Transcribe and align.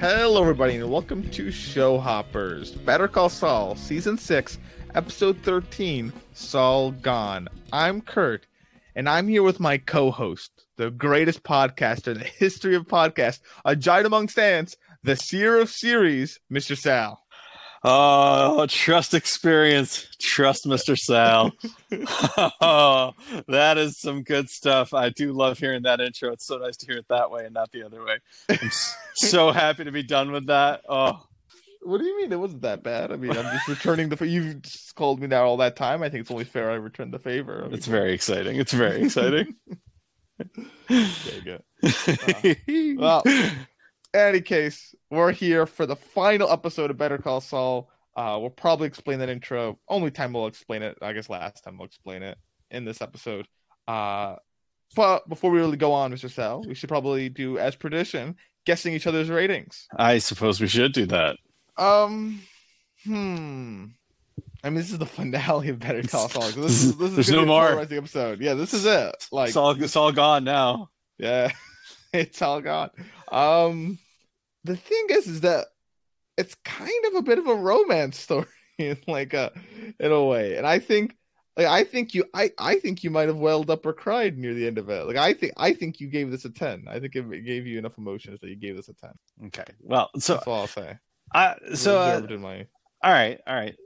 Hello, 0.00 0.40
everybody, 0.40 0.76
and 0.76 0.90
welcome 0.90 1.28
to 1.28 1.50
Show 1.50 1.98
Hoppers. 1.98 2.70
Better 2.70 3.06
Call 3.06 3.28
Saul, 3.28 3.76
Season 3.76 4.16
6, 4.16 4.56
Episode 4.94 5.36
13 5.42 6.10
Saul 6.32 6.92
Gone. 6.92 7.48
I'm 7.70 8.00
Kurt, 8.00 8.46
and 8.94 9.06
I'm 9.06 9.28
here 9.28 9.42
with 9.42 9.60
my 9.60 9.76
co 9.76 10.10
host, 10.10 10.64
the 10.78 10.90
greatest 10.90 11.42
podcaster 11.42 12.12
in 12.12 12.18
the 12.18 12.24
history 12.24 12.74
of 12.74 12.86
podcasts, 12.86 13.40
a 13.66 13.76
giant 13.76 14.06
among 14.06 14.28
stands, 14.28 14.74
the 15.02 15.16
seer 15.16 15.60
of 15.60 15.68
series, 15.68 16.40
Mr. 16.50 16.74
Sal. 16.78 17.19
Oh, 17.82 18.66
trust 18.68 19.14
experience. 19.14 20.06
Trust 20.20 20.66
Mr. 20.66 20.96
Sal. 20.98 21.52
oh, 22.60 23.12
that 23.48 23.78
is 23.78 23.98
some 23.98 24.22
good 24.22 24.50
stuff. 24.50 24.92
I 24.92 25.08
do 25.08 25.32
love 25.32 25.58
hearing 25.58 25.82
that 25.84 26.00
intro. 26.00 26.32
It's 26.32 26.46
so 26.46 26.58
nice 26.58 26.76
to 26.78 26.86
hear 26.86 26.98
it 26.98 27.06
that 27.08 27.30
way 27.30 27.46
and 27.46 27.54
not 27.54 27.72
the 27.72 27.84
other 27.84 28.04
way. 28.04 28.18
I'm 28.50 28.70
so 29.14 29.50
happy 29.52 29.84
to 29.84 29.92
be 29.92 30.02
done 30.02 30.30
with 30.30 30.46
that. 30.46 30.82
Oh. 30.88 31.26
What 31.82 31.96
do 31.98 32.04
you 32.04 32.18
mean 32.18 32.30
it 32.30 32.38
wasn't 32.38 32.60
that 32.62 32.82
bad? 32.82 33.10
I 33.10 33.16
mean, 33.16 33.30
I'm 33.30 33.50
just 33.56 33.66
returning 33.66 34.10
the. 34.10 34.26
You've 34.26 34.60
just 34.60 34.94
called 34.94 35.18
me 35.18 35.26
now 35.28 35.46
all 35.46 35.56
that 35.56 35.76
time. 35.76 36.02
I 36.02 36.10
think 36.10 36.20
it's 36.20 36.30
only 36.30 36.44
fair 36.44 36.70
I 36.70 36.74
return 36.74 37.10
the 37.10 37.18
favor. 37.18 37.60
I 37.60 37.64
mean, 37.64 37.74
It's 37.74 37.86
very 37.86 38.12
exciting. 38.12 38.56
It's 38.56 38.72
very 38.72 39.04
exciting. 39.04 39.54
there 40.88 41.08
you 41.34 41.42
go. 41.42 41.60
Uh, 41.82 42.54
well, 42.98 43.22
any 44.14 44.40
case, 44.40 44.94
we're 45.10 45.32
here 45.32 45.66
for 45.66 45.86
the 45.86 45.96
final 45.96 46.50
episode 46.50 46.90
of 46.90 46.96
Better 46.96 47.18
Call 47.18 47.40
Saul. 47.40 47.90
Uh, 48.16 48.38
we'll 48.40 48.50
probably 48.50 48.86
explain 48.86 49.18
that 49.20 49.28
intro. 49.28 49.78
Only 49.88 50.10
time 50.10 50.32
we'll 50.32 50.46
explain 50.46 50.82
it. 50.82 50.98
I 51.00 51.12
guess 51.12 51.30
last 51.30 51.62
time 51.64 51.78
we'll 51.78 51.86
explain 51.86 52.22
it 52.22 52.36
in 52.70 52.84
this 52.84 53.00
episode. 53.00 53.46
Uh, 53.86 54.36
but 54.96 55.28
before 55.28 55.50
we 55.50 55.58
really 55.58 55.76
go 55.76 55.92
on, 55.92 56.12
Mr. 56.12 56.30
Sal, 56.30 56.62
we 56.62 56.74
should 56.74 56.88
probably 56.88 57.28
do 57.28 57.58
as 57.58 57.76
tradition, 57.76 58.36
guessing 58.66 58.92
each 58.94 59.06
other's 59.06 59.30
ratings. 59.30 59.86
I 59.96 60.18
suppose 60.18 60.60
we 60.60 60.66
should 60.66 60.92
do 60.92 61.06
that. 61.06 61.36
Um, 61.76 62.40
hmm. 63.04 63.84
I 64.62 64.68
mean, 64.68 64.74
this 64.76 64.90
is 64.92 64.98
the 64.98 65.06
finale 65.06 65.70
of 65.70 65.78
Better 65.78 66.02
Call 66.02 66.28
Saul. 66.28 66.42
So 66.42 66.60
this 66.60 66.82
is 66.84 66.96
this 66.96 67.10
is 67.10 67.14
There's 67.14 67.30
no 67.30 67.46
more. 67.46 67.80
episode. 67.80 68.40
Yeah, 68.40 68.54
this 68.54 68.74
is 68.74 68.84
it. 68.84 69.14
Like, 69.32 69.48
It's 69.48 69.56
all 69.56 69.70
it's 69.82 69.96
all 69.96 70.12
gone 70.12 70.44
now. 70.44 70.90
yeah, 71.18 71.52
it's 72.12 72.42
all 72.42 72.60
gone. 72.60 72.90
Um, 73.30 73.98
the 74.64 74.76
thing 74.76 75.06
is, 75.10 75.26
is 75.26 75.40
that 75.42 75.66
it's 76.36 76.54
kind 76.64 77.04
of 77.08 77.14
a 77.14 77.22
bit 77.22 77.38
of 77.38 77.46
a 77.46 77.54
romance 77.54 78.18
story 78.18 78.46
in 78.78 78.98
like 79.06 79.34
a 79.34 79.52
in 79.98 80.12
a 80.12 80.24
way, 80.24 80.56
and 80.56 80.66
I 80.66 80.78
think. 80.78 81.16
Like 81.56 81.66
I 81.66 81.82
think 81.82 82.14
you, 82.14 82.24
I, 82.32 82.52
I 82.58 82.76
think 82.76 83.02
you 83.02 83.10
might 83.10 83.26
have 83.26 83.36
welled 83.36 83.70
up 83.70 83.84
or 83.84 83.92
cried 83.92 84.38
near 84.38 84.54
the 84.54 84.66
end 84.66 84.78
of 84.78 84.88
it. 84.88 85.04
Like 85.04 85.16
I 85.16 85.34
think, 85.34 85.52
I 85.56 85.74
think 85.74 86.00
you 86.00 86.06
gave 86.06 86.30
this 86.30 86.44
a 86.44 86.48
ten. 86.48 86.84
I 86.88 87.00
think 87.00 87.16
it 87.16 87.44
gave 87.44 87.66
you 87.66 87.76
enough 87.76 87.98
emotions 87.98 88.40
that 88.40 88.48
you 88.48 88.56
gave 88.56 88.76
this 88.76 88.88
a 88.88 88.94
ten. 88.94 89.10
Okay. 89.46 89.64
Well, 89.82 90.10
so 90.16 90.34
That's 90.34 90.46
all 90.46 90.60
I'll 90.60 90.66
say. 90.68 90.96
I 91.34 91.56
so 91.74 91.98
uh, 91.98 92.24
my 92.38 92.66
all 93.02 93.12
right, 93.12 93.40
all 93.46 93.54
right. 93.54 93.76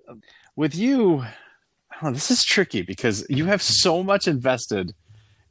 With 0.57 0.75
you, 0.75 1.25
oh, 2.03 2.11
this 2.11 2.31
is 2.31 2.43
tricky 2.43 2.83
because 2.83 3.25
you 3.29 3.45
have 3.47 3.63
so 3.63 4.03
much 4.03 4.27
invested 4.27 4.93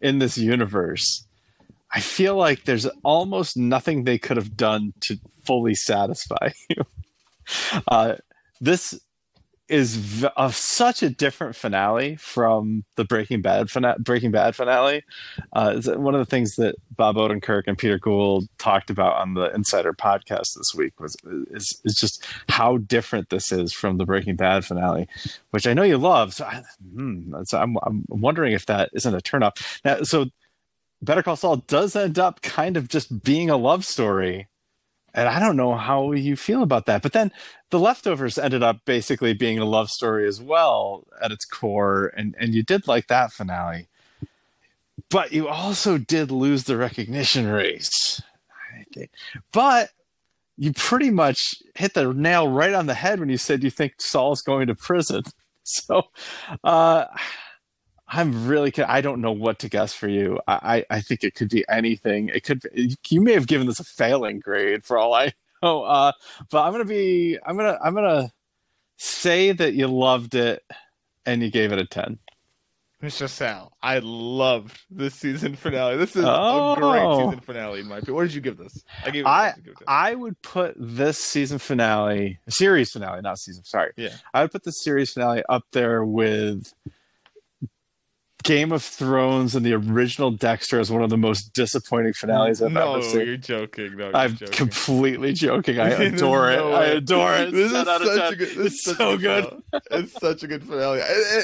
in 0.01 0.19
this 0.19 0.37
universe. 0.37 1.25
I 1.93 1.99
feel 1.99 2.35
like 2.35 2.63
there's 2.63 2.87
almost 3.03 3.55
nothing 3.55 4.03
they 4.03 4.17
could 4.17 4.37
have 4.37 4.57
done 4.57 4.93
to 5.01 5.19
fully 5.45 5.75
satisfy 5.75 6.49
you. 6.69 6.83
Uh, 7.87 8.15
this 8.59 8.99
is 9.69 9.95
v- 9.95 10.27
of 10.35 10.55
such 10.55 11.01
a 11.01 11.09
different 11.09 11.55
finale 11.55 12.15
from 12.17 12.83
the 12.95 13.05
Breaking 13.05 13.41
Bad 13.41 13.69
fina- 13.69 13.97
Breaking 13.97 14.31
Bad 14.31 14.55
finale. 14.55 15.03
Uh, 15.53 15.79
one 15.95 16.13
of 16.13 16.19
the 16.19 16.29
things 16.29 16.55
that 16.57 16.75
Bob 16.95 17.15
Odenkirk 17.15 17.63
and 17.67 17.77
Peter 17.77 17.97
Gould 17.97 18.47
talked 18.57 18.89
about 18.89 19.15
on 19.15 19.35
the 19.35 19.53
Insider 19.53 19.93
podcast 19.93 20.55
this 20.55 20.75
week 20.75 20.99
was 20.99 21.15
is, 21.51 21.79
is 21.85 21.95
just 21.95 22.25
how 22.49 22.77
different 22.77 23.29
this 23.29 23.51
is 23.51 23.73
from 23.73 23.97
the 23.97 24.05
Breaking 24.05 24.35
Bad 24.35 24.65
finale, 24.65 25.07
which 25.51 25.65
I 25.65 25.73
know 25.73 25.83
you 25.83 25.97
love. 25.97 26.33
So, 26.33 26.45
I, 26.45 26.63
hmm, 26.93 27.33
so 27.43 27.59
I'm, 27.59 27.77
I'm 27.83 28.03
wondering 28.09 28.53
if 28.53 28.65
that 28.65 28.89
isn't 28.93 29.15
a 29.15 29.19
turnoff. 29.19 29.79
Now, 29.85 30.03
so 30.03 30.25
Better 31.03 31.23
Call 31.23 31.35
Saul 31.35 31.57
does 31.57 31.95
end 31.95 32.17
up 32.17 32.41
kind 32.41 32.77
of 32.77 32.87
just 32.87 33.23
being 33.23 33.49
a 33.49 33.57
love 33.57 33.85
story. 33.85 34.47
And 35.13 35.27
I 35.27 35.39
don't 35.39 35.57
know 35.57 35.75
how 35.75 36.11
you 36.13 36.35
feel 36.35 36.63
about 36.63 36.85
that. 36.87 37.01
But 37.01 37.13
then 37.13 37.31
the 37.69 37.79
leftovers 37.79 38.37
ended 38.37 38.63
up 38.63 38.79
basically 38.85 39.33
being 39.33 39.59
a 39.59 39.65
love 39.65 39.89
story 39.89 40.27
as 40.27 40.41
well 40.41 41.05
at 41.21 41.31
its 41.31 41.45
core. 41.45 42.11
And, 42.17 42.35
and 42.39 42.55
you 42.55 42.63
did 42.63 42.87
like 42.87 43.07
that 43.07 43.31
finale. 43.31 43.89
But 45.09 45.31
you 45.31 45.47
also 45.47 45.97
did 45.97 46.31
lose 46.31 46.63
the 46.63 46.77
recognition 46.77 47.47
race. 47.47 48.21
But 49.51 49.89
you 50.57 50.73
pretty 50.73 51.09
much 51.09 51.55
hit 51.75 51.93
the 51.93 52.13
nail 52.13 52.47
right 52.47 52.73
on 52.73 52.85
the 52.85 52.93
head 52.93 53.19
when 53.19 53.29
you 53.29 53.37
said 53.37 53.63
you 53.63 53.69
think 53.69 53.95
Saul's 53.99 54.41
going 54.41 54.67
to 54.67 54.75
prison. 54.75 55.23
So 55.65 56.09
uh, 56.65 57.05
I'm 58.13 58.47
really, 58.47 58.71
I 58.83 59.01
don't 59.01 59.21
know 59.21 59.31
what 59.31 59.59
to 59.59 59.69
guess 59.69 59.93
for 59.93 60.07
you. 60.07 60.39
I, 60.47 60.85
I 60.89 61.01
think 61.01 61.23
it 61.23 61.33
could 61.35 61.49
be 61.49 61.65
anything. 61.67 62.29
It 62.29 62.43
could, 62.43 62.61
you 63.09 63.21
may 63.21 63.33
have 63.33 63.47
given 63.47 63.67
this 63.67 63.79
a 63.79 63.83
failing 63.83 64.39
grade 64.39 64.85
for 64.85 64.97
all 64.97 65.13
I 65.13 65.33
know. 65.63 65.83
Uh, 65.83 66.11
but 66.51 66.63
I'm 66.63 66.71
going 66.73 66.83
to 66.85 66.89
be, 66.89 67.37
I'm 67.45 67.57
going 67.57 67.73
to, 67.73 67.79
I'm 67.83 67.95
to 67.95 68.31
say 68.97 69.51
that 69.51 69.73
you 69.73 69.87
loved 69.87 70.35
it 70.35 70.63
and 71.25 71.41
you 71.41 71.49
gave 71.49 71.71
it 71.71 71.79
a 71.79 71.85
10. 71.85 72.19
Mr. 73.01 73.27
Sal, 73.27 73.73
I 73.81 73.99
loved 73.99 74.79
this 74.89 75.15
season 75.15 75.55
finale. 75.55 75.97
This 75.97 76.15
is 76.15 76.23
a 76.23 76.33
Oh. 76.33 76.75
great 76.75 77.25
season 77.25 77.39
finale, 77.41 77.81
in 77.81 77.87
my 77.87 77.97
opinion. 77.97 78.15
What 78.15 78.23
did 78.23 78.33
you 78.33 78.39
give 78.39 78.55
this? 78.57 78.81
I 79.05 79.09
gave 79.11 79.25
it. 79.25 79.27
I- 79.27 79.53
give 79.57 79.73
it 79.73 79.83
I 79.87 80.15
would 80.15 80.41
put 80.41 80.75
this 80.77 81.17
season 81.21 81.57
finale, 81.59 82.39
series 82.47 82.91
finale, 82.91 83.21
not 83.21 83.39
season, 83.39 83.65
sorry. 83.65 83.91
Yeah. 83.97 84.13
I 84.33 84.43
would 84.43 84.51
put 84.53 84.63
the 84.63 84.71
series 84.71 85.11
finale 85.11 85.43
up 85.49 85.63
there 85.73 86.05
with 86.05 86.73
Game 88.43 88.71
of 88.71 88.83
Thrones 88.83 89.55
and 89.55 89.65
the 89.65 89.73
original 89.73 90.31
Dexter 90.31 90.79
as 90.79 90.91
one 90.91 91.01
of 91.01 91.09
the 91.09 91.17
most 91.17 91.53
disappointing 91.53 92.13
finales 92.13 92.61
I've 92.61 92.71
no, 92.71 92.95
ever 92.95 93.01
seen. 93.03 93.17
No, 93.19 93.23
you're 93.23 93.37
joking. 93.37 93.97
No, 93.97 94.05
you're 94.07 94.15
I'm 94.15 94.35
joking. 94.35 94.53
completely 94.53 95.33
joking. 95.33 95.79
I 95.79 95.89
adore 95.89 96.51
it. 96.51 96.57
no 96.57 96.71
I 96.73 96.85
adore 96.85 97.33
it. 97.35 97.51
This 97.51 97.71
is 97.71 97.77
10 97.77 97.87
out 97.87 98.01
of 98.01 98.07
such 98.07 98.33
a 98.33 98.35
good. 98.35 98.47
It's 98.49 98.87
is 98.87 98.97
so 98.97 99.17
good. 99.17 99.61
It's 99.91 100.13
such 100.19 100.43
a 100.43 100.47
good 100.47 100.63
finale. 100.63 100.99
It- 100.99 101.03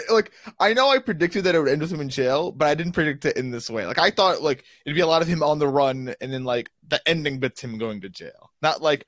it- 0.10 0.14
like 0.14 0.32
I 0.60 0.74
know 0.74 0.90
I 0.90 1.00
predicted 1.00 1.44
that 1.46 1.56
it 1.56 1.60
would 1.60 1.70
end 1.70 1.82
with 1.82 1.92
him 1.92 2.02
in 2.02 2.10
jail, 2.10 2.52
but 2.52 2.68
I 2.68 2.76
didn't 2.76 2.94
predict 2.94 3.26
it 3.26 3.38
in 3.38 3.52
this 3.52 3.70
way. 3.70 3.86
Like 3.86 4.00
I 4.00 4.12
thought, 4.12 4.42
like 4.42 4.64
it'd 4.86 4.96
be 4.96 5.02
a 5.02 5.08
lot 5.08 5.22
of 5.22 5.28
him 5.28 5.42
on 5.42 5.60
the 5.60 5.68
run, 5.68 6.14
and 6.22 6.34
then 6.34 6.44
like 6.44 6.70
the 6.88 7.02
ending 7.08 7.40
bit's 7.40 7.62
him 7.62 7.78
going 7.78 8.02
to 8.02 8.10
jail. 8.10 8.52
Not 8.62 8.81
like 8.81 9.06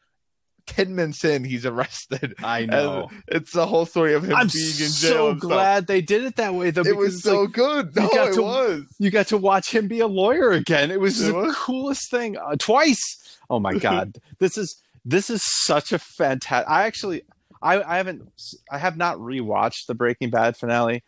ten 0.72 0.96
minutes 0.96 1.24
in 1.24 1.44
he's 1.44 1.66
arrested. 1.66 2.36
I 2.44 2.66
know. 2.66 3.10
And 3.12 3.24
it's 3.28 3.52
the 3.52 3.66
whole 3.68 3.86
story 3.86 4.14
of 4.14 4.24
him 4.24 4.36
I'm 4.36 4.48
being 4.54 4.70
in 4.70 4.76
jail. 4.76 4.92
so 4.94 5.34
glad 5.36 5.88
they 5.88 6.02
did 6.02 6.24
it 6.24 6.36
that 6.38 6.54
way, 6.54 6.72
though. 6.72 6.82
It 6.82 6.96
was 6.98 7.22
so 7.24 7.42
like, 7.44 7.52
good. 7.54 7.92
you 7.96 8.02
No, 8.02 8.10
got 8.10 8.28
it 8.30 8.34
to- 8.36 8.42
was. 8.42 8.84
you 9.00 9.12
got 9.12 9.28
to 9.28 9.38
watch 9.38 9.74
him 9.74 9.88
be 9.88 10.00
a 10.00 10.08
lawyer 10.08 10.52
again. 10.52 10.92
It 10.92 11.00
was 11.00 11.22
It 11.22 11.32
the 11.32 11.34
was. 11.38 11.56
coolest 11.56 12.10
thing 12.12 12.38
uh, 12.38 12.56
twice. 12.58 13.38
Oh 13.50 13.60
my 13.60 13.74
god, 13.74 14.18
this 14.40 14.58
is 14.58 14.82
this 15.06 15.30
is 15.30 15.42
such 15.44 15.92
a 15.92 16.00
fantastic. 16.00 16.70
I 16.70 16.84
actually, 16.84 17.24
I, 17.62 17.82
I 17.82 17.98
haven't, 17.98 18.30
I 18.72 18.78
have 18.78 18.98
not 18.98 19.18
rewatched 19.18 19.88
the 19.88 19.96
Breaking 19.96 20.30
Bad 20.30 20.56
finale, 20.58 21.04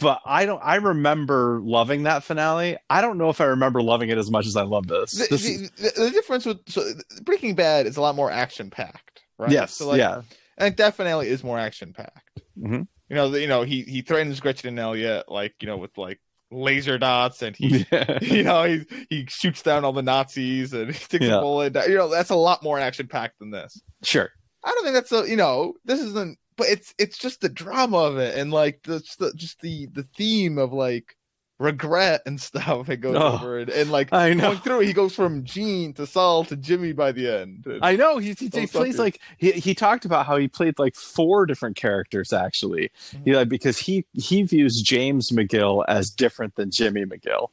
but 0.00 0.20
I 0.26 0.46
don't. 0.46 0.60
I 0.62 0.76
remember 0.76 1.60
loving 1.62 2.04
that 2.04 2.24
finale. 2.24 2.76
I 2.90 3.00
don't 3.00 3.18
know 3.18 3.28
if 3.30 3.40
I 3.40 3.44
remember 3.44 3.82
loving 3.82 4.10
it 4.10 4.18
as 4.18 4.30
much 4.30 4.46
as 4.46 4.56
I 4.56 4.62
love 4.62 4.86
this. 4.86 5.12
The, 5.12 5.26
This 5.30 5.42
the, 5.42 5.70
the, 5.76 6.00
the 6.04 6.10
difference 6.10 6.46
with 6.46 6.58
so 6.68 6.82
Breaking 7.22 7.54
Bad 7.54 7.86
is 7.86 7.96
a 7.96 8.00
lot 8.00 8.14
more 8.16 8.30
action 8.30 8.70
packed, 8.70 9.22
right? 9.38 9.50
yes, 9.50 9.74
So 9.76 9.88
like, 9.88 9.98
yeah, 9.98 10.22
I 10.58 10.64
think 10.64 10.76
that 10.78 10.94
finale 10.94 11.28
is 11.28 11.42
more 11.44 11.58
action 11.58 11.92
packed. 11.92 12.40
Mhm. 12.58 12.86
You 13.08 13.16
know, 13.16 13.30
the, 13.30 13.40
you 13.40 13.48
know, 13.48 13.62
he 13.62 13.82
he 13.82 14.02
threatens 14.02 14.40
Gretchen 14.40 14.68
and 14.68 14.78
Elliot 14.78 15.24
like 15.28 15.54
you 15.60 15.66
know 15.68 15.76
with 15.76 15.96
like 15.98 16.20
laser 16.50 16.98
dots, 16.98 17.42
and 17.42 17.54
he 17.56 17.86
yeah. 17.92 18.18
you 18.22 18.42
know 18.44 18.64
he 18.64 18.84
he 19.10 19.26
shoots 19.28 19.62
down 19.62 19.84
all 19.84 19.92
the 19.92 20.02
Nazis 20.02 20.72
and 20.72 20.86
he 20.88 20.92
sticks 20.98 21.24
Yeah. 21.24 21.38
a 21.38 21.40
bullet. 21.40 21.74
You 21.88 21.96
know, 21.96 22.08
that's 22.08 22.30
a 22.30 22.34
lot 22.36 22.62
more 22.62 22.78
action 22.78 23.06
packed 23.08 23.38
than 23.40 23.50
this. 23.50 23.80
sure. 24.02 24.30
I 24.64 24.70
don't 24.70 24.84
think 24.84 24.94
that's 24.94 25.12
a 25.12 25.28
you 25.28 25.36
know 25.36 25.74
this 25.84 26.00
isn't, 26.00 26.38
but 26.56 26.68
it's 26.68 26.94
it's 26.98 27.18
just 27.18 27.40
the 27.40 27.48
drama 27.48 27.98
of 27.98 28.18
it 28.18 28.36
and 28.38 28.50
like 28.50 28.80
the 28.84 29.00
just 29.00 29.18
the 29.18 29.32
just 29.34 29.60
the 29.60 29.86
the 29.92 30.02
theme 30.02 30.58
of 30.58 30.72
like 30.72 31.16
regret 31.60 32.20
and 32.26 32.40
stuff 32.40 32.88
it 32.90 32.96
goes 32.96 33.14
Oh, 33.16 33.34
over 33.34 33.58
and, 33.60 33.70
and 33.70 33.90
like 33.92 34.12
I 34.12 34.32
know. 34.34 34.48
going 34.48 34.58
through 34.58 34.80
he 34.80 34.92
goes 34.92 35.14
from 35.14 35.44
Gene 35.44 35.92
to 35.94 36.06
Saul 36.06 36.44
to 36.46 36.56
Jimmy 36.56 36.92
by 36.92 37.12
the 37.12 37.28
end. 37.28 37.64
I 37.80 37.94
know 37.94 38.18
he, 38.18 38.32
he, 38.32 38.50
he 38.52 38.66
plays 38.66 38.98
like 38.98 39.20
he, 39.38 39.52
he 39.52 39.74
talked 39.74 40.04
about 40.04 40.26
how 40.26 40.36
he 40.36 40.48
played 40.48 40.78
like 40.78 40.96
four 40.96 41.46
different 41.46 41.76
characters 41.76 42.32
actually, 42.32 42.90
Mhm. 43.12 43.26
you 43.26 43.32
know, 43.34 43.44
because 43.44 43.78
he 43.78 44.04
he 44.14 44.42
views 44.42 44.82
James 44.82 45.30
McGill 45.30 45.84
as 45.86 46.10
different 46.10 46.56
than 46.56 46.70
Jimmy 46.70 47.04
McGill. 47.04 47.48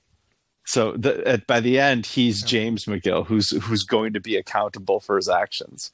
So 0.65 0.93
the, 0.93 1.27
at, 1.27 1.47
by 1.47 1.59
the 1.59 1.79
end, 1.79 2.05
he's 2.05 2.41
Yeah. 2.41 2.47
James 2.47 2.85
McGill, 2.85 3.25
who's 3.25 3.51
who's 3.63 3.83
going 3.83 4.13
to 4.13 4.19
be 4.19 4.35
accountable 4.35 4.99
for 4.99 5.15
his 5.17 5.27
actions. 5.29 5.91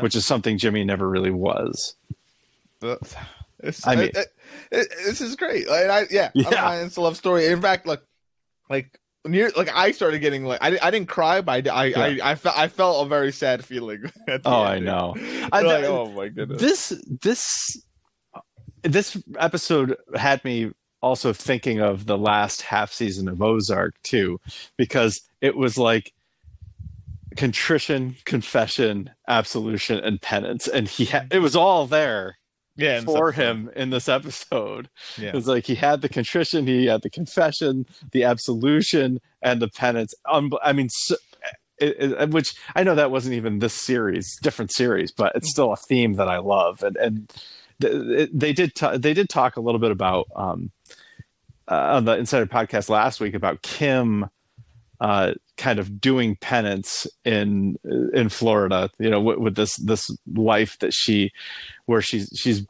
Which 0.00 0.14
is 0.16 0.26
something 0.26 0.58
Jimmy 0.58 0.84
never 0.84 1.08
really 1.08 1.30
was. 1.30 1.94
It's, 3.64 3.86
I 3.86 3.94
mean- 3.94 4.10
mean, 4.14 4.24
this 4.70 5.20
is 5.20 5.36
great. 5.36 5.68
Like, 5.68 5.86
I, 5.86 6.06
yeah, 6.10 6.30
Yeah. 6.34 6.48
I 6.66 6.80
it's 6.82 6.96
a 6.96 7.00
love 7.00 7.16
story. 7.16 7.46
In 7.46 7.60
fact, 7.62 7.86
like, 7.86 8.02
like 8.68 8.98
near 9.24 9.52
like 9.56 9.70
I 9.72 9.92
started 9.92 10.18
getting 10.18 10.44
like 10.44 10.58
I, 10.60 10.76
I 10.82 10.90
didn't 10.90 11.06
cry, 11.08 11.42
but 11.42 11.68
I 11.68 11.70
I, 11.70 11.84
Yeah. 11.84 12.24
I, 12.24 12.30
I 12.32 12.34
felt 12.34 12.58
I 12.58 12.66
felt 12.66 13.06
a 13.06 13.08
very 13.08 13.30
sad 13.30 13.64
feeling. 13.64 14.02
At 14.28 14.42
the 14.42 14.48
Oh, 14.48 14.62
I 14.62 14.80
know. 14.80 15.14
I, 15.52 15.58
I- 15.58 15.60
like, 15.60 15.84
oh 15.84 16.10
my 16.10 16.26
goodness. 16.28 16.60
this 16.60 17.04
this 17.22 17.82
this 18.82 19.16
episode 19.38 19.96
had 20.16 20.44
me 20.44 20.72
also 21.00 21.32
thinking 21.32 21.80
of 21.80 22.06
the 22.06 22.18
last 22.18 22.62
half 22.62 22.92
season 22.92 23.28
of 23.28 23.40
Ozark 23.40 23.94
too, 24.02 24.40
because 24.76 25.20
it 25.40 25.56
was 25.56 25.78
like 25.78 26.12
contrition, 27.36 28.16
confession, 28.24 29.10
absolution, 29.28 29.98
and 29.98 30.20
penance, 30.20 30.68
and 30.68 30.88
he 30.88 31.06
had 31.06 31.32
it 31.32 31.40
was 31.40 31.56
all 31.56 31.86
there 31.86 32.38
yeah, 32.76 33.00
for 33.02 33.32
him 33.32 33.70
in 33.76 33.90
this 33.90 34.08
episode. 34.08 34.88
Yeah. 35.18 35.28
It 35.28 35.34
was 35.34 35.46
like 35.46 35.66
he 35.66 35.74
had 35.74 36.00
the 36.00 36.08
contrition, 36.08 36.66
he 36.66 36.86
had 36.86 37.02
the 37.02 37.10
confession, 37.10 37.86
the 38.12 38.24
absolution, 38.24 39.20
and 39.42 39.60
the 39.60 39.68
penance. 39.68 40.14
Um, 40.30 40.52
I 40.62 40.72
mean, 40.72 40.88
so, 40.88 41.16
it, 41.78 42.12
it, 42.12 42.30
which 42.30 42.54
I 42.74 42.82
know 42.82 42.94
that 42.94 43.10
wasn't 43.10 43.34
even 43.34 43.58
this 43.58 43.74
series, 43.74 44.38
different 44.42 44.72
series, 44.72 45.12
but 45.12 45.32
it's 45.34 45.50
still 45.50 45.72
a 45.72 45.76
theme 45.76 46.14
that 46.14 46.28
I 46.28 46.38
love. 46.38 46.82
And 46.82 46.96
and 46.96 47.32
th- 47.80 48.30
they 48.32 48.52
did 48.52 48.74
t- 48.74 48.96
they 48.96 49.14
did 49.14 49.28
talk 49.28 49.56
a 49.56 49.60
little 49.60 49.80
bit 49.80 49.90
about 49.90 50.26
um, 50.34 50.70
uh, 51.68 51.96
on 51.96 52.04
the 52.04 52.16
Insider 52.16 52.46
podcast 52.46 52.88
last 52.88 53.20
week 53.20 53.34
about 53.34 53.62
Kim. 53.62 54.28
Uh, 55.02 55.34
kind 55.56 55.80
of 55.80 56.00
doing 56.00 56.36
penance 56.36 57.08
in 57.24 57.76
in 58.14 58.28
Florida, 58.28 58.88
you 59.00 59.10
know, 59.10 59.20
with, 59.20 59.38
with 59.38 59.54
this 59.56 59.74
this 59.78 60.08
life 60.32 60.78
that 60.78 60.92
she, 60.94 61.32
where 61.86 62.00
she's 62.00 62.28
she's 62.36 62.64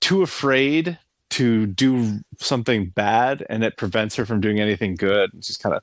too 0.00 0.22
afraid 0.22 0.96
to 1.30 1.66
do 1.66 2.20
something 2.38 2.86
bad 2.90 3.44
and 3.50 3.64
it 3.64 3.76
prevents 3.76 4.14
her 4.14 4.24
from 4.24 4.40
doing 4.40 4.60
anything 4.60 4.94
good 4.94 5.32
and 5.34 5.44
she's 5.44 5.56
kind 5.56 5.74
of 5.74 5.82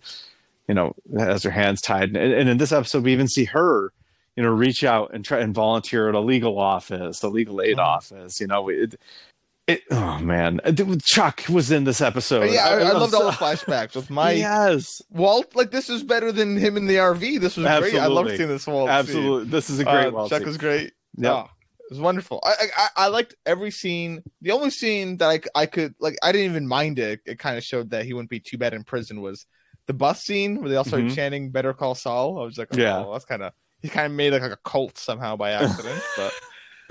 you 0.69 0.74
know 0.74 0.94
has 1.18 1.44
her 1.44 1.51
hands 1.51 1.81
tied 1.81 2.15
and, 2.15 2.18
and 2.18 2.47
in 2.47 2.57
this 2.57 2.71
episode 2.71 3.04
we 3.04 3.12
even 3.12 3.27
see 3.27 3.44
her 3.45 3.92
you 4.38 4.44
know 4.44 4.50
reach 4.50 4.83
out 4.83 5.13
and 5.13 5.25
try 5.25 5.39
and 5.39 5.54
volunteer 5.54 6.07
at 6.07 6.15
a 6.15 6.19
legal 6.21 6.57
office 6.57 7.21
a 7.24 7.27
legal 7.27 7.62
aid 7.62 7.77
Mhm. 7.77 7.83
office 7.83 8.39
you 8.39 8.47
know 8.47 8.69
it, 8.69 8.95
it 9.71 9.81
oh 9.91 10.19
man 10.19 10.59
chuck 11.03 11.44
was 11.50 11.71
in 11.71 11.83
this 11.83 12.01
episode 12.01 12.51
yeah, 12.51 12.65
I, 12.68 12.79
I 12.79 12.91
loved 12.94 13.13
all 13.13 13.25
the 13.25 13.31
flashbacks 13.31 13.95
with 13.95 14.09
my 14.09 14.31
yes 14.31 15.01
Walt. 15.09 15.56
Like 15.56 15.71
this 15.71 15.89
is 15.89 16.03
better 16.03 16.31
than 16.31 16.57
him 16.57 16.77
in 16.77 16.85
the 16.88 16.95
RV. 16.95 17.39
This 17.39 17.57
was 17.57 17.65
great. 17.79 17.95
I 17.95 18.07
loved 18.07 18.35
seeing 18.35 18.47
this 18.50 18.68
Walt. 18.68 18.88
scene. 18.89 18.95
absolutely 18.97 19.50
this 19.50 19.69
is 19.69 19.79
a 19.79 19.83
great 19.83 20.07
Uh, 20.07 20.12
Walt 20.12 20.29
Chuck 20.29 20.39
scene. 20.39 20.47
was 20.47 20.57
great. 20.57 20.94
Yeah, 21.18 21.33
Oh, 21.33 21.50
it 21.79 21.89
was 21.91 22.00
wonderful. 22.00 22.39
I, 22.44 22.50
I 22.51 22.68
I- 22.77 23.06
I 23.06 23.07
liked 23.07 23.35
every 23.45 23.71
scene. 23.71 24.23
The 24.41 24.51
only 24.51 24.69
scene 24.69 25.18
that 25.18 25.29
I 25.29 25.62
I 25.63 25.65
could 25.65 25.94
like, 26.00 26.18
I 26.23 26.31
didn't 26.31 26.51
even 26.51 26.68
mind 26.68 27.00
it. 27.00 27.19
It 27.25 27.39
kind 27.39 27.57
of 27.57 27.63
showed 27.63 27.89
that 27.91 28.06
he 28.06 28.13
wouldn't 28.13 28.29
be 28.29 28.39
too 28.39 28.57
bad 28.57 28.73
in 28.73 28.83
prison. 28.83 29.21
Was 29.21 29.45
the 29.88 29.94
bus 29.94 30.21
scene 30.23 30.62
where 30.62 30.69
they 30.69 30.75
all 30.77 30.83
started 30.85 31.12
Mhm. 31.12 31.15
chanting 31.15 31.51
"Better 31.51 31.73
Call 31.73 31.95
Saul"? 31.95 32.39
I 32.41 32.45
was 32.45 32.57
like, 32.57 32.69
oh, 32.73 32.77
Yeah. 32.77 33.06
that's 33.12 33.25
kind 33.25 33.44
of 33.44 33.51
he 33.81 33.89
kind 33.89 34.06
of 34.06 34.12
made 34.13 34.31
like, 34.31 34.41
like 34.44 34.51
a 34.51 34.57
cult 34.63 34.97
somehow 34.97 35.35
by 35.35 35.51
accident. 35.51 36.01
but 36.15 36.31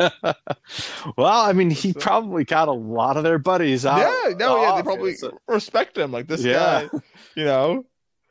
well 1.17 1.41
i 1.43 1.53
mean 1.53 1.71
he 1.71 1.93
probably 1.93 2.45
got 2.45 2.69
a 2.69 2.73
lot 2.73 3.17
of 3.17 3.23
their 3.23 3.39
buddies 3.39 3.85
out 3.87 3.99
yeah, 3.99 4.35
no, 4.39 4.61
yeah, 4.63 4.77
they 4.77 4.83
probably 4.83 5.15
so- 5.15 5.39
respect 5.49 5.97
him. 5.99 6.13
Like 6.13 6.27
this 6.27 6.43
Yeah. 6.45 6.87
guy, 6.93 6.99
you 7.37 7.45
know. 7.45 7.85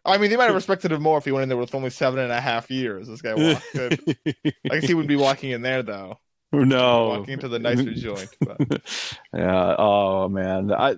I 0.05 0.17
mean, 0.17 0.29
they 0.31 0.37
might 0.37 0.45
have 0.45 0.55
respected 0.55 0.91
him 0.91 1.01
more 1.03 1.17
if 1.17 1.25
he 1.25 1.31
went 1.31 1.43
in 1.43 1.49
there 1.49 1.57
with 1.57 1.75
only 1.75 1.89
seven 1.89 2.19
and 2.19 2.31
a 2.31 2.39
half 2.39 2.71
years. 2.71 3.07
This 3.07 3.21
guy 3.21 3.33
walked. 3.35 3.65
I 3.75 4.79
guess 4.79 4.85
he 4.85 4.93
would 4.93 5.07
be 5.07 5.15
walking 5.27 5.51
in 5.51 5.61
there 5.61 5.83
though, 5.83 6.17
no 6.51 7.09
walking 7.09 7.33
into 7.33 7.47
the 7.49 7.59
nicer 7.59 7.93
joint. 7.93 8.29
But. 8.39 8.81
yeah 9.35 9.75
oh 9.77 10.27
man 10.29 10.71
i 10.71 10.95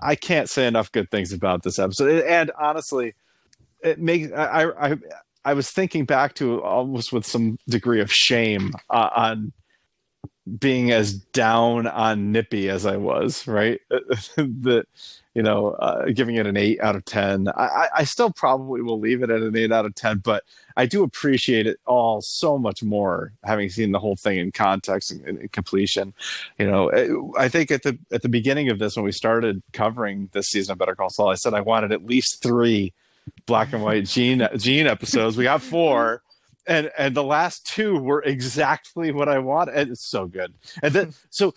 i 0.00 0.14
can't 0.14 0.48
say 0.48 0.66
enough 0.66 0.90
good 0.92 1.10
things 1.10 1.32
about 1.32 1.62
this 1.62 1.78
episode 1.78 2.22
and 2.24 2.50
honestly 2.58 3.14
it 3.82 3.98
makes 3.98 4.30
i 4.32 4.64
i 4.64 4.96
i 5.44 5.54
was 5.54 5.70
thinking 5.70 6.04
back 6.04 6.34
to 6.34 6.62
almost 6.62 7.12
with 7.12 7.24
some 7.24 7.56
degree 7.68 8.00
of 8.00 8.12
shame 8.12 8.72
uh, 8.90 9.08
on 9.16 9.52
being 10.58 10.90
as 10.90 11.14
down 11.14 11.86
on 11.86 12.32
nippy 12.32 12.68
as 12.68 12.86
i 12.86 12.96
was 12.96 13.46
right? 13.46 13.80
That 14.36 14.86
you 15.34 15.42
know 15.42 15.70
uh, 15.72 16.06
giving 16.06 16.36
it 16.36 16.46
an 16.46 16.56
8 16.56 16.80
out 16.80 16.96
of 16.96 17.04
10 17.04 17.48
I, 17.48 17.88
I 17.96 18.04
still 18.04 18.32
probably 18.32 18.82
will 18.82 18.98
leave 18.98 19.22
it 19.22 19.30
at 19.30 19.42
an 19.42 19.56
8 19.56 19.70
out 19.70 19.86
of 19.86 19.94
10 19.94 20.18
but 20.18 20.42
i 20.76 20.86
do 20.86 21.02
appreciate 21.04 21.66
it 21.66 21.78
all 21.86 22.20
so 22.20 22.58
much 22.58 22.82
more 22.82 23.32
having 23.44 23.68
seen 23.68 23.92
the 23.92 24.00
whole 24.00 24.16
thing 24.16 24.38
in 24.38 24.50
context 24.50 25.10
and, 25.12 25.24
and 25.24 25.52
completion. 25.52 26.14
You 26.58 26.66
know 26.66 27.32
i 27.38 27.48
think 27.48 27.70
at 27.70 27.82
the 27.82 27.98
at 28.10 28.22
the 28.22 28.28
beginning 28.28 28.70
of 28.70 28.78
this 28.78 28.96
when 28.96 29.04
we 29.04 29.12
started 29.12 29.62
covering 29.72 30.30
this 30.32 30.48
season 30.48 30.72
of 30.72 30.78
better 30.78 30.96
call 30.96 31.10
saul 31.10 31.28
i 31.30 31.34
said 31.34 31.54
i 31.54 31.60
wanted 31.60 31.92
at 31.92 32.04
least 32.04 32.42
three 32.42 32.92
black 33.46 33.72
and 33.72 33.82
white 33.82 34.06
gene 34.06 34.46
gene 34.56 34.86
episodes. 34.86 35.36
We 35.36 35.44
got 35.44 35.62
four 35.62 36.22
and 36.66 36.90
and 36.98 37.14
the 37.16 37.22
last 37.24 37.66
two 37.66 37.96
were 37.98 38.22
exactly 38.22 39.10
what 39.12 39.28
i 39.28 39.38
wanted 39.38 39.74
and 39.74 39.90
it's 39.90 40.08
so 40.10 40.26
good 40.26 40.54
and 40.82 40.92
then 40.94 41.14
so 41.30 41.52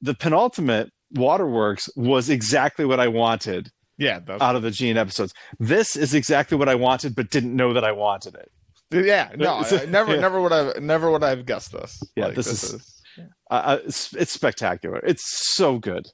the 0.00 0.14
penultimate 0.14 0.90
waterworks 1.12 1.88
was 1.96 2.28
exactly 2.30 2.84
what 2.84 3.00
i 3.00 3.08
wanted 3.08 3.70
Yeah, 3.96 4.20
that's, 4.20 4.42
out 4.42 4.56
of 4.56 4.62
the 4.62 4.70
gene 4.70 4.96
episodes 4.96 5.32
this 5.58 5.96
is 5.96 6.14
exactly 6.14 6.56
what 6.56 6.68
i 6.68 6.74
wanted 6.74 7.14
but 7.14 7.30
didn't 7.30 7.54
know 7.56 7.72
that 7.72 7.84
i 7.84 7.92
wanted 7.92 8.34
it 8.34 8.50
yeah. 8.90 9.30
No, 9.36 9.56
I, 9.56 9.68
I 9.82 9.84
never, 9.84 10.14
Yeah. 10.14 10.20
never 10.22 10.40
would 10.40 10.52
have, 10.52 10.80
never 10.82 11.10
would 11.10 11.22
I've 11.22 11.44
guessed 11.44 11.72
this. 11.72 12.02
Yeah, 12.16 12.26
Like, 12.28 12.36
this 12.36 12.46
is- 12.46 13.02
uh, 13.50 13.78
it's, 13.84 14.14
it's 14.14 14.32
spectacular 14.32 14.98
it's 15.04 15.54
so 15.54 15.78
good 15.78 16.06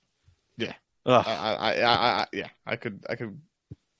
Yeah. 0.56 0.72
I, 1.06 1.12
I, 1.12 1.72
I, 1.72 1.92
I, 2.22 2.26
yeah. 2.32 2.48
I 2.66 2.74
could, 2.74 3.04
I 3.08 3.14
could 3.14 3.38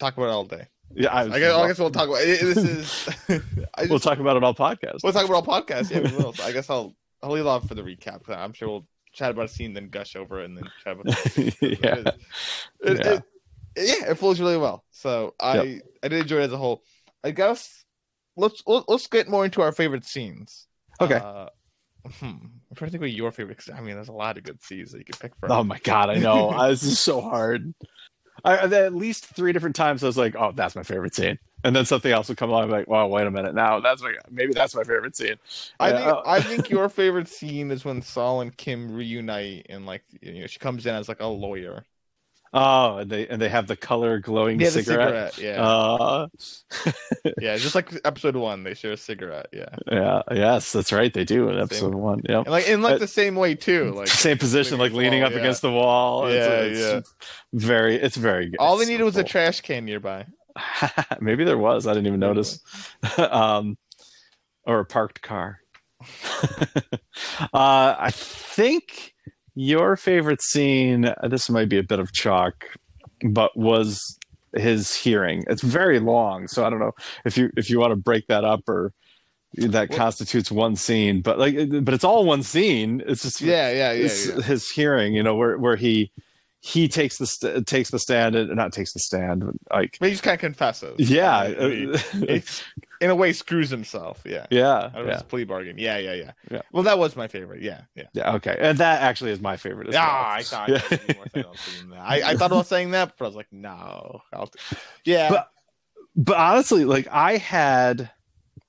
talk 0.00 0.16
about 0.16 0.26
it 0.26 0.32
all 0.32 0.44
day. 0.44 0.66
Yeah 0.94 1.12
I, 1.12 1.22
I 1.22 1.38
guess, 1.38 1.52
I 1.54 1.66
guess 1.68 1.78
we'll 1.78 1.90
talk 1.90 2.08
about 2.08 2.20
it. 2.22 2.40
This 2.40 2.56
is. 2.58 3.08
Just, 3.76 3.90
we'll 3.90 3.98
talk 3.98 4.18
about 4.18 4.36
it 4.36 4.44
all 4.44 4.54
podcast 4.54 5.02
We'll 5.02 5.12
talk 5.12 5.24
about 5.24 5.46
all 5.46 5.62
podcasts. 5.62 5.90
Yeah, 5.90 6.00
we 6.00 6.16
will. 6.16 6.32
So 6.32 6.44
I 6.44 6.52
guess 6.52 6.70
I'll, 6.70 6.94
I'll 7.22 7.30
leave 7.32 7.46
off 7.46 7.66
for 7.66 7.74
the 7.74 7.82
recap. 7.82 8.28
I'm 8.28 8.52
sure 8.52 8.68
we'll 8.68 8.86
chat 9.12 9.30
about 9.30 9.46
a 9.46 9.48
scene, 9.48 9.72
then 9.74 9.88
gush 9.88 10.16
over 10.16 10.40
it, 10.42 10.46
and 10.46 10.56
then 10.58 10.64
chat 10.82 10.98
about. 10.98 11.06
yeah 11.36 11.96
It, 11.96 12.14
it, 12.80 12.98
Yeah. 12.98 13.12
it- 13.14 13.22
yeah, 13.76 14.10
it 14.10 14.18
flows 14.18 14.38
really 14.38 14.56
well. 14.56 14.84
So 14.92 15.34
I, 15.40 15.80
I 16.02 16.08
did 16.08 16.20
enjoy 16.20 16.36
it 16.38 16.44
as 16.44 16.52
a 16.52 16.56
whole. 16.56 16.84
I 17.24 17.32
guess 17.32 17.84
let's 18.36 18.62
let- 18.66 18.88
let's 18.88 19.08
get 19.08 19.28
more 19.28 19.44
into 19.44 19.62
our 19.62 19.72
favorite 19.72 20.04
scenes. 20.04 20.68
Okay. 21.00 21.16
Uh, 21.16 21.48
hmm. 22.20 22.26
I'm 22.26 22.50
trying 22.76 22.88
to 22.88 22.92
think 22.92 23.00
what 23.00 23.10
your 23.10 23.32
favorite. 23.32 23.58
I 23.74 23.80
mean, 23.80 23.96
there's 23.96 24.08
a 24.08 24.12
lot 24.12 24.38
of 24.38 24.44
good 24.44 24.62
scenes 24.62 24.92
that 24.92 24.98
you 24.98 25.04
could 25.04 25.18
pick 25.18 25.32
from. 25.40 25.50
Oh 25.50 25.64
my 25.64 25.78
god, 25.78 26.10
I 26.10 26.16
know. 26.18 26.68
This 26.68 26.84
is 26.84 27.00
so 27.00 27.20
hard. 27.20 27.74
I, 28.44 28.58
at 28.58 28.94
least 28.94 29.26
three 29.26 29.52
different 29.52 29.76
times 29.76 30.02
I 30.02 30.06
was 30.06 30.18
like, 30.18 30.34
"Oh, 30.36 30.52
that's 30.52 30.76
my 30.76 30.82
favorite 30.82 31.14
scene," 31.14 31.38
and 31.64 31.74
then 31.74 31.84
something 31.86 32.12
else 32.12 32.28
would 32.28 32.36
come 32.38 32.50
along. 32.50 32.64
I'm 32.64 32.70
like, 32.70 32.88
"Well, 32.88 33.08
wait 33.08 33.26
a 33.26 33.30
minute, 33.30 33.54
now 33.54 33.80
that's 33.80 34.02
my 34.02 34.14
maybe 34.30 34.52
that's 34.52 34.74
my 34.74 34.84
favorite 34.84 35.16
scene." 35.16 35.36
I 35.80 35.92
think 35.92 36.06
uh, 36.06 36.22
I 36.26 36.40
think 36.42 36.70
your 36.70 36.88
favorite 36.90 37.28
scene 37.28 37.70
is 37.70 37.84
when 37.84 38.02
Saul 38.02 38.40
and 38.42 38.56
Kim 38.56 38.92
reunite, 38.94 39.66
and 39.68 39.86
like 39.86 40.02
you 40.20 40.40
know, 40.42 40.46
she 40.46 40.58
comes 40.58 40.86
in 40.86 40.94
as 40.94 41.08
like 41.08 41.20
a 41.20 41.26
lawyer. 41.26 41.84
Oh, 42.56 42.98
and 42.98 43.10
they 43.10 43.26
and 43.26 43.42
they 43.42 43.48
have 43.48 43.66
the 43.66 43.74
color 43.74 44.20
glowing 44.20 44.60
Yeah, 44.60 44.70
cigarette. 44.70 45.34
cigarette. 45.34 45.56
Yeah, 45.58 45.62
Uh, 45.62 46.28
yeah, 47.40 47.56
just 47.56 47.74
like 47.74 47.90
episode 48.04 48.36
one, 48.36 48.62
they 48.62 48.74
share 48.74 48.92
a 48.92 48.96
cigarette. 48.96 49.48
Yeah, 49.52 49.74
yeah, 49.90 50.22
yes, 50.32 50.70
that's 50.72 50.92
right. 50.92 51.12
They 51.12 51.24
do 51.24 51.48
in 51.48 51.58
episode 51.58 51.94
one. 51.96 52.20
Yeah, 52.28 52.38
and 52.38 52.48
like 52.50 52.68
in 52.68 52.80
like 52.80 52.94
Uh, 52.94 52.98
the 52.98 53.08
same 53.08 53.34
way 53.34 53.56
too. 53.56 53.92
Like 53.96 54.06
same 54.06 54.38
position, 54.38 54.78
like 54.78 54.92
leaning 54.92 55.20
wall, 55.22 55.26
up 55.26 55.32
yeah. 55.32 55.38
against 55.40 55.62
the 55.62 55.72
wall. 55.72 56.30
Yeah, 56.32 56.60
It's- 56.62 56.78
it's 57.52 57.64
Very, 57.64 57.96
it's 57.96 58.16
very 58.16 58.50
good. 58.50 58.56
all 58.60 58.76
they 58.76 58.84
needed 58.86 59.00
so 59.00 59.04
was 59.06 59.16
a 59.16 59.24
trash 59.24 59.60
can 59.60 59.84
nearby. 59.84 60.24
Maybe 61.20 61.42
there 61.44 61.58
was. 61.58 61.88
I 61.88 61.92
didn't 61.94 62.06
even 62.06 62.20
notice. 62.20 62.60
um, 63.18 63.76
or 64.64 64.78
a 64.78 64.84
parked 64.84 65.22
car. 65.22 65.58
uh, 67.52 67.96
I 67.98 68.10
think 68.12 69.13
your 69.54 69.96
favorite 69.96 70.42
scene. 70.42 71.06
uh, 71.06 71.28
This 71.28 71.48
might 71.50 71.68
be 71.68 71.78
a 71.78 71.82
bit 71.82 71.98
of 71.98 72.12
chalk, 72.12 72.64
but 73.28 73.56
was 73.56 74.18
his 74.54 74.94
hearing. 74.94 75.44
It's 75.48 75.62
very 75.62 75.98
long, 76.00 76.46
so 76.48 76.64
I 76.64 76.70
don't 76.70 76.78
know 76.78 76.92
if 77.24 77.36
you 77.36 77.50
if 77.56 77.68
you 77.70 77.78
want 77.80 77.92
to 77.92 77.96
break 77.96 78.26
that 78.28 78.44
up 78.44 78.68
or 78.68 78.92
that 79.56 79.88
What- 79.90 79.98
constitutes 79.98 80.50
one 80.50 80.76
scene. 80.76 81.22
But 81.22 81.38
like, 81.38 81.56
but 81.84 81.94
it's 81.94 82.04
all 82.04 82.24
one 82.24 82.42
scene. 82.42 83.02
It's 83.06 83.22
just 83.22 83.40
Yeah, 83.40 83.70
yeah, 83.70 83.92
yeah. 83.92 84.04
it's 84.04 84.26
yeah. 84.28 84.40
his 84.42 84.70
hearing. 84.70 85.14
You 85.14 85.22
know, 85.22 85.34
where 85.36 85.56
where 85.58 85.76
he 85.76 86.10
he 86.60 86.88
takes 86.88 87.18
the 87.18 87.26
st- 87.26 87.66
takes 87.66 87.90
the 87.90 87.98
stand 87.98 88.34
and 88.34 88.54
not 88.56 88.72
takes 88.72 88.92
the 88.94 88.98
stand, 88.98 89.44
but 89.44 89.54
like 89.76 89.96
But 90.00 90.06
he 90.06 90.12
just 90.12 90.22
kind 90.24 90.34
of 90.34 90.40
confesses. 90.40 90.98
yeah, 90.98 91.38
I 91.40 91.68
mean, 91.68 91.94
uh, 91.94 91.98
it's, 92.28 92.64
in 93.04 93.10
a 93.10 93.14
way, 93.14 93.32
screws 93.32 93.68
himself. 93.70 94.22
Yeah. 94.24 94.46
yeah, 94.50 94.72
Out 94.72 94.94
of 94.96 95.06
yeah, 95.06 95.12
his 95.14 95.22
plea 95.22 95.44
bargain. 95.44 95.76
Yeah, 95.78 95.98
yeah, 95.98 96.14
yeah, 96.14 96.32
Yeah. 96.50 96.62
Well, 96.72 96.82
that 96.84 96.98
was 96.98 97.14
my 97.16 97.28
favorite. 97.28 97.62
Yeah, 97.62 97.82
yeah. 97.94 98.04
yeah. 98.14 98.34
Okay, 98.36 98.56
and 98.58 98.78
that 98.78 99.02
actually 99.02 99.30
is 99.32 99.40
my 99.40 99.56
favorite. 99.56 99.88
As 99.88 99.94
Yeah, 99.94 100.06
well. 100.06 100.32
I 100.38 100.42
thought 100.42 100.68
Yeah. 100.68 100.74
I, 100.76 100.88
was 100.88 101.16
more 101.16 101.24
excited 101.26 101.44
about 101.44 101.58
saying 101.58 101.90
that. 101.90 102.00
I, 102.00 102.30
I 102.30 102.36
thought 102.36 102.50
about 102.52 102.66
saying 102.66 102.90
that, 102.92 103.14
but 103.18 103.24
I 103.24 103.28
was 103.28 103.36
like, 103.36 103.52
no. 103.52 104.20
T- 104.34 104.76
yeah, 105.04 105.28
But- 105.30 105.48
But 106.16 106.36
honestly, 106.36 106.84
like 106.84 107.08
I 107.10 107.36
had 107.36 108.10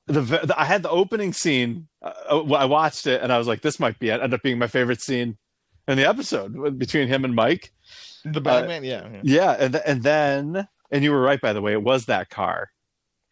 the, 0.07 0.21
the 0.21 0.55
I 0.57 0.65
had 0.65 0.83
the 0.83 0.89
opening 0.89 1.31
scene. 1.33 1.87
Uh, 2.01 2.11
uh 2.29 2.53
I 2.53 2.65
watched 2.65 3.07
it 3.07 3.21
and 3.23 3.31
I 3.31 3.37
was 3.37 3.47
like, 3.47 3.61
this 3.61 3.79
might 3.79 3.97
be 3.99 4.09
it. 4.09 4.13
Ended 4.13 4.33
up 4.35 4.43
being 4.43 4.57
my 4.59 4.67
favorite 4.67 5.01
scene 5.01 5.37
in 5.87 5.97
the 5.97 6.05
episode 6.07 6.55
with- 6.55 6.77
between 6.77 7.07
him 7.07 7.23
and 7.23 7.33
Mike. 7.35 7.71
the 8.23 8.37
uh, 8.39 8.43
Bagman. 8.43 8.83
yeah, 8.83 9.07
yeah. 9.13 9.21
Yeah, 9.23 9.51
and 9.59 9.73
th- 9.73 9.83
and 9.87 10.03
then 10.03 10.67
and 10.91 11.03
you 11.03 11.11
were 11.11 11.21
right, 11.21 11.39
by 11.41 11.53
the 11.53 11.61
way. 11.61 11.73
It 11.73 11.83
was 11.83 12.05
that 12.07 12.29
car. 12.29 12.69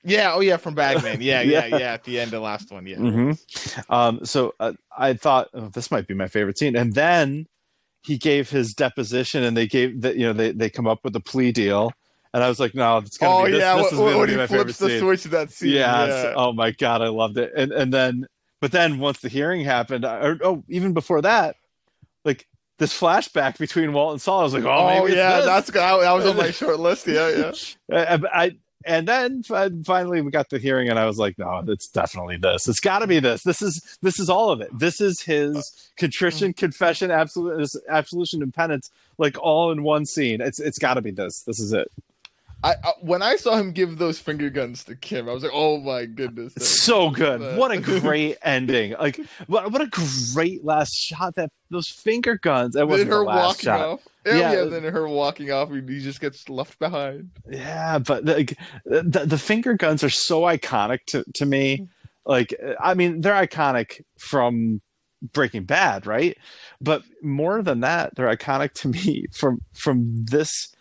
Yeah. 0.04 0.34
Oh 0.34 0.40
yeah, 0.42 0.58
from 0.58 0.76
Bagman. 0.76 1.22
Yeah, 1.22 1.42
yeah, 1.42 1.66
Yeah. 1.66 1.78
yeah. 1.78 1.94
At 1.94 2.04
the 2.04 2.20
end 2.20 2.28
of 2.28 2.32
the 2.32 2.40
last 2.42 2.72
one. 2.72 2.86
Yeah. 2.86 2.98
Mm-hmm. 2.98 3.94
Um, 3.94 4.26
so 4.26 4.54
uh, 4.60 4.74
I 4.98 5.14
thought 5.14 5.50
oh, 5.54 5.70
this 5.70 5.92
might 5.92 6.08
be 6.08 6.14
my 6.14 6.28
favorite 6.28 6.58
scene, 6.58 6.76
and 6.76 6.94
then 6.94 7.46
he 8.06 8.18
gave 8.18 8.50
his 8.50 8.74
deposition, 8.74 9.44
and 9.44 9.56
they 9.56 9.68
gave 9.68 10.02
that 10.02 10.16
you 10.18 10.26
know 10.26 10.34
they 10.34 10.52
they 10.52 10.70
come 10.70 10.88
up 10.88 11.00
with 11.04 11.16
a 11.16 11.20
plea 11.22 11.52
deal, 11.52 11.92
and 12.34 12.44
I 12.44 12.50
was 12.50 12.60
like, 12.60 12.76
no, 12.76 12.98
it's 12.98 13.18
gonna 13.18 13.34
Oh 13.36 13.46
be 13.46 13.52
this, 13.52 13.60
yeah, 13.62 13.76
this 13.78 13.92
when, 13.94 14.10
is 14.10 14.16
when 14.18 14.28
be 14.28 14.38
he 14.42 14.48
flips 14.48 14.78
the 14.78 14.90
scene. 14.90 15.00
switch 15.00 15.26
in 15.26 15.32
that 15.32 15.52
scene. 15.52 15.70
yeah, 15.70 16.06
Yeah. 16.06 16.20
it's- 16.20 16.34
oh 16.38 16.52
my 16.54 16.72
god, 16.72 17.02
I 17.02 17.08
loved 17.08 17.38
it, 17.38 17.52
and 17.56 17.72
and 17.72 17.94
then 17.94 18.28
but 18.60 18.72
then 18.72 19.00
once 19.00 19.20
the 19.22 19.30
hearing 19.30 19.64
happened, 19.64 20.04
or 20.06 20.38
oh 20.44 20.64
even 20.68 20.94
before 20.94 21.22
that, 21.22 21.56
like 22.26 22.46
this 22.80 22.98
flashback 22.98 23.58
between 23.58 23.94
Walt 23.94 24.14
and 24.14 24.22
Saul, 24.22 24.40
I 24.42 24.44
was 24.44 24.54
like, 24.54 24.64
oh, 24.66 24.70
Oh, 25.04 25.06
yeah, 25.06 25.38
this. 25.38 25.46
that's 25.46 25.72
that, 25.72 25.82
I 26.02 26.12
was 26.14 26.26
on 26.26 26.36
my 26.36 26.50
short 26.60 26.80
list. 26.80 27.08
Yeah, 27.08 27.52
yeah. 27.90 27.96
Uh, 27.96 28.18
I 28.34 28.58
and 28.86 29.08
then 29.08 29.44
finally 29.44 30.22
we 30.22 30.32
got 30.32 30.50
the 30.50 30.60
hearing, 30.60 30.90
and 30.90 31.00
I 31.00 31.06
was 31.06 31.18
like, 31.18 31.38
no, 31.38 31.64
it's 31.68 31.88
definitely 31.88 32.38
this. 32.38 32.68
It's 32.68 32.80
got 32.80 33.00
to 33.00 33.08
be 33.08 33.20
this. 33.20 33.44
This 33.44 33.62
is 33.62 33.98
this 34.02 34.20
is 34.20 34.30
all 34.30 34.52
of 34.52 34.62
it. 34.62 34.70
This 34.78 35.02
is 35.02 35.22
his 35.22 35.56
uh, 35.56 35.62
contrition, 35.98 36.54
mm. 36.54 36.58
confession, 36.58 37.12
absolute 37.12 37.70
absolution, 37.90 38.42
and 38.42 38.54
penance, 38.54 38.92
like 39.18 39.38
all 39.40 39.72
in 39.72 39.84
one 39.84 40.06
scene. 40.06 40.42
It's 40.42 40.60
it's 40.60 40.80
got 40.80 40.96
to 40.96 41.02
be 41.02 41.12
this. 41.12 41.42
This 41.42 41.60
is 41.60 41.74
it. 41.74 41.92
I, 42.64 42.76
I 42.84 42.92
when 43.02 43.22
I 43.22 43.36
saw 43.36 43.56
him 43.58 43.72
give 43.72 43.98
those 43.98 44.20
finger 44.20 44.50
guns 44.50 44.84
to 44.86 44.96
Kim, 44.96 45.28
I 45.28 45.34
was 45.34 45.44
like, 45.44 45.52
oh 45.54 45.80
my 45.80 46.06
goodness. 46.06 46.54
So 46.56 47.10
good. 47.10 47.58
What 47.58 47.72
a 47.72 47.80
great 48.00 48.38
ending. 48.42 48.94
Like 49.00 49.20
what 49.48 49.72
what 49.72 49.82
a 49.82 49.90
great 50.34 50.64
last 50.64 50.94
shot. 50.94 51.36
That 51.36 51.50
those 51.70 51.90
finger 51.90 52.38
guns. 52.38 52.74
That 52.76 52.82
then 52.82 52.88
wasn't 52.90 53.10
her 53.10 53.18
the 53.18 53.24
last 53.24 53.46
walking 53.46 53.64
shot. 53.64 53.80
off. 53.82 54.08
Yeah, 54.26 54.38
Yeah. 54.38 54.54
yeah, 54.54 54.64
then 54.66 54.84
her 54.84 55.08
walking 55.08 55.52
off, 55.52 55.70
and 55.72 55.90
he 55.90 56.00
just 56.00 56.22
gets 56.22 56.48
left 56.48 56.80
behind. 56.80 57.32
Yeah, 57.50 58.00
but 58.00 58.24
like 58.24 58.58
the, 58.86 59.24
the 59.26 59.38
finger 59.38 59.74
guns 59.74 60.04
are 60.04 60.10
so 60.10 60.42
iconic 60.44 61.00
to, 61.08 61.26
to 61.36 61.46
me. 61.46 61.90
Like, 62.26 62.56
I 62.80 62.94
mean, 62.94 63.20
they're 63.20 63.34
iconic 63.34 64.02
from 64.18 64.82
Breaking 65.34 65.66
Bad, 65.66 66.06
right? 66.06 66.38
But 66.80 67.04
more 67.22 67.62
than 67.62 67.82
that, 67.82 68.16
they're 68.16 68.34
iconic 68.34 68.72
to 68.76 68.88
me 68.88 69.26
from 69.34 69.60
from 69.74 70.24
this 70.26 70.74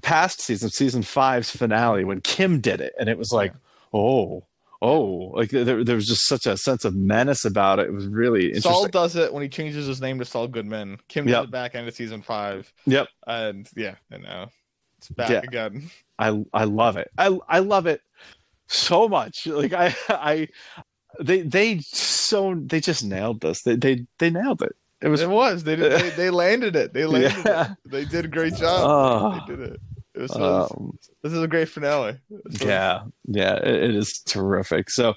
past 0.00 0.40
season, 0.40 0.70
season 0.70 1.02
five's 1.02 1.50
finale, 1.50 2.04
when 2.04 2.20
Kim 2.20 2.60
did 2.60 2.80
it, 2.80 2.92
and 2.98 3.08
it 3.08 3.18
was 3.18 3.32
like, 3.32 3.52
oh, 3.92 4.44
oh, 4.80 5.32
like 5.34 5.50
there, 5.50 5.84
there 5.84 5.96
was 5.96 6.06
just 6.06 6.26
such 6.26 6.46
a 6.46 6.56
sense 6.56 6.84
of 6.84 6.94
menace 6.94 7.44
about 7.44 7.78
it. 7.78 7.86
It 7.86 7.92
was 7.92 8.06
really 8.06 8.46
interesting. 8.46 8.72
Saul 8.72 8.88
does 8.88 9.16
it 9.16 9.32
when 9.32 9.42
he 9.42 9.48
changes 9.48 9.86
his 9.86 10.00
name 10.00 10.18
to 10.18 10.24
Saul 10.24 10.48
Goodman. 10.48 10.98
Kim 11.08 11.28
Yep. 11.28 11.36
does 11.36 11.44
it 11.44 11.50
back 11.50 11.74
end 11.74 11.86
of 11.88 11.94
season 11.94 12.22
five, 12.22 12.72
Yep, 12.86 13.08
and 13.26 13.68
yeah, 13.76 13.94
and 14.10 14.22
now 14.22 14.50
it's 14.98 15.08
back 15.08 15.30
Yeah. 15.30 15.40
again. 15.40 15.90
I 16.18 16.44
I 16.52 16.64
love 16.64 16.96
it. 16.96 17.10
I 17.18 17.38
I 17.48 17.58
love 17.60 17.86
it 17.86 18.00
so 18.66 19.08
much. 19.08 19.46
Like 19.46 19.72
I 19.72 19.94
I 20.08 20.48
they 21.20 21.42
they 21.42 21.78
so 21.80 22.54
they 22.54 22.80
just 22.80 23.04
nailed 23.04 23.40
this. 23.40 23.62
They 23.62 23.76
they 23.76 24.06
they 24.18 24.30
nailed 24.30 24.62
it. 24.62 24.74
It 25.02 25.08
was 25.08 25.20
It 25.20 25.28
was. 25.28 25.64
They 25.64 25.76
did, 25.76 25.92
they, 25.92 26.10
they 26.10 26.30
landed 26.30 26.76
it. 26.76 26.92
They 26.92 27.04
landed 27.06 27.44
Yeah. 27.44 27.72
it. 27.72 27.78
They 27.90 28.04
did 28.04 28.24
a 28.24 28.28
great 28.28 28.54
job. 28.54 28.80
oh, 28.84 29.40
they 29.46 29.56
did 29.56 29.72
it. 29.74 29.80
It 30.14 30.20
was. 30.20 30.36
um, 30.36 30.98
this 31.22 31.32
is 31.32 31.42
a 31.42 31.48
great 31.48 31.68
finale. 31.70 32.18
So- 32.52 32.66
yeah 32.68 33.04
yeah 33.26 33.54
it, 33.56 33.90
it 33.90 33.94
is 33.96 34.20
terrific. 34.20 34.90
So 34.90 35.14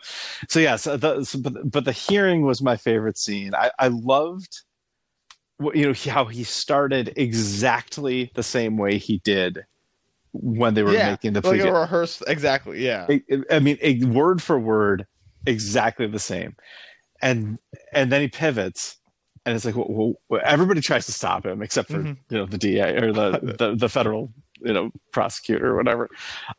so 0.50 0.60
yeah 0.60 0.78
so, 0.78 0.96
the, 0.98 1.24
so 1.26 1.40
but, 1.40 1.70
but 1.70 1.86
the 1.86 1.92
hearing 1.92 2.44
was 2.46 2.62
my 2.62 2.78
favorite 2.78 3.18
scene. 3.18 3.54
I 3.54 3.72
I 3.78 3.88
loved 3.90 4.62
you 5.74 5.86
know 5.88 6.12
how 6.12 6.26
he 6.26 6.44
started 6.44 7.14
exactly 7.16 8.32
the 8.36 8.44
same 8.44 8.78
way 8.78 8.98
he 8.98 9.20
did 9.20 9.66
when 10.34 10.74
they 10.74 10.84
were 10.84 10.92
Yeah, 10.94 11.12
making 11.12 11.34
the 11.34 11.42
like 11.42 11.62
plea 11.62 11.70
a 11.70 11.74
rehearse. 11.74 12.22
Exactly. 12.28 12.84
Yeah. 12.86 13.06
I- 13.10 13.22
I 13.52 13.60
mean, 13.60 13.78
word 14.14 14.42
for 14.42 14.60
word, 14.60 15.06
exactly 15.46 16.08
the 16.08 16.20
same. 16.20 16.56
And 17.22 17.58
and 17.94 18.12
then 18.12 18.20
he 18.22 18.28
pivots, 18.28 18.98
and 19.46 19.56
it's 19.56 19.66
like, 19.66 19.76
well, 19.76 20.14
well, 20.30 20.42
everybody 20.44 20.82
tries 20.82 21.06
to 21.06 21.12
stop 21.12 21.46
him 21.46 21.62
except 21.62 21.90
for 21.92 22.00
Mhm. 22.00 22.18
you 22.30 22.38
know 22.38 22.46
the 22.46 22.58
DA 22.58 22.96
or 22.98 23.14
the, 23.14 23.56
the 23.60 23.76
the 23.76 23.90
federal 23.90 24.32
you 24.62 24.74
know 24.74 24.92
prosecutor 25.12 25.68
or 25.72 25.76
whatever. 25.78 26.10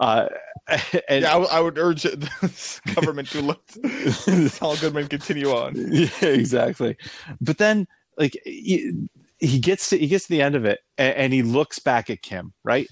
Uh, 0.01 0.27
and 1.09 1.23
yeah, 1.23 1.31
I, 1.31 1.33
w- 1.33 1.49
I 1.51 1.61
would 1.61 1.79
urge 1.79 2.03
the 2.03 2.93
government 2.95 3.29
to 3.31 3.41
let 3.43 4.51
Saul 4.53 4.77
Goodman 4.77 5.09
continue 5.09 5.51
on. 5.51 5.75
yeah, 5.77 6.09
exactly. 6.23 6.97
But 7.41 7.59
then, 7.59 7.87
like 8.19 8.37
he, 8.45 8.93
he 9.39 9.59
gets 9.59 9.89
to 9.91 9.99
he 9.99 10.07
gets 10.07 10.25
to 10.27 10.31
the 10.31 10.43
end 10.43 10.55
of 10.55 10.65
it, 10.65 10.81
and, 10.99 11.15
and 11.17 11.33
he 11.33 11.43
looks 11.43 11.79
back 11.79 12.11
at 12.11 12.23
Kim, 12.23 12.53
right? 12.65 12.87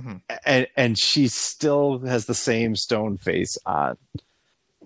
Mhm. 0.00 0.22
And 0.44 0.66
and 0.76 0.98
she 0.98 1.28
still 1.28 2.00
has 2.00 2.26
the 2.26 2.34
same 2.34 2.74
stone 2.76 3.16
face 3.16 3.56
on. 3.64 3.96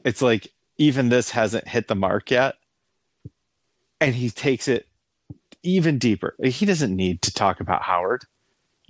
It's 0.04 0.22
like 0.22 0.48
even 0.76 1.08
this 1.08 1.30
hasn't 1.30 1.66
hit 1.66 1.88
the 1.88 1.94
mark 1.96 2.30
yet, 2.30 2.54
and 4.00 4.14
he 4.14 4.30
takes 4.30 4.68
it 4.68 4.88
even 5.62 5.98
deeper. 5.98 6.34
He 6.42 6.64
doesn't 6.66 6.94
need 6.94 7.22
to 7.22 7.32
talk 7.32 7.60
about 7.60 7.82
Howard 7.82 8.24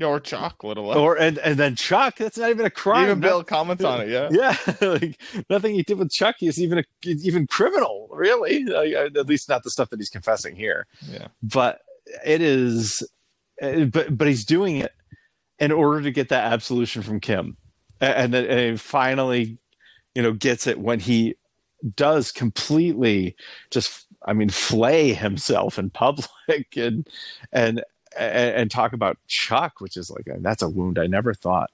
or 0.03 0.21
Chuck, 0.21 0.63
let 0.63 0.77
alone. 0.77 0.97
or 0.97 1.17
and 1.19 1.39
and 1.39 1.59
then 1.59 1.75
Chuck. 1.75 2.17
That's 2.17 2.39
not 2.39 2.51
even 2.51 2.65
a 2.67 2.71
crime. 2.71 3.05
Even 3.05 3.21
No- 3.21 3.29
Bill 3.29 3.45
comments 3.45 3.83
on 3.83 4.03
it. 4.03 4.09
Yeah. 4.11 4.29
yeah, 4.31 4.57
like 4.87 5.21
nothing 5.51 5.75
he 5.75 5.83
did 5.83 5.99
with 5.99 6.11
Chuck 6.11 6.37
is 6.43 6.61
even 6.61 6.79
a, 6.79 6.85
even 7.05 7.47
criminal, 7.47 8.09
really. 8.13 8.65
Like, 8.65 8.95
uh, 8.95 9.19
at 9.19 9.27
least 9.27 9.49
not 9.49 9.65
the 9.65 9.71
stuff 9.71 9.91
that 9.91 9.99
he's 9.99 10.11
confessing 10.11 10.55
here. 10.57 10.87
Yeah. 11.11 11.29
But 11.43 11.81
it 12.25 12.41
is, 12.41 13.03
uh, 13.61 13.85
but 13.87 14.17
but 14.17 14.29
he's 14.29 14.45
doing 14.45 14.77
it 14.77 14.93
in 15.59 15.73
order 15.73 16.03
to 16.03 16.11
get 16.13 16.29
that 16.29 16.53
absolution 16.53 17.03
from 17.03 17.19
Kim, 17.19 17.57
and 18.01 18.33
then 18.33 18.45
and 18.45 18.61
he 18.73 18.77
finally, 18.77 19.59
you 20.15 20.23
know, 20.23 20.33
gets 20.33 20.67
it 20.69 20.79
when 20.79 21.01
he 21.01 21.35
does 21.97 22.31
completely 22.33 23.37
just, 23.71 24.07
I 24.25 24.33
mean, 24.33 24.49
flay 24.51 25.13
himself 25.15 25.79
in 25.79 25.91
public 25.91 26.29
and 26.77 27.07
and 27.53 27.83
and, 28.19 28.71
talk 28.71 28.93
about 28.93 29.17
Chuck, 29.29 29.81
which 29.81 29.97
is 29.97 30.11
like 30.11 30.27
that's 30.43 30.63
a 30.63 30.69
wound 30.69 30.99
I 30.99 31.07
never 31.07 31.35
thought 31.35 31.71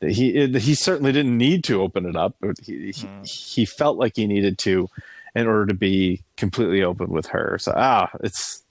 he 0.00 0.46
he 0.58 0.74
certainly 0.74 1.12
didn't 1.12 1.36
need 1.36 1.64
to 1.64 1.80
open 1.82 2.06
it 2.06 2.16
up, 2.16 2.36
but 2.40 2.58
he 2.60 2.92
he, 2.92 3.06
Mm. 3.06 3.26
he 3.28 3.64
felt 3.64 3.98
like 3.98 4.16
he 4.16 4.26
needed 4.26 4.58
to 4.58 4.88
in 5.34 5.46
order 5.46 5.66
to 5.66 5.74
be 5.74 6.22
completely 6.36 6.82
open 6.82 7.10
with 7.10 7.26
her. 7.26 7.58
So 7.58 7.72
ah, 7.76 8.10
it's 8.22 8.62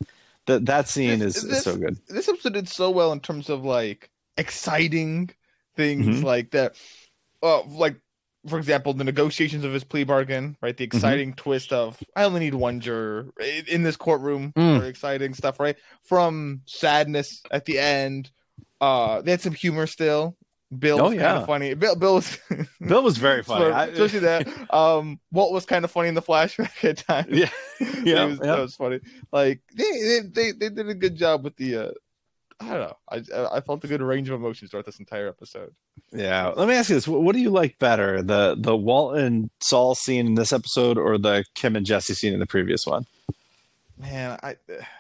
that 0.46 0.66
that 0.66 0.88
scene 0.90 1.20
This- 1.20 1.38
is, 1.38 1.44
is 1.46 1.64
so 1.64 1.76
good. 1.78 1.98
This 2.08 2.28
episode 2.30 2.54
did 2.54 2.70
so 2.70 2.90
well 2.90 3.12
in 3.12 3.20
terms 3.20 3.50
of 3.50 3.64
like 3.64 4.10
exciting 4.38 5.30
things 5.76 6.06
Mhm. 6.22 6.24
like 6.24 6.52
that. 6.52 6.76
Uh, 7.42 7.64
like 7.64 7.96
for 8.48 8.58
example, 8.58 8.94
the 8.94 9.04
negotiations 9.04 9.64
of 9.64 9.72
his 9.74 9.84
plea 9.84 10.04
bargain, 10.04 10.58
right? 10.62 10.74
Mm-hmm. 10.74 10.78
The 10.78 10.84
exciting 10.84 11.34
twist 11.34 11.72
of 11.74 11.98
I 12.16 12.24
only 12.26 12.42
need 12.42 12.56
one 12.56 12.80
juror 12.80 13.32
in 13.68 13.84
this 13.84 13.96
courtroom. 13.96 14.54
Mm. 14.58 14.78
Very 14.80 14.90
exciting 14.90 15.34
stuff, 15.34 15.60
right? 15.60 15.76
From 16.04 16.62
sadness 16.66 17.42
at 17.52 17.66
the 17.66 17.80
end. 17.80 18.32
Uh, 18.82 19.22
they 19.22 19.32
had 19.32 19.42
some 19.42 19.54
humor 19.54 19.88
still. 19.88 20.36
Bill 20.78 21.00
Oh, 21.00 21.04
was 21.04 21.12
kind 21.12 21.22
yeah. 21.22 21.38
of 21.40 21.46
funny. 21.46 21.74
Bill, 21.76 21.96
Bill 21.96 22.16
was 22.16 22.38
Bill 22.88 23.04
was 23.04 23.18
very 23.18 23.44
funny. 23.52 23.66
I- 23.72 23.86
especially 23.86 24.20
that. 24.20 24.48
Um, 24.74 25.20
Walt 25.32 25.54
was 25.54 25.66
kind 25.68 25.86
of 25.86 25.92
funny 25.92 26.10
in 26.10 26.16
the 26.16 26.22
flashback 26.22 26.84
at 26.84 26.98
times. 26.98 27.28
yeah, 27.30 27.50
yeah, 28.04 28.26
was- 28.26 28.40
yeah. 28.42 28.46
that 28.48 28.60
was 28.60 28.76
funny. 28.76 29.00
Like 29.32 29.62
they, 29.76 29.84
they 29.84 30.20
they 30.32 30.52
they 30.52 30.70
did 30.70 30.90
a 30.90 30.96
good 30.96 31.16
job 31.16 31.44
with 31.44 31.56
the. 31.58 31.76
Uh, 31.78 31.92
I 32.64 32.70
don't 32.70 32.80
know. 32.80 32.98
I 33.10 33.58
I 33.58 33.62
felt 33.62 33.84
a 33.84 33.88
good 33.88 34.02
range 34.02 34.30
of 34.30 34.40
emotions 34.40 34.72
throughout 34.72 34.86
this 34.86 35.00
entire 35.00 35.28
episode. 35.28 35.74
Yeah. 36.12 36.48
Let 36.56 36.68
me 36.68 36.76
ask 36.76 36.90
you 36.90 36.96
this: 36.96 37.08
What, 37.08 37.34
do 37.36 37.42
you 37.42 37.50
like 37.50 37.78
better, 37.80 38.22
the 38.22 38.56
the 38.58 38.76
Walt 38.76 39.18
and 39.18 39.50
Saul 39.62 39.96
scene 39.96 40.28
in 40.28 40.36
this 40.36 40.54
episode, 40.54 40.98
or 40.98 41.18
the 41.18 41.44
Kim 41.56 41.76
and 41.76 41.86
Jesse 41.86 42.14
scene 42.14 42.34
in 42.34 42.40
the 42.40 42.46
previous 42.46 42.86
one? 42.86 43.06
Man, 43.98 44.38
I 44.44 44.56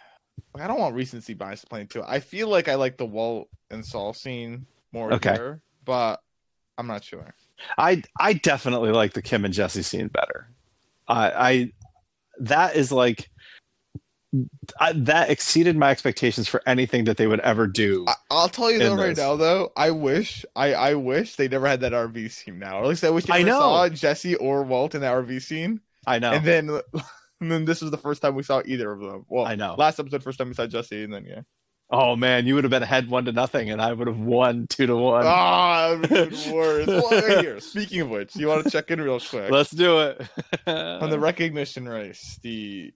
I 0.55 0.67
don't 0.67 0.79
want 0.79 0.95
recency 0.95 1.33
bias 1.33 1.61
to 1.61 1.67
play 1.67 1.81
into. 1.81 2.03
I 2.07 2.19
feel 2.19 2.47
like 2.47 2.67
I 2.67 2.75
like 2.75 2.97
the 2.97 3.05
Walt 3.05 3.49
and 3.71 3.85
Saul 3.85 4.13
scene 4.13 4.65
more 4.91 5.11
Okay. 5.13 5.33
here, 5.33 5.61
but 5.85 6.21
I'm 6.77 6.87
not 6.87 7.03
sure. 7.03 7.33
I 7.77 8.03
I 8.19 8.33
definitely 8.33 8.91
like 8.91 9.13
the 9.13 9.21
Kim 9.21 9.45
and 9.45 9.53
Jesse 9.53 9.83
scene 9.83 10.07
better. 10.09 10.49
I 11.07 11.31
I 11.31 11.71
that 12.39 12.75
is 12.75 12.91
like 12.91 13.29
I, 14.79 14.93
that 14.93 15.29
exceeded 15.29 15.77
my 15.77 15.91
expectations 15.91 16.47
for 16.47 16.61
anything 16.65 17.03
that 17.03 17.17
they 17.17 17.27
would 17.27 17.39
ever 17.41 17.67
do. 17.67 18.05
I, 18.07 18.15
I'll 18.31 18.49
tell 18.49 18.71
you 18.71 18.79
though 18.79 18.95
right 18.95 19.15
now 19.15 19.35
though, 19.35 19.71
I 19.75 19.91
wish 19.91 20.43
I 20.55 20.73
I 20.73 20.95
wish 20.95 21.35
they 21.35 21.47
never 21.47 21.67
had 21.67 21.81
that 21.81 21.91
RV 21.91 22.31
scene 22.31 22.59
now. 22.59 22.79
Or 22.79 22.83
at 22.83 22.89
least 22.89 23.03
I 23.03 23.11
wish 23.11 23.25
they 23.25 23.33
I 23.33 23.43
know. 23.43 23.59
saw 23.59 23.89
Jesse 23.89 24.35
or 24.35 24.63
Walt 24.63 24.95
in 24.95 25.01
that 25.01 25.13
RV 25.13 25.41
scene. 25.41 25.81
I 26.07 26.19
know. 26.19 26.31
And 26.31 26.45
then 26.45 26.69
and 27.41 27.51
then 27.51 27.65
this 27.65 27.83
is 27.83 27.91
the 27.91 27.97
first 27.97 28.21
time 28.21 28.33
we 28.35 28.43
saw 28.43 28.61
either 28.65 28.91
of 28.91 28.99
them. 29.01 29.25
Well, 29.29 29.45
I 29.45 29.55
know. 29.55 29.75
Last 29.77 29.99
episode, 29.99 30.23
first 30.23 30.39
time 30.39 30.47
we 30.47 30.55
saw 30.55 30.65
Jesse, 30.65 31.03
and 31.03 31.13
then 31.13 31.25
yeah. 31.25 31.41
oh 31.91 32.15
man, 32.15 32.47
you 32.47 32.55
would 32.55 32.63
have 32.63 32.71
been 32.71 32.83
ahead 32.83 33.09
one 33.09 33.25
to 33.25 33.31
nothing, 33.31 33.69
and 33.69 33.79
I 33.79 33.93
would 33.93 34.07
have 34.07 34.19
won 34.19 34.65
two 34.67 34.87
to 34.87 34.95
one. 34.95 35.25
Ah, 35.27 35.95
worse. 36.09 36.87
Well, 36.87 37.41
here. 37.41 37.59
Speaking 37.59 38.01
of 38.01 38.09
which, 38.09 38.35
you 38.35 38.47
want 38.47 38.63
to 38.63 38.71
check 38.71 38.89
in 38.89 38.99
real 38.99 39.19
quick 39.19 39.51
Let's 39.51 39.69
do 39.69 39.99
it. 39.99 40.27
on 40.65 41.11
the 41.11 41.19
recognition 41.19 41.87
race. 41.87 42.39
The 42.41 42.93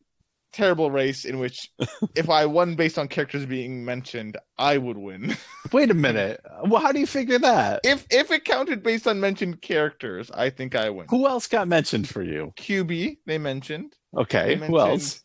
terrible 0.58 0.90
race 0.90 1.24
in 1.24 1.38
which 1.38 1.70
if 2.16 2.30
I 2.30 2.46
won 2.48 2.76
based 2.76 2.98
on 2.98 3.08
characters 3.08 3.46
being 3.46 3.86
mentioned, 3.86 4.38
I 4.58 4.78
would 4.78 4.98
win. 4.98 5.38
Wait 5.72 5.92
a 5.92 5.94
minute. 5.94 6.42
Well, 6.66 6.82
how 6.82 6.92
do 6.92 7.00
you 7.00 7.06
figure 7.06 7.40
that? 7.40 7.82
if 7.84 8.06
if 8.10 8.32
it 8.32 8.44
counted 8.44 8.82
based 8.82 9.08
on 9.08 9.20
mentioned 9.20 9.62
characters, 9.62 10.32
I 10.32 10.50
think 10.50 10.76
I 10.76 10.90
win. 10.90 11.06
Who 11.10 11.28
else 11.28 11.48
got 11.48 11.68
mentioned 11.68 12.10
for 12.10 12.24
you? 12.24 12.54
QB 12.58 13.20
they 13.26 13.38
mentioned. 13.38 13.96
Okay, 14.16 14.56
They 14.56 14.68
who 14.68 14.80
else? 14.80 15.24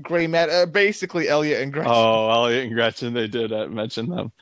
Gray 0.00 0.26
Matt, 0.26 0.48
uh, 0.48 0.66
basically 0.66 1.28
Elliot 1.28 1.62
and 1.62 1.72
Gretchen. 1.72 1.92
Oh, 1.94 2.30
Elliot 2.30 2.64
and 2.64 2.74
Gretchen, 2.74 3.12
they 3.12 3.28
did 3.28 3.52
uh, 3.52 3.68
mention 3.68 4.08
them. 4.08 4.32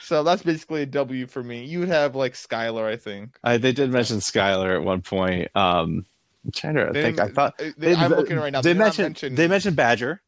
So 0.00 0.22
that's 0.22 0.42
basically 0.42 0.82
a 0.82 0.86
W 0.86 1.26
for 1.26 1.42
me. 1.42 1.64
You 1.64 1.80
would 1.80 1.88
have 1.88 2.16
like 2.16 2.32
Skyler, 2.34 2.84
I 2.84 2.96
think. 2.96 3.38
I, 3.44 3.58
they 3.58 3.72
did 3.72 3.90
mention 3.90 4.18
Skyler 4.18 4.74
at 4.74 4.82
one 4.82 5.02
point. 5.02 5.54
Um, 5.54 6.04
I'm 6.44 6.50
trying 6.52 6.74
to 6.74 6.90
They 6.92 7.02
think. 7.02 7.20
I 7.20 7.28
thought 7.28 7.54
uh, 7.60 7.70
they, 7.76 7.94
I'm 7.94 8.10
looking 8.10 8.36
right 8.36 8.52
now. 8.52 8.60
They 8.60 8.72
They, 8.72 8.78
not 8.78 8.98
mentioned, 8.98 9.36
they 9.36 9.48
mentioned 9.48 9.76
Badger. 9.76 10.20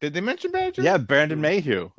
Did 0.00 0.14
they 0.14 0.20
mention 0.20 0.50
Badger? 0.50 0.82
Yeah, 0.82 0.98
Brandon 0.98 1.40
Mayhew. 1.40 1.90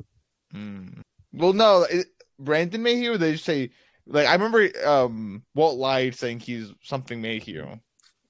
Hmm. 0.52 0.88
Well, 1.32 1.52
no, 1.54 1.84
it, 1.90 2.06
Brandon 2.38 2.82
Mayhew. 2.82 3.16
They 3.16 3.32
just 3.32 3.44
say 3.44 3.70
like 4.06 4.26
I 4.26 4.32
remember 4.34 4.68
um 4.86 5.42
Walt 5.54 5.78
lied 5.78 6.14
saying 6.14 6.40
he's 6.40 6.72
something 6.82 7.20
Mayhew. 7.22 7.66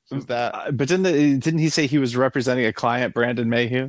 So 0.07 0.17
is 0.17 0.27
that 0.27 0.55
Uh, 0.55 0.71
but 0.71 0.89
didn't 0.89 1.03
the, 1.05 1.37
didn't 1.39 1.59
he 1.61 1.69
say 1.69 1.87
he 1.87 1.99
was 1.99 2.15
representing 2.17 2.67
a 2.67 2.73
client, 2.73 3.15
Brandon 3.15 3.49
Mayhew? 3.49 3.89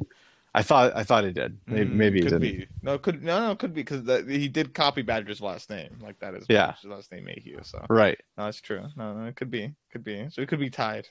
I 0.55 0.63
thought 0.63 0.95
I 0.95 1.03
thought 1.03 1.25
he 1.25 1.31
did. 1.31 1.57
Maybe, 1.67 1.89
Hmm, 1.89 1.97
maybe 1.97 2.17
he 2.19 2.23
didn't. 2.23 2.39
be 2.41 2.67
no 2.81 2.93
it 2.95 3.01
could 3.01 3.21
no 3.21 3.39
no 3.39 3.51
it 3.51 3.59
could 3.59 3.73
be 3.73 3.83
because 3.83 4.25
he 4.27 4.47
did 4.47 4.73
copy 4.73 5.01
Badger's 5.03 5.41
last 5.41 5.69
name 5.69 5.97
like 6.01 6.17
that 6.19 6.33
is 6.33 6.45
Yeah. 6.49 6.67
Badger's 6.67 6.85
last 6.85 7.11
name 7.11 7.25
Mayhew. 7.25 7.59
So 7.63 7.85
Right. 7.89 8.17
no, 8.37 8.45
that's 8.45 8.61
true. 8.61 8.81
No, 8.95 9.13
no, 9.13 9.25
it 9.27 9.35
could 9.35 9.51
be, 9.51 9.73
could 9.91 10.03
be. 10.03 10.27
So 10.31 10.41
it 10.41 10.47
could 10.47 10.59
be 10.59 10.69
tied. 10.69 11.07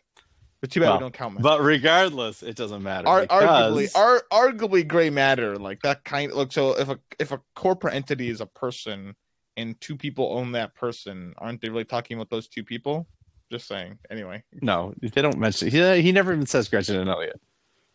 But 0.65 0.71
too 0.71 0.81
bad 0.81 0.87
Well, 0.87 0.97
we 0.97 1.01
don't 1.03 1.13
count. 1.13 1.43
But 1.43 1.61
regardless, 1.61 2.43
it 2.43 2.57
doesn't 2.57 2.83
matter. 2.83 3.07
Ar- 3.07 3.21
because- 3.21 3.43
arguably, 3.45 3.95
ar- 3.95 4.25
arguably, 4.33 4.89
gray 4.89 5.11
matter 5.11 5.59
like 5.59 5.83
that 5.83 6.05
kind. 6.05 6.33
Look, 6.33 6.53
so 6.55 6.71
if 6.79 6.89
a 6.89 6.99
if 7.19 7.33
a 7.33 7.41
corporate 7.55 7.93
entity 7.93 8.31
is 8.31 8.41
a 8.41 8.47
person 8.47 9.15
and 9.59 9.79
two 9.83 9.95
people 9.95 10.33
own 10.33 10.53
that 10.53 10.75
person, 10.75 11.35
aren't 11.37 11.61
they 11.61 11.69
really 11.69 11.85
talking 11.85 12.17
about 12.17 12.31
those 12.31 12.49
two 12.49 12.65
people? 12.65 13.07
Just 13.53 13.69
saying. 13.69 13.99
Anyway, 14.11 14.43
no, 14.63 14.95
they 15.03 15.21
don't 15.21 15.37
mention. 15.37 15.69
He 15.69 16.01
he 16.01 16.13
never 16.13 16.33
even 16.33 16.47
says 16.47 16.71
Gretchen 16.71 16.97
and 16.97 17.11
Elliot. 17.11 17.39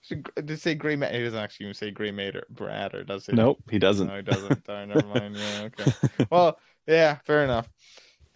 did 0.08 0.52
it 0.52 0.62
say 0.62 0.76
gray 0.76 0.96
matter? 0.96 1.18
He 1.18 1.24
doesn't 1.24 1.40
actually 1.40 1.66
even 1.66 1.74
say 1.74 1.90
gray 1.90 2.12
matter, 2.12 2.46
matter 2.60 3.04
does 3.04 3.26
he? 3.26 3.34
Nope, 3.34 3.64
he 3.72 3.80
doesn't. 3.80 4.06
no, 4.06 4.16
he 4.18 4.22
doesn't. 4.22 4.64
Darn, 4.64 4.90
never 4.90 5.08
mind. 5.08 5.36
Yeah, 5.38 5.70
okay. 5.80 5.92
Well, 6.30 6.60
yeah, 6.86 7.16
fair 7.26 7.44
enough. 7.44 7.68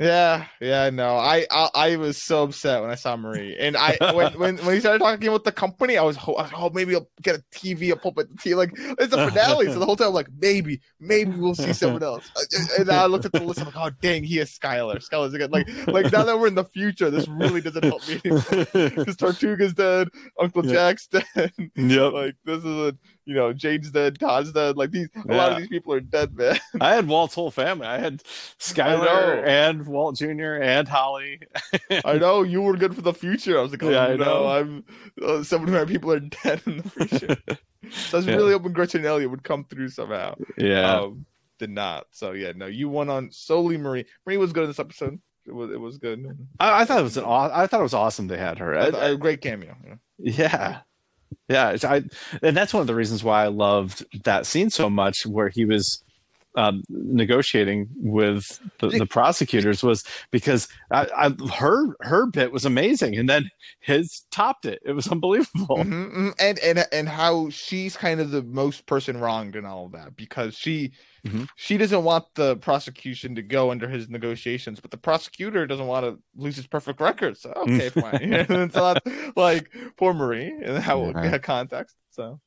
Yeah, 0.04 0.48
yeah, 0.60 0.90
no, 0.90 1.16
I, 1.16 1.46
I 1.50 1.70
I 1.74 1.96
was 1.96 2.22
so 2.22 2.44
upset 2.44 2.82
when 2.82 2.92
I 2.92 2.96
saw 2.96 3.16
Marie, 3.16 3.56
and 3.58 3.78
I 3.78 3.96
when 4.14 4.34
when, 4.40 4.58
when 4.58 4.74
he 4.76 4.82
started 4.82 5.00
talking 5.00 5.30
about 5.30 5.46
the 5.46 5.52
company, 5.54 5.98
I 5.98 6.04
was, 6.04 6.18
ho- 6.18 6.34
I 6.34 6.42
was 6.44 6.52
oh 6.56 6.70
maybe 6.72 6.94
I'll 6.96 7.08
get 7.22 7.36
a 7.38 7.44
TV, 7.56 7.90
at 7.92 8.02
the 8.04 8.26
TV, 8.38 8.56
like 8.58 8.72
it's 8.76 9.14
a 9.14 9.30
finale. 9.30 9.68
so 9.68 9.80
the 9.80 9.86
whole 9.86 9.96
time 9.96 10.10
I'm 10.10 10.14
like 10.14 10.28
maybe 10.42 10.82
maybe 11.00 11.32
we'll 11.32 11.56
see 11.56 11.72
someone 11.72 12.04
else, 12.12 12.30
and 12.78 12.90
I 12.92 13.06
looked 13.06 13.26
at 13.26 13.32
the 13.32 13.44
list, 13.44 13.62
I'm 13.62 13.68
like 13.68 13.78
oh 13.78 13.92
dang, 14.02 14.24
he 14.24 14.40
is 14.40 14.58
Skyler, 14.58 14.98
Skyler's 15.08 15.38
good. 15.38 15.52
Like 15.52 15.70
like 15.88 16.12
now 16.12 16.24
that 16.26 16.38
we're 16.38 16.48
in 16.48 16.56
the 16.56 16.66
future, 16.66 17.10
this 17.10 17.28
really 17.30 17.62
doesn't 17.62 17.86
help 17.86 18.06
me 18.10 18.16
because 18.24 19.16
Tortuga's 19.16 19.74
dead, 19.74 20.10
Uncle 20.38 20.66
Yeah. 20.66 20.74
Jack's 20.74 21.08
dead, 21.08 21.24
yep. 21.78 22.12
like 22.14 22.36
this 22.44 22.58
is 22.58 22.66
a 22.66 22.98
you 23.26 23.34
know 23.36 23.54
Jade's 23.54 23.92
dead, 23.92 24.20
Todd's 24.20 24.52
dead, 24.52 24.78
like 24.78 24.92
these 24.92 25.10
a 25.30 25.34
lot 25.34 25.52
of 25.54 25.58
these 25.60 25.68
people 25.68 25.94
are 25.94 26.00
dead, 26.00 26.36
man. 26.36 26.60
I 26.82 26.94
had 26.96 27.08
Walt's 27.08 27.34
whole 27.36 27.52
family. 27.52 27.88
I 27.88 27.98
had 27.98 28.14
know. 28.16 28.20
Skyler 28.60 29.46
and 29.46 29.86
Walt 29.88 30.18
Jr. 30.18 30.56
and 30.62 30.88
Holly. 30.88 31.40
I 32.06 32.18
know 32.18 32.44
you 32.44 32.62
were 32.62 32.76
good 32.78 32.96
for 32.96 33.02
the 33.02 33.14
future. 33.14 33.58
I 33.58 33.62
was 33.62 33.72
like, 33.72 33.84
oh 33.84 33.90
Yeah, 33.90 34.04
I 34.06 34.16
no, 34.16 34.24
know. 34.26 34.48
I'm 34.48 34.84
uh, 35.22 35.44
some 35.44 35.64
of 35.64 35.70
my 35.70 35.86
people 35.86 36.12
are 36.12 36.20
dead 36.20 36.62
in 36.66 36.78
the 36.78 36.90
future. 36.90 37.38
so 37.92 38.18
I 38.18 38.20
was 38.20 38.26
Yeah. 38.28 38.36
really 38.36 38.54
hoping 38.54 38.74
Gretchen 38.74 39.06
Elliot 39.06 39.30
would 39.32 39.44
come 39.44 39.66
through 39.66 39.90
somehow. 39.90 40.36
yeah. 40.58 41.00
Um, 41.02 41.26
did 41.60 41.70
not. 41.70 42.08
So 42.12 42.32
yeah, 42.32 42.52
no, 42.56 42.66
you 42.66 42.90
won 42.90 43.10
on 43.10 43.32
solely 43.32 43.78
Marie. 43.78 44.06
Marie 44.26 44.38
was 44.38 44.52
good 44.54 44.64
in 44.64 44.70
this 44.70 44.80
episode. 44.80 45.20
It 45.46 45.54
was 45.54 45.72
it 45.72 45.80
was 45.80 45.98
good. 45.98 46.26
I, 46.60 46.82
I 46.82 46.86
thought 46.86 47.00
it 47.00 47.04
was 47.04 47.18
an. 47.18 47.26
aw- 47.26 47.52
I 47.54 47.68
thought 47.68 47.80
it 47.80 47.84
was 47.84 47.94
awesome 47.94 48.28
they 48.28 48.38
had 48.38 48.58
her. 48.60 48.78
I- 48.78 48.88
I 48.88 49.10
a 49.10 49.18
great 49.18 49.42
cameo. 49.42 49.76
Yeah. 49.86 49.96
Yeah. 50.18 50.80
Yeah, 51.48 51.78
I, 51.84 52.04
and 52.42 52.56
that's 52.56 52.74
one 52.74 52.82
of 52.82 52.88
the 52.88 52.96
reasons 52.96 53.24
why 53.24 53.44
I 53.44 53.48
loved 53.48 54.06
that 54.24 54.46
scene 54.46 54.70
so 54.70 54.90
much, 54.90 55.26
where 55.26 55.50
he 55.50 55.66
was 55.66 56.03
um, 56.56 56.84
negotiating 56.90 57.88
with 57.96 58.60
the, 58.80 58.90
the 58.90 59.06
prosecutors, 59.06 59.84
was 59.84 60.04
because 60.32 60.68
I, 60.92 61.08
I, 61.16 61.54
her 61.56 61.96
her 62.02 62.26
bit 62.28 62.52
was 62.52 62.66
amazing, 62.66 63.16
and 63.18 63.28
then 63.28 63.50
his 63.80 64.26
topped 64.32 64.66
it. 64.66 64.82
It 64.86 64.94
was 64.94 65.08
unbelievable. 65.12 65.78
Mhm, 65.78 66.14
mhm. 66.14 66.34
And 66.40 66.60
and 66.60 66.86
and 66.92 67.10
how 67.10 67.50
she's 67.50 67.98
kind 67.98 68.20
of 68.20 68.32
the 68.32 68.44
most 68.44 68.86
person 68.86 69.20
wronged 69.20 69.56
in 69.56 69.66
all 69.66 69.86
of 69.88 69.92
that 69.94 70.16
because 70.16 70.56
she 70.56 70.92
Mhm. 71.26 71.48
she 71.56 71.78
doesn't 71.78 72.04
want 72.04 72.26
the 72.36 72.58
prosecution 72.58 73.34
to 73.36 73.42
go 73.42 73.72
under 73.72 73.88
his 73.88 74.10
negotiations, 74.10 74.82
but 74.82 74.92
the 74.92 74.98
prosecutor 74.98 75.66
doesn't 75.66 75.88
want 75.88 76.06
to 76.06 76.20
lose 76.36 76.58
his 76.58 76.68
perfect 76.68 77.00
record. 77.00 77.38
So 77.38 77.54
okay, 77.56 77.90
fine. 77.90 78.20
it's 78.22 78.76
not 78.76 79.02
like 79.38 79.74
poor 79.96 80.14
Marie 80.14 80.54
and 80.64 80.78
how 80.80 81.14
Yeah. 81.16 81.38
context. 81.38 81.96
So 82.12 82.42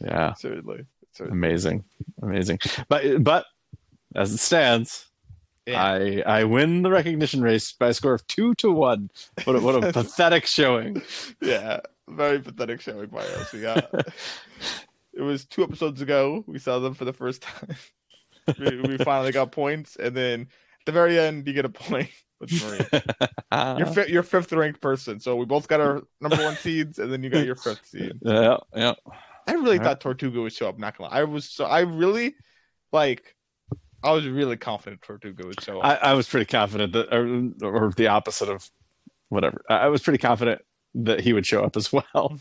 Yeah, 0.00 0.34
certainly. 0.34 0.84
Amazing, 1.20 1.84
amazing. 2.22 2.58
But 2.88 3.22
but 3.22 3.46
as 4.14 4.32
it 4.32 4.38
stands, 4.38 5.06
Yeah. 5.66 5.82
I 5.82 6.22
I 6.26 6.44
win 6.44 6.82
the 6.82 6.90
recognition 6.90 7.42
race 7.42 7.72
by 7.72 7.88
a 7.88 7.94
score 7.94 8.14
of 8.14 8.26
two 8.26 8.54
to 8.56 8.70
one. 8.72 9.10
What 9.44 9.56
a, 9.56 9.60
what 9.60 9.84
a 9.84 9.92
pathetic 9.92 10.46
showing. 10.46 11.02
yeah, 11.42 11.80
very 12.08 12.40
pathetic 12.40 12.80
showing 12.80 13.08
by 13.08 13.20
us. 13.20 13.52
We 13.52 13.60
got 13.62 13.90
it 15.12 15.22
was 15.22 15.44
two 15.44 15.62
episodes 15.64 16.00
ago. 16.00 16.44
We 16.46 16.58
saw 16.58 16.78
them 16.78 16.94
for 16.94 17.04
the 17.04 17.12
first 17.12 17.42
time. 17.42 17.76
we, 18.58 18.80
we 18.82 18.96
finally 18.98 19.32
got 19.32 19.52
points, 19.52 19.96
and 19.96 20.16
then 20.16 20.42
at 20.42 20.86
the 20.86 20.92
very 20.92 21.18
end, 21.18 21.46
you 21.46 21.52
get 21.52 21.64
a 21.64 21.68
point 21.68 22.08
with. 22.40 22.50
You're 22.52 23.86
fi- 23.86 24.06
you're 24.06 24.22
fifth 24.22 24.52
ranked 24.52 24.80
person, 24.80 25.20
so 25.20 25.36
we 25.36 25.44
both 25.44 25.68
got 25.68 25.80
our 25.80 26.02
number 26.20 26.36
one 26.42 26.56
seeds, 26.56 26.98
and 26.98 27.12
then 27.12 27.22
you 27.22 27.28
got 27.30 27.44
your 27.44 27.56
fifth 27.56 27.86
seed. 27.88 28.12
yeah, 28.22 28.56
yeah. 28.74 28.94
I 29.48 29.52
really 29.54 29.78
thought 29.78 30.00
Tortuga 30.00 30.40
would 30.40 30.52
show 30.52 30.68
up. 30.68 30.78
Not 30.78 30.96
gonna 30.96 31.10
lie, 31.10 31.20
I 31.20 31.24
was 31.24 31.46
so 31.50 31.64
I 31.64 31.80
really 31.80 32.34
like. 32.92 33.34
I 34.02 34.12
was 34.12 34.26
really 34.28 34.56
confident 34.56 35.02
Tortuga 35.02 35.46
would 35.46 35.60
show 35.60 35.80
up. 35.80 35.84
I, 35.84 36.10
I 36.10 36.14
was 36.14 36.28
pretty 36.28 36.46
confident 36.46 36.92
that, 36.92 37.12
or, 37.12 37.50
or 37.66 37.92
the 37.96 38.06
opposite 38.06 38.48
of 38.48 38.68
whatever. 39.28 39.62
I, 39.68 39.88
was 39.88 40.02
pretty 40.02 40.18
confident 40.18 40.62
that 40.94 41.20
he 41.20 41.32
would 41.32 41.44
show 41.44 41.64
up 41.64 41.76
as 41.76 41.92
well. 42.14 42.38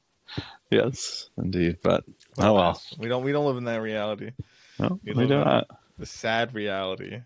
yes, 0.70 1.30
indeed. 1.38 1.78
But 1.82 2.04
oh 2.38 2.54
well, 2.54 2.82
we 2.98 3.08
don't 3.08 3.24
we 3.24 3.32
don't 3.32 3.46
live 3.46 3.56
in 3.56 3.64
that 3.64 3.80
reality. 3.80 4.32
no, 4.78 5.00
You 5.02 5.14
we 5.14 5.26
do 5.26 5.38
not. 5.38 5.66
The 5.98 6.06
sad 6.06 6.54
reality. 6.54 7.20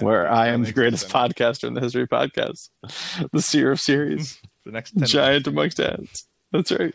Where 0.00 0.30
I 0.30 0.48
am 0.48 0.62
the 0.64 0.72
greatest 0.72 1.10
sense. 1.10 1.12
podcaster 1.12 1.64
in 1.64 1.74
the 1.74 1.80
history 1.80 2.02
of 2.02 2.08
podcasts, 2.08 2.70
the 3.32 3.42
seer 3.42 3.72
of 3.72 3.80
series, 3.80 4.40
The 4.64 4.72
next 4.72 4.92
10 4.92 5.06
giant 5.06 5.46
amongst 5.46 5.78
ants. 5.80 6.26
That's 6.52 6.70
right. 6.72 6.94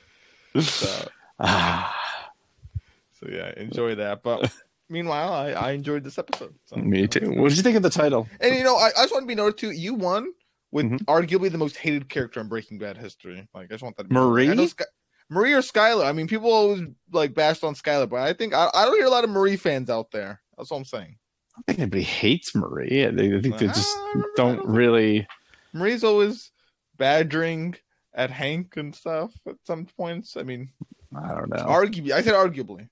So, 0.60 1.08
so 1.42 3.28
yeah, 3.30 3.54
enjoy 3.58 3.96
that. 3.96 4.24
But 4.24 4.52
meanwhile, 4.90 5.34
I, 5.34 5.52
I 5.52 5.72
enjoyed 5.72 6.04
this 6.04 6.18
episode. 6.18 6.54
So. 6.66 6.76
me 6.78 7.08
too. 7.08 7.32
What 7.32 7.50
did 7.50 7.58
you 7.58 7.64
think 7.64 7.78
of 7.78 7.84
the 7.84 7.90
title? 7.90 8.28
And 8.40 8.56
you 8.56 8.64
know, 8.64 8.76
I, 8.76 8.88
I 8.98 9.04
just 9.04 9.12
want 9.12 9.24
to 9.24 9.28
be 9.28 9.36
noted 9.36 9.58
too. 9.58 9.72
You 9.72 9.94
won 9.94 10.32
with 10.72 10.86
Mhm. 10.88 11.00
arguably 11.06 11.52
the 11.52 11.58
most 11.58 11.78
hated 11.78 12.10
character 12.10 12.40
in 12.40 12.48
Breaking 12.48 12.80
Bad 12.80 12.98
history. 12.98 13.48
Like 13.54 13.66
I 13.66 13.74
just 13.76 13.84
want 13.84 13.98
that. 13.98 14.10
Marie? 14.12 14.68
Sky- 14.68 14.86
Marie 15.30 15.54
or 15.54 15.60
Skyler. 15.62 16.06
I 16.06 16.12
mean, 16.12 16.28
people 16.28 16.52
always 16.52 16.82
like 17.12 17.34
bashed 17.34 17.64
on 17.64 17.76
Skyler, 17.76 18.10
but 18.10 18.20
I 18.20 18.34
think 18.34 18.54
I, 18.54 18.70
I 18.74 18.86
don't 18.86 18.96
hear 18.98 19.06
a 19.06 19.10
lot 19.10 19.24
of 19.24 19.30
Marie 19.30 19.56
fans 19.56 19.90
out 19.90 20.12
there. 20.12 20.42
That's 20.58 20.70
what 20.70 20.78
I'm 20.78 20.86
saying. 20.86 21.16
I 21.56 21.58
don't 21.58 21.66
think 21.68 21.80
anybody 21.80 22.04
hates 22.04 22.56
Marie. 22.56 23.06
I 23.06 23.12
think 23.42 23.58
they 23.58 23.68
just 23.68 23.96
Ah, 23.98 24.10
I 24.10 24.14
don't 24.14 24.58
don't 24.58 24.68
really. 24.68 25.28
Marie's 25.72 26.04
always 26.04 26.52
badgering 26.98 27.76
at 28.14 28.30
Hank 28.30 28.76
and 28.78 28.94
stuff 28.94 29.32
at 29.48 29.56
some 29.66 29.86
points. 29.98 30.36
I 30.38 30.44
mean, 30.44 30.70
I 31.16 31.28
don't 31.36 31.50
know. 31.50 31.58
arguably, 31.66 32.12
I 32.12 32.22
said 32.22 32.34
arguably, 32.34 32.88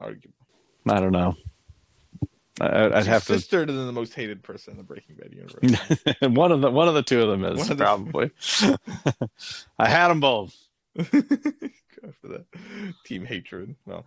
arguably. 0.00 0.32
I 0.88 1.00
don't 1.00 1.12
know. 1.12 1.34
I, 2.60 2.86
I'd 2.86 2.96
She's 2.98 3.06
have 3.06 3.24
to 3.26 3.34
sister 3.34 3.66
to 3.66 3.72
the 3.72 3.92
most 3.92 4.14
hated 4.14 4.42
person 4.42 4.72
in 4.72 4.76
the 4.78 4.82
Breaking 4.84 5.16
Bad 5.16 5.32
universe. 5.34 6.16
one 6.36 6.52
of 6.52 6.60
the 6.62 6.70
one 6.70 6.88
of 6.88 6.94
the 6.94 7.02
two 7.02 7.20
of 7.22 7.28
them 7.28 7.44
is 7.44 7.68
of 7.68 7.76
the- 7.76 7.84
probably. 7.84 8.30
I 9.78 9.88
had 9.88 10.08
them 10.08 10.20
both. 10.20 10.56
Go 10.96 11.04
for 12.22 12.28
that 12.28 12.44
team 13.04 13.24
hatred. 13.26 13.74
Well, 13.84 14.06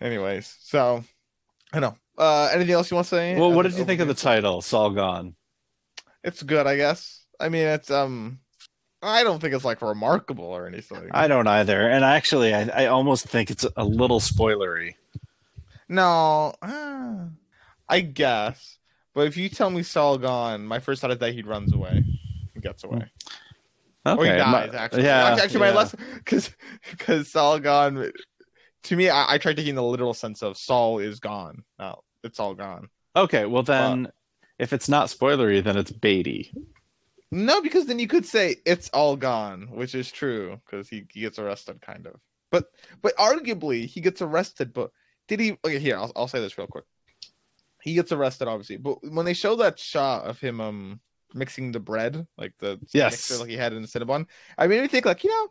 anyways, 0.00 0.56
so 0.60 1.04
I 1.72 1.80
know. 1.80 1.96
Uh, 2.18 2.50
anything 2.52 2.74
else 2.74 2.90
you 2.90 2.96
want 2.96 3.06
to 3.06 3.10
say? 3.16 3.38
well, 3.38 3.50
what 3.52 3.64
Uh, 3.64 3.70
did 3.70 3.78
you 3.78 3.84
think 3.84 4.00
of 4.00 4.08
the 4.08 4.14
title? 4.14 4.60
Saul 4.60 4.90
gone. 4.90 5.34
It's 6.22 6.42
good, 6.42 6.66
I 6.66 6.76
guess. 6.76 7.24
I 7.38 7.48
mean, 7.48 7.66
it's 7.66 7.90
um, 7.90 8.40
I 9.02 9.24
don't 9.24 9.40
think 9.40 9.54
it's 9.54 9.64
like 9.64 9.80
remarkable 9.80 10.44
or 10.44 10.66
anything. 10.66 11.08
I 11.12 11.26
don't 11.26 11.46
either, 11.46 11.88
and 11.88 12.04
actually, 12.04 12.54
I, 12.54 12.84
I 12.84 12.86
almost 12.86 13.26
think 13.26 13.50
it's 13.50 13.66
a 13.76 13.84
little 13.84 14.20
spoilery. 14.20 14.94
no, 15.88 16.54
uh, 16.60 17.24
I 17.88 18.00
guess. 18.00 18.78
But 19.14 19.26
if 19.26 19.36
you 19.36 19.48
tell 19.48 19.70
me 19.70 19.82
Saul 19.82 20.18
gone, 20.18 20.64
my 20.66 20.78
first 20.78 21.00
thought 21.00 21.10
is 21.10 21.18
that 21.18 21.32
he 21.32 21.42
runs 21.42 21.72
away, 21.72 22.04
he 22.54 22.60
gets 22.60 22.84
away. 22.84 23.10
Uh, 24.04 24.16
or 24.18 24.24
he 24.24 24.30
dies 24.32 24.72
my- 24.72 24.78
actually. 24.78 25.04
yeah, 25.04 25.24
actually, 25.24 25.42
actually 25.42 25.60
my 25.60 25.68
yeah. 25.68 25.74
lesson 25.74 26.00
because 26.14 26.50
because 26.90 27.30
Saul 27.30 27.58
gone. 27.58 28.12
To 28.84 28.96
me, 28.96 29.10
I, 29.10 29.34
I 29.34 29.38
tried 29.38 29.56
taking 29.56 29.74
the 29.74 29.82
literal 29.82 30.14
sense 30.14 30.42
of 30.42 30.56
Saul 30.56 31.00
is 31.00 31.20
gone. 31.20 31.64
No, 31.78 32.02
it's 32.22 32.40
all 32.40 32.54
gone. 32.54 32.88
Okay, 33.14 33.44
well 33.44 33.62
then, 33.62 34.08
if 34.58 34.72
it's 34.72 34.88
not 34.88 35.08
spoilery, 35.08 35.62
then 35.62 35.76
it's 35.76 35.90
Beatty. 35.90 36.52
No, 37.32 37.62
because 37.62 37.86
then 37.86 37.98
you 37.98 38.08
could 38.08 38.26
say 38.26 38.56
it's 38.66 38.88
all 38.90 39.16
gone, 39.16 39.68
which 39.70 39.94
is 39.94 40.10
true 40.10 40.60
because 40.64 40.88
he, 40.88 41.06
he 41.12 41.20
gets 41.20 41.38
arrested, 41.38 41.80
kind 41.80 42.06
of. 42.06 42.16
But 42.50 42.66
but 43.02 43.16
arguably 43.16 43.86
he 43.86 44.00
gets 44.00 44.20
arrested. 44.20 44.72
But 44.72 44.90
did 45.28 45.38
he? 45.38 45.52
Okay, 45.64 45.78
here 45.78 45.96
I'll 45.96 46.10
I'll 46.16 46.28
say 46.28 46.40
this 46.40 46.58
real 46.58 46.66
quick. 46.66 46.84
He 47.82 47.94
gets 47.94 48.12
arrested, 48.12 48.48
obviously, 48.48 48.76
but 48.76 48.98
when 49.10 49.24
they 49.24 49.32
show 49.32 49.56
that 49.56 49.78
shot 49.78 50.24
of 50.26 50.40
him 50.40 50.60
um 50.60 51.00
mixing 51.32 51.70
the 51.70 51.78
bread, 51.80 52.26
like 52.36 52.52
the 52.58 52.80
Yes. 52.92 53.12
mixer 53.12 53.36
like 53.36 53.50
he 53.50 53.56
had 53.56 53.72
in 53.72 53.82
the 53.82 53.88
Cinnabon, 53.88 54.26
I 54.58 54.66
made 54.66 54.82
me 54.82 54.88
think 54.88 55.06
like 55.06 55.22
you 55.22 55.30
know 55.30 55.48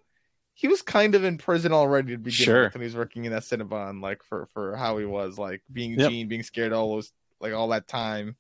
he 0.54 0.68
was 0.68 0.82
kind 0.82 1.16
of 1.16 1.24
in 1.24 1.38
prison 1.38 1.72
already 1.72 2.12
to 2.12 2.18
begin 2.18 2.46
Sure. 2.46 2.64
with, 2.66 2.76
and 2.76 2.84
he's 2.84 2.96
working 2.96 3.24
in 3.24 3.32
that 3.32 3.44
Cinnabon 3.44 4.02
like 4.02 4.22
for 4.24 4.48
for 4.48 4.76
how 4.76 4.98
he 4.98 5.06
was 5.06 5.38
like 5.40 5.62
being 5.72 5.98
Yep. 5.98 6.10
Gene, 6.12 6.28
being 6.28 6.44
scared 6.44 6.74
all 6.74 6.92
those 6.96 7.14
like 7.40 7.54
all 7.54 7.70
that 7.70 7.88
time, 7.88 8.36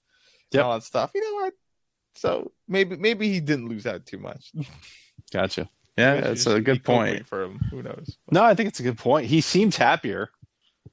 Yep. 0.51 0.59
and 0.59 0.61
all 0.61 0.73
that 0.73 0.83
stuff. 0.83 1.11
You 1.15 1.21
know 1.21 1.35
what? 1.45 1.53
So 2.15 2.51
maybe 2.67 2.95
maybe 2.97 3.29
he 3.31 3.39
didn't 3.39 3.69
lose 3.69 3.85
out 3.85 4.05
too 4.05 4.17
much. 4.17 4.51
Gotcha. 5.33 5.69
Yeah, 5.97 6.13
Maybe 6.15 6.27
that's 6.27 6.47
a 6.47 6.61
good 6.61 6.83
point. 6.83 7.27
for 7.27 7.43
him. 7.43 7.59
Who 7.71 7.83
knows? 7.83 8.17
No, 8.31 8.43
I 8.43 8.55
think 8.55 8.69
it's 8.69 8.79
a 8.79 8.83
good 8.83 8.97
point. 8.97 9.27
He 9.27 9.41
seems 9.41 9.75
happier. 9.75 10.29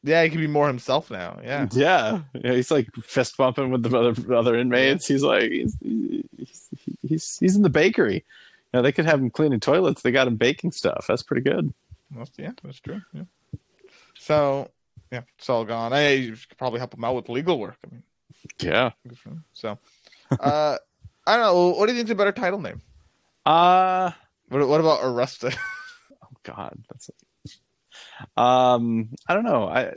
Yeah, 0.03 0.23
he 0.25 0.31
can 0.31 0.41
be 0.41 0.47
more 0.49 0.67
himself 0.67 1.11
now. 1.13 1.39
Yeah. 1.45 1.69
Yeah, 1.73 2.21
yeah 2.35 2.53
he's 2.53 2.71
like 2.73 2.89
fist 2.97 3.37
bumping 3.37 3.71
with 3.71 3.83
the 3.85 3.97
other 3.97 4.35
other 4.35 4.57
inmates. 4.59 5.07
He's 5.07 5.23
like 5.23 5.51
he's, 5.51 5.77
he's 5.81 6.69
he's 7.03 7.39
he's 7.39 7.57
in 7.57 7.63
the 7.63 7.71
bakery. 7.71 8.25
You 8.73 8.79
know, 8.79 8.83
they 8.83 8.93
could 8.93 9.07
have 9.07 9.21
him 9.21 9.31
cleaning 9.31 9.61
toilets. 9.61 10.03
They 10.03 10.11
got 10.11 10.27
him 10.27 10.37
baking 10.37 10.73
stuff. 10.73 11.07
That's 11.09 11.23
pretty 11.23 11.43
good. 11.43 11.73
That's, 12.11 12.31
yeah, 12.37 12.53
that's 12.65 12.81
true. 12.81 13.01
Yeah. 13.13 13.23
So 14.19 14.71
yeah, 15.13 15.23
it's 15.39 15.49
all 15.49 15.65
gone. 15.65 15.93
I 15.93 16.11
you 16.15 16.33
could 16.33 16.59
probably 16.59 16.81
help 16.81 16.95
him 16.95 17.05
out 17.05 17.15
with 17.15 17.29
legal 17.29 17.59
work. 17.61 17.77
I 17.87 17.93
mean, 17.93 18.03
Yeah. 18.61 18.91
good 19.07 19.19
for 19.19 19.29
him. 19.31 19.45
So, 19.53 19.79
uh, 20.41 20.79
I 21.27 21.37
don't 21.37 21.47
know. 21.47 21.69
What 21.71 21.87
do 21.87 21.93
you 21.93 21.99
think's 21.99 22.11
a 22.11 22.15
better 22.15 22.33
title 22.33 22.61
name? 22.61 22.83
Uh 23.45 24.11
What, 24.49 24.67
what 24.69 24.81
about 24.81 25.01
Arrested? 25.03 25.57
oh 26.25 26.29
God, 26.43 26.79
that's. 26.89 27.11
Um, 28.37 29.11
I 29.27 29.35
don't 29.35 29.45
know. 29.45 29.69
I 29.69 29.95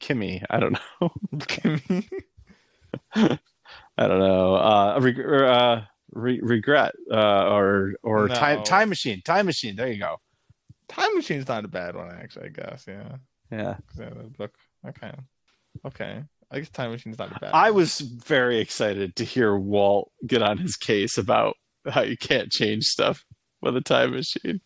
Kimmy. 0.00 0.42
I 0.50 0.60
don't 0.60 0.72
know. 1.00 1.10
Kimmy. 1.36 2.08
I 3.96 4.06
don't 4.08 4.18
know. 4.18 4.54
Uh, 4.56 4.98
reg- 5.00 5.18
or, 5.20 5.46
uh 5.46 5.84
re- 6.12 6.40
regret. 6.42 6.94
Uh, 7.10 7.48
or 7.54 7.94
or 8.02 8.28
No. 8.28 8.34
time 8.34 8.62
time 8.64 8.88
machine. 8.88 9.22
Time 9.22 9.46
machine. 9.46 9.76
There 9.76 9.88
you 9.90 9.98
go. 9.98 10.20
Time 10.88 11.14
Machine's 11.16 11.48
not 11.48 11.64
a 11.64 11.68
bad 11.68 11.96
one, 11.96 12.10
actually. 12.10 12.46
I 12.46 12.48
guess. 12.50 12.84
Yeah. 12.86 13.16
Yeah. 13.50 13.76
'Cause, 13.88 14.00
yeah, 14.00 14.10
book. 14.36 14.54
Okay. 14.86 15.12
Okay. 15.86 16.22
I 16.50 16.58
guess 16.60 16.70
Time 16.70 16.90
Machine's 16.90 17.18
not 17.18 17.40
bad. 17.40 17.50
I 17.54 17.70
was 17.70 18.00
very 18.00 18.58
excited 18.58 19.16
to 19.16 19.24
hear 19.24 19.56
Walt 19.56 20.10
get 20.26 20.42
on 20.42 20.58
his 20.58 20.76
case 20.76 21.18
about 21.18 21.56
how 21.88 22.02
you 22.02 22.16
can't 22.16 22.50
change 22.50 22.84
stuff 22.84 23.24
with 23.60 23.76
a 23.76 23.80
time 23.80 24.12
machine. 24.12 24.60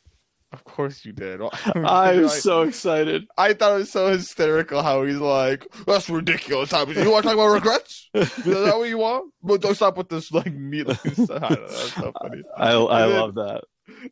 Of 0.50 0.64
course 0.64 1.04
you 1.04 1.12
did. 1.12 1.40
I'm 1.42 1.84
I- 1.86 2.26
so 2.28 2.62
excited. 2.62 3.26
I 3.36 3.52
thought 3.52 3.72
it 3.74 3.78
was 3.80 3.90
so 3.90 4.08
hysterical 4.08 4.82
how 4.82 5.04
he's 5.04 5.16
like, 5.18 5.66
"That's 5.86 6.08
ridiculous." 6.08 6.70
Time 6.70 6.88
Machine. 6.88 7.04
You 7.04 7.10
want 7.10 7.24
to 7.24 7.28
talk 7.28 7.34
about 7.38 7.52
regrets? 7.52 8.08
Is 8.14 8.32
that 8.44 8.78
what 8.78 8.88
you 8.88 8.96
want? 8.96 9.30
But 9.42 9.60
don't 9.60 9.74
stop 9.74 9.98
with 9.98 10.08
this 10.08 10.32
like 10.32 10.46
stuff. 10.46 11.42
I 11.42 11.48
know, 11.50 11.66
That's 11.66 11.94
so 11.94 12.12
funny. 12.22 12.42
I 12.56 12.70
I 12.70 13.04
love 13.04 13.34
that. 13.34 13.64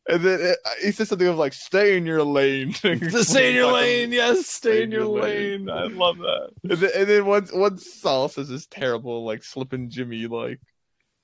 And 0.09 0.23
then 0.23 0.41
it, 0.41 0.59
uh, 0.65 0.71
he 0.83 0.93
said 0.93 1.09
something 1.09 1.27
of 1.29 1.37
like, 1.37 1.53
"Stay 1.53 1.97
in 1.97 2.07
your 2.07 2.23
lane." 2.23 2.73
Stay 2.73 3.51
in 3.51 3.55
your 3.55 3.73
lane, 3.73 4.12
yes. 4.12 4.47
Stay 4.47 4.83
in 4.83 4.91
your 4.91 5.05
lane. 5.07 5.69
I 5.69 5.85
love 5.85 6.19
that. 6.19 6.51
And 6.65 6.73
then, 6.73 6.91
and 6.95 7.09
then 7.09 7.27
once 7.27 7.53
once 7.53 7.93
Saul 8.01 8.29
says 8.29 8.49
this 8.49 8.67
terrible 8.67 9.25
like 9.25 9.45
slipping 9.45 9.91
Jimmy 9.91 10.27
like 10.27 10.61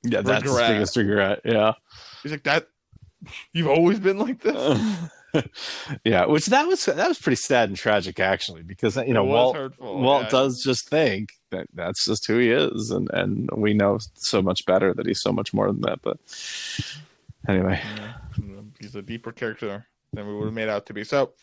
Yeah, 0.03 0.21
that's 0.21 0.43
his 0.43 0.53
Regret. 0.53 0.71
biggest 0.71 0.97
regret. 0.97 1.41
Yeah. 1.45 1.73
he's 2.23 2.33
like 2.33 2.45
that. 2.45 2.67
You've 3.53 3.69
always 3.69 4.01
been 4.01 4.19
like 4.19 4.41
this. 4.43 4.97
yeah, 6.05 6.27
which 6.27 6.47
that 6.47 6.67
was 6.67 6.85
that 6.85 7.09
was 7.09 7.19
pretty 7.19 7.37
sad 7.37 7.69
and 7.69 7.79
tragic 7.79 8.21
actually, 8.21 8.63
because 8.63 8.97
you 8.97 9.15
know 9.15 9.25
Walt 9.25 9.57
hurtful, 9.57 10.01
Walt 10.01 10.25
yeah. 10.25 10.29
does 10.29 10.63
just 10.63 10.89
think 10.89 11.31
that 11.51 11.67
that's 11.75 12.05
just 12.05 12.27
who 12.27 12.39
he 12.39 12.51
is, 12.51 12.91
and 12.91 13.09
and 13.13 13.49
we 13.57 13.75
know 13.75 13.99
so 14.15 14.43
much 14.43 14.67
better 14.67 14.93
that 14.95 15.07
he's 15.07 15.23
so 15.23 15.33
much 15.33 15.55
more 15.55 15.69
than 15.69 15.81
that. 15.83 16.01
But 16.03 16.19
anyway, 17.49 17.81
Yeah. 17.83 18.15
He's 18.81 18.95
a 18.95 19.03
deeper 19.03 19.33
character 19.33 19.87
than 20.13 20.27
we 20.27 20.35
would 20.35 20.47
have 20.47 20.55
made 20.55 20.69
out 20.69 20.87
to 20.87 20.95
be. 20.95 21.05
So, 21.05 21.35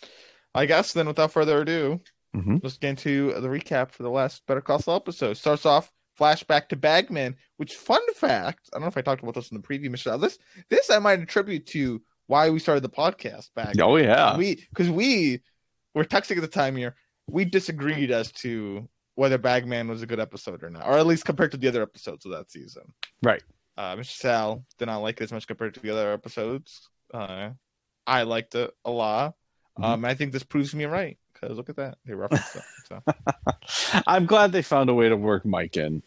I 0.55 0.65
guess 0.65 0.93
then, 0.93 1.07
without 1.07 1.31
further 1.31 1.62
ado, 1.62 2.01
Mhm. 2.35 2.63
let's 2.63 2.77
get 2.77 2.89
into 2.89 3.33
the 3.39 3.47
recap 3.47 3.91
for 3.91 4.03
the 4.03 4.09
last 4.09 4.45
Better 4.45 4.62
Call 4.62 4.79
Saul 4.79 4.95
episode. 4.97 5.33
Starts 5.35 5.65
off 5.65 5.91
flashback 6.19 6.67
to 6.69 6.75
Bagman, 6.75 7.35
which 7.57 7.75
fun 7.75 8.01
fact. 8.13 8.69
I 8.73 8.75
don't 8.77 8.81
know 8.81 8.88
if 8.88 8.97
I 8.97 9.01
talked 9.01 9.23
about 9.23 9.35
this 9.35 9.51
in 9.51 9.57
the 9.57 9.63
preview, 9.67 9.89
Michelle. 9.89 10.17
This 10.17 10.38
this 10.69 10.89
I 10.89 10.99
might 10.99 11.19
attribute 11.21 11.65
to 11.67 12.01
why 12.27 12.49
we 12.49 12.59
started 12.59 12.81
the 12.83 12.89
podcast 12.89 13.53
back. 13.55 13.75
oh 13.81 13.95
yeah, 13.95 14.38
we 14.38 14.55
because 14.69 14.89
we 14.89 15.41
were 15.95 16.03
texting 16.05 16.35
at 16.35 16.41
the 16.41 16.47
time 16.47 16.75
here. 16.75 16.95
We 17.27 17.45
disagreed 17.45 18.12
as 18.12 18.31
to 18.33 18.88
whether 19.15 19.38
Bagman 19.38 19.88
was 19.88 20.01
a 20.01 20.05
good 20.07 20.19
episode 20.19 20.63
or 20.63 20.69
not, 20.69 20.85
or 20.85 20.97
at 20.97 21.05
least 21.07 21.25
compared 21.25 21.51
to 21.51 21.57
the 21.57 21.67
other 21.67 21.81
episodes 21.81 22.25
of 22.25 22.31
that 22.31 22.49
season. 22.51 22.83
Right. 23.23 23.43
Uh, 23.79 23.95
Mr. 23.95 24.11
Sal 24.17 24.65
did 24.77 24.87
not 24.87 24.97
like 24.97 25.21
it 25.21 25.23
as 25.23 25.31
much 25.31 25.47
compared 25.47 25.73
to 25.75 25.79
the 25.79 25.89
other 25.89 26.11
episodes. 26.11 26.89
Uh, 27.13 27.51
I 28.05 28.23
liked 28.23 28.53
it 28.55 28.71
a 28.83 28.91
lot. 28.91 29.35
Mhm. 29.79 29.83
Um, 29.85 30.05
I 30.05 30.15
think 30.15 30.33
this 30.33 30.43
proves 30.43 30.75
me 30.75 30.83
right 30.83 31.17
because 31.33 31.55
look 31.55 31.69
at 31.69 31.77
that 31.77 31.97
they 32.05 32.13
referenced 32.13 32.57
it. 32.57 32.63
So 32.89 33.01
I'm 34.05 34.25
glad 34.25 34.51
they 34.51 34.63
found 34.63 34.89
a 34.89 34.93
way 34.93 35.07
to 35.07 35.15
work 35.15 35.45
Mike 35.45 35.77
in 35.77 36.03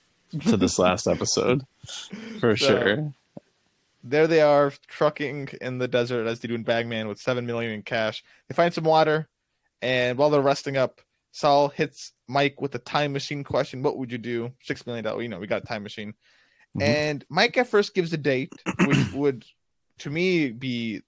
to 0.46 0.58
this 0.58 0.78
last 0.78 1.06
episode 1.06 1.62
for 2.40 2.56
So- 2.58 2.66
sure. 2.66 3.14
there 4.04 4.26
they 4.26 4.42
are 4.42 4.70
trucking 4.88 5.48
in 5.62 5.78
the 5.78 5.88
desert 5.88 6.26
as 6.26 6.40
they 6.40 6.48
do 6.48 6.54
in 6.54 6.64
Bagman 6.64 7.08
with 7.08 7.18
seven 7.20 7.46
million 7.46 7.72
in 7.72 7.82
cash. 7.82 8.22
They 8.48 8.54
find 8.54 8.74
some 8.74 8.84
water, 8.84 9.28
and 9.80 10.18
while 10.18 10.28
they're 10.28 10.42
resting 10.42 10.76
up, 10.76 11.00
Saul 11.30 11.68
hits 11.68 12.12
Mike 12.28 12.60
with 12.60 12.74
a 12.74 12.78
time 12.78 13.14
machine 13.14 13.44
question. 13.44 13.82
What 13.82 13.96
would 13.96 14.12
you 14.12 14.18
do? 14.18 14.52
Six 14.62 14.86
million 14.86 15.04
dollars. 15.04 15.22
You 15.22 15.30
know, 15.30 15.38
we 15.40 15.46
got 15.46 15.62
a 15.62 15.66
time 15.66 15.82
machine. 15.84 16.12
Mhm. 16.76 16.82
And 16.82 17.24
Mike 17.28 17.56
at 17.58 17.68
first 17.68 17.94
gives 17.94 18.12
a 18.12 18.16
date, 18.16 18.52
which 18.86 19.10
would, 19.14 19.44
to 19.98 20.10
me, 20.10 20.50
be 20.50 21.02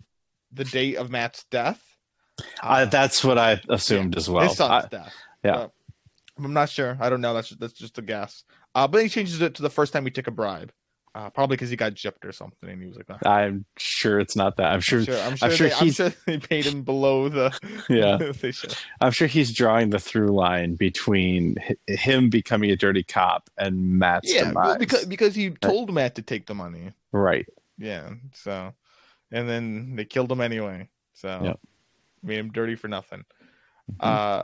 the 0.53 0.64
date 0.64 0.96
of 0.96 1.11
Matt's 1.11 1.44
death. 1.50 1.83
Uh, 2.62 2.85
that's 2.87 3.24
what 3.24 3.38
I 3.38 3.61
assumed 3.68 4.16
as 4.16 4.29
well. 4.29 4.48
his 4.48 4.57
son's 4.57 4.85
I- 4.85 4.88
death. 4.88 5.14
yeah. 5.44 5.53
But 6.37 6.44
I'm 6.44 6.53
not 6.53 6.68
sure. 6.68 6.96
I 7.00 7.09
don't 7.11 7.20
know. 7.20 7.33
That's 7.33 7.50
that's 7.50 7.72
just 7.74 7.96
a 7.98 8.03
guess. 8.03 8.42
Uh, 8.74 8.88
but 8.88 9.03
he 9.03 9.09
changes 9.09 9.40
it 9.40 9.55
to 9.55 9.62
the 9.62 9.70
first 9.70 9.92
time 9.92 10.05
he 10.05 10.11
took 10.11 10.27
a 10.27 10.33
bribe. 10.33 10.72
Uh, 11.14 11.31
probably 11.31 11.55
because 11.57 11.70
he 11.70 11.77
got 11.77 11.94
gypped 11.94 12.24
or 12.24 12.33
something, 12.33 12.68
and 12.68 12.81
he 12.83 12.88
was 12.88 12.96
like, 12.96 13.07
"Ah." 13.09 13.18
I'm 13.29 13.64
sure 13.79 14.18
it's 14.18 14.35
not 14.35 14.57
that. 14.57 14.72
I'm 14.72 14.81
sure. 14.81 14.98
I'm 14.98 15.05
sure, 15.05 15.20
I'm 15.22 15.37
sure, 15.37 15.50
sure 15.53 15.68
they, 15.68 15.74
I'm 15.74 15.90
sure 15.92 16.12
they 16.27 16.38
paid 16.38 16.64
him 16.66 16.83
below 16.83 17.29
the. 17.29 17.57
Yeah. 17.88 18.18
I'm 19.00 19.12
sure 19.12 19.29
he's 19.29 19.53
drawing 19.55 19.90
the 19.90 20.00
through 20.00 20.29
line 20.35 20.74
between 20.74 21.57
hi- 21.64 21.77
him 21.87 22.31
becoming 22.31 22.70
a 22.72 22.77
dirty 22.77 23.05
cop 23.05 23.48
and 23.57 23.98
Matt's 23.98 24.33
Yeah, 24.35 24.48
demise. 24.48 24.79
because 24.79 25.05
because 25.05 25.35
he 25.37 25.50
told 25.50 25.92
Matt 25.94 26.16
to 26.16 26.22
take 26.22 26.46
the 26.46 26.55
money. 26.55 26.92
right. 27.12 27.46
Yeah, 27.79 28.14
so 28.33 28.72
and 29.31 29.48
then 29.48 29.94
they 29.96 30.05
killed 30.05 30.33
him 30.33 30.40
anyway. 30.40 30.88
So 31.12 31.29
Yep. 31.44 31.61
made 32.24 32.38
him 32.38 32.50
dirty 32.50 32.74
for 32.74 32.88
nothing. 32.88 33.24
Mhm. 33.92 33.96
Uh, 34.00 34.42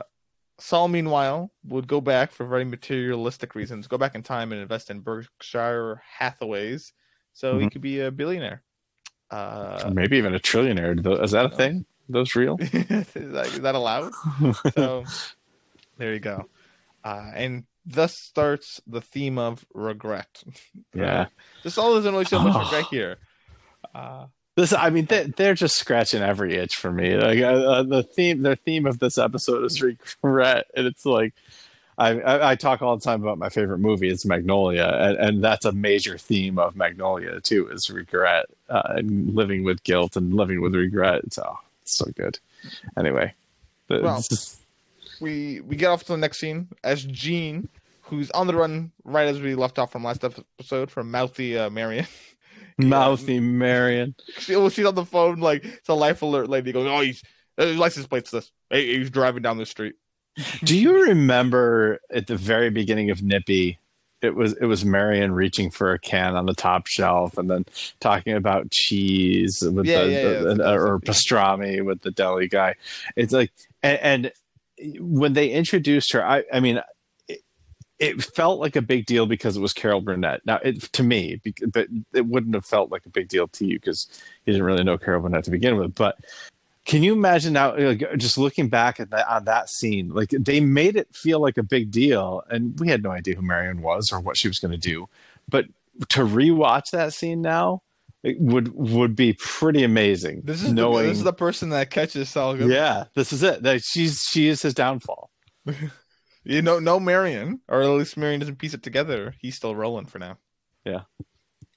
Saul, 0.61 0.87
meanwhile, 0.89 1.51
would 1.65 1.87
go 1.87 1.99
back 1.99 2.31
for 2.31 2.45
very 2.45 2.63
materialistic 2.63 3.55
reasons, 3.55 3.87
go 3.87 3.97
back 3.97 4.13
in 4.13 4.21
time 4.21 4.51
and 4.51 4.61
invest 4.61 4.91
in 4.91 4.99
Berkshire 4.99 6.01
Hathaways, 6.19 6.93
so 7.33 7.57
he 7.57 7.65
Mhm. 7.65 7.71
could 7.71 7.81
be 7.81 7.99
a 8.01 8.11
billionaire. 8.11 8.61
Uh, 9.31 9.89
Maybe 9.91 10.17
even 10.17 10.35
a 10.35 10.39
trillionaire. 10.39 10.93
Is 11.23 11.31
that 11.31 11.45
a 11.45 11.49
No. 11.49 11.55
thing? 11.55 11.85
Those 12.09 12.35
real? 12.35 12.57
is, 12.59 12.69
that, 13.13 13.47
is 13.47 13.59
that 13.61 13.73
allowed? 13.75 14.11
so 14.75 15.03
there 15.97 16.13
you 16.13 16.19
go. 16.19 16.47
Uh, 17.03 17.31
and 17.33 17.65
thus 17.85 18.15
starts 18.15 18.79
the 18.85 19.01
theme 19.01 19.39
of 19.39 19.65
regret. 19.73 20.43
yeah. 20.93 21.25
This 21.63 21.77
all 21.79 21.95
doesn't 21.95 22.11
really 22.13 22.25
show 22.25 22.39
much 22.39 22.53
Oh. 22.55 22.63
regret 22.63 22.85
here. 22.91 23.17
Uh, 23.95 24.27
This, 24.55 24.73
I 24.73 24.89
mean, 24.89 25.05
they, 25.05 25.23
they're 25.23 25.53
just 25.53 25.77
scratching 25.77 26.21
every 26.21 26.55
itch 26.55 26.75
for 26.75 26.91
me. 26.91 27.15
Like 27.15 27.39
uh, 27.39 27.45
uh, 27.45 27.83
the 27.83 28.03
theme, 28.03 28.41
their 28.41 28.57
theme 28.57 28.85
of 28.85 28.99
this 28.99 29.17
episode 29.17 29.63
is 29.63 29.81
regret, 29.81 30.67
and 30.75 30.85
it's 30.85 31.05
like, 31.05 31.33
I, 31.97 32.19
I, 32.19 32.51
I 32.51 32.55
talk 32.55 32.81
all 32.81 32.97
the 32.97 33.03
time 33.03 33.21
about 33.21 33.37
my 33.37 33.49
favorite 33.49 33.77
movie. 33.77 34.09
It's 34.09 34.25
Magnolia, 34.25 34.87
and, 34.87 35.17
and 35.17 35.43
that's 35.43 35.65
a 35.65 35.71
major 35.71 36.17
theme 36.17 36.59
of 36.59 36.75
Magnolia 36.75 37.39
too, 37.39 37.69
is 37.69 37.89
regret 37.89 38.47
uh, 38.69 38.81
and 38.87 39.33
living 39.33 39.63
with 39.63 39.83
guilt 39.83 40.17
and 40.17 40.33
living 40.33 40.61
with 40.61 40.75
regret. 40.75 41.21
It's, 41.23 41.37
oh, 41.39 41.57
it's 41.83 41.97
so 41.97 42.05
good. 42.15 42.39
Anyway, 42.97 43.33
Well, 43.87 44.21
we 45.21 45.61
we 45.61 45.75
get 45.75 45.87
off 45.87 46.03
to 46.05 46.13
the 46.13 46.17
next 46.17 46.39
scene 46.39 46.67
as 46.83 47.03
Gene, 47.03 47.69
who's 48.01 48.31
on 48.31 48.47
the 48.47 48.55
run 48.55 48.91
right 49.05 49.27
as 49.27 49.39
we 49.39 49.55
left 49.55 49.79
off 49.79 49.91
from 49.91 50.03
last 50.03 50.23
episode 50.23 50.91
from 50.91 51.09
mouthy 51.11 51.57
uh, 51.57 51.69
Marion. 51.69 52.05
Mouthy 52.77 53.39
Marion. 53.39 54.15
She, 54.39 54.55
well, 54.55 54.69
she's 54.69 54.85
on 54.85 54.95
the 54.95 55.05
phone 55.05 55.39
like 55.39 55.63
it's 55.65 55.89
a 55.89 55.93
life 55.93 56.21
alert 56.21 56.49
lady. 56.49 56.71
Goes, 56.71 56.87
oh, 56.87 57.01
he's 57.01 57.21
uh, 57.59 57.67
license 57.73 58.07
plates 58.07 58.31
this. 58.31 58.51
Hey, 58.69 58.97
he's 58.97 59.09
driving 59.09 59.41
down 59.43 59.57
the 59.57 59.65
street. 59.65 59.95
Do 60.63 60.77
you 60.77 61.03
remember 61.07 61.99
at 62.09 62.27
the 62.27 62.37
very 62.37 62.69
beginning 62.69 63.09
of 63.11 63.21
Nippy? 63.21 63.77
It 64.21 64.35
was 64.35 64.53
it 64.53 64.65
was 64.65 64.85
Marion 64.85 65.31
reaching 65.33 65.71
for 65.71 65.93
a 65.93 65.99
can 65.99 66.35
on 66.35 66.45
the 66.45 66.53
top 66.53 66.85
shelf 66.87 67.37
and 67.39 67.49
then 67.49 67.65
talking 67.99 68.33
about 68.33 68.69
cheese 68.71 69.59
with 69.61 69.85
Yeah, 69.87 70.03
the, 70.03 70.11
yeah, 70.11 70.23
the- 70.23 70.31
yeah, 70.31 70.51
and- 70.51 70.59
that's 70.59 70.69
or 70.83 70.99
pastrami 70.99 71.83
with 71.83 72.01
the 72.01 72.11
deli 72.11 72.47
guy. 72.47 72.75
It's 73.15 73.33
like 73.33 73.51
and, 73.81 73.99
and 73.99 74.31
when 74.99 75.33
they 75.33 75.49
introduced 75.49 76.13
her, 76.13 76.25
I 76.25 76.43
I 76.53 76.59
mean. 76.59 76.81
It, 78.01 78.23
felt 78.23 78.59
like 78.59 78.75
a 78.75 78.81
big 78.81 79.05
deal 79.05 79.25
because 79.25 79.55
it 79.55 79.61
was 79.61 79.73
Carol 79.73 80.01
Burnett. 80.01 80.41
Now, 80.45 80.57
it, 80.57 80.81
to 80.93 81.03
me, 81.03 81.39
but 81.67 81.87
it 82.13 82.25
wouldn't 82.25 82.55
have 82.55 82.65
felt 82.65 82.91
like 82.91 83.05
a 83.05 83.09
big 83.09 83.27
deal 83.27 83.47
to 83.47 83.65
you 83.65 83.79
because 83.79 84.07
you 84.45 84.53
didn't 84.53 84.65
really 84.65 84.83
know 84.83 84.97
Carol 84.97 85.21
Burnett 85.21 85.43
to 85.45 85.51
begin 85.51 85.77
with. 85.77 85.95
But 85.95 86.17
can 86.85 87.03
you 87.03 87.13
imagine 87.13 87.53
now, 87.53 87.77
like, 87.77 88.03
just 88.17 88.37
looking 88.37 88.67
back 88.67 88.99
at 88.99 89.11
that 89.11 89.27
on 89.29 89.45
that 89.45 89.69
scene, 89.69 90.09
like 90.09 90.29
they 90.31 90.59
made 90.59 90.95
it 90.95 91.15
feel 91.15 91.39
like 91.39 91.57
a 91.57 91.63
big 91.63 91.91
deal, 91.91 92.43
and 92.49 92.77
we 92.79 92.87
had 92.87 93.03
no 93.03 93.11
idea 93.11 93.35
who 93.35 93.43
Marion 93.43 93.81
was 93.81 94.11
or 94.11 94.19
what 94.19 94.35
she 94.35 94.47
was 94.47 94.59
going 94.59 94.71
to 94.71 94.77
do. 94.77 95.07
But 95.47 95.65
to 96.09 96.21
rewatch 96.21 96.89
that 96.91 97.13
scene 97.13 97.41
now, 97.41 97.83
it 98.23 98.39
would 98.39 98.73
would 98.75 99.15
be 99.15 99.33
pretty 99.33 99.83
amazing. 99.83 100.41
This 100.43 100.63
is 100.63 100.73
knowing, 100.73 101.03
the, 101.03 101.09
this 101.09 101.17
is 101.19 101.23
the 101.23 101.33
person 101.33 101.69
that 101.69 101.91
catches. 101.91 102.33
Goodman. 102.33 102.71
yeah, 102.71 103.05
this 103.13 103.31
is 103.31 103.43
it. 103.43 103.83
She's 103.83 104.21
she 104.21 104.47
is 104.47 104.61
his 104.61 104.73
downfall. 104.73 105.29
You 106.43 106.61
know, 106.61 106.79
no 106.79 106.99
Marion, 106.99 107.61
or 107.67 107.81
at 107.81 107.87
least 107.89 108.17
Marion 108.17 108.39
doesn't 108.39 108.57
piece 108.57 108.73
it 108.73 108.81
together. 108.83 109.35
He's 109.39 109.55
still 109.55 109.75
rolling 109.75 110.05
for 110.07 110.17
now. 110.19 110.37
Yeah. 110.85 111.01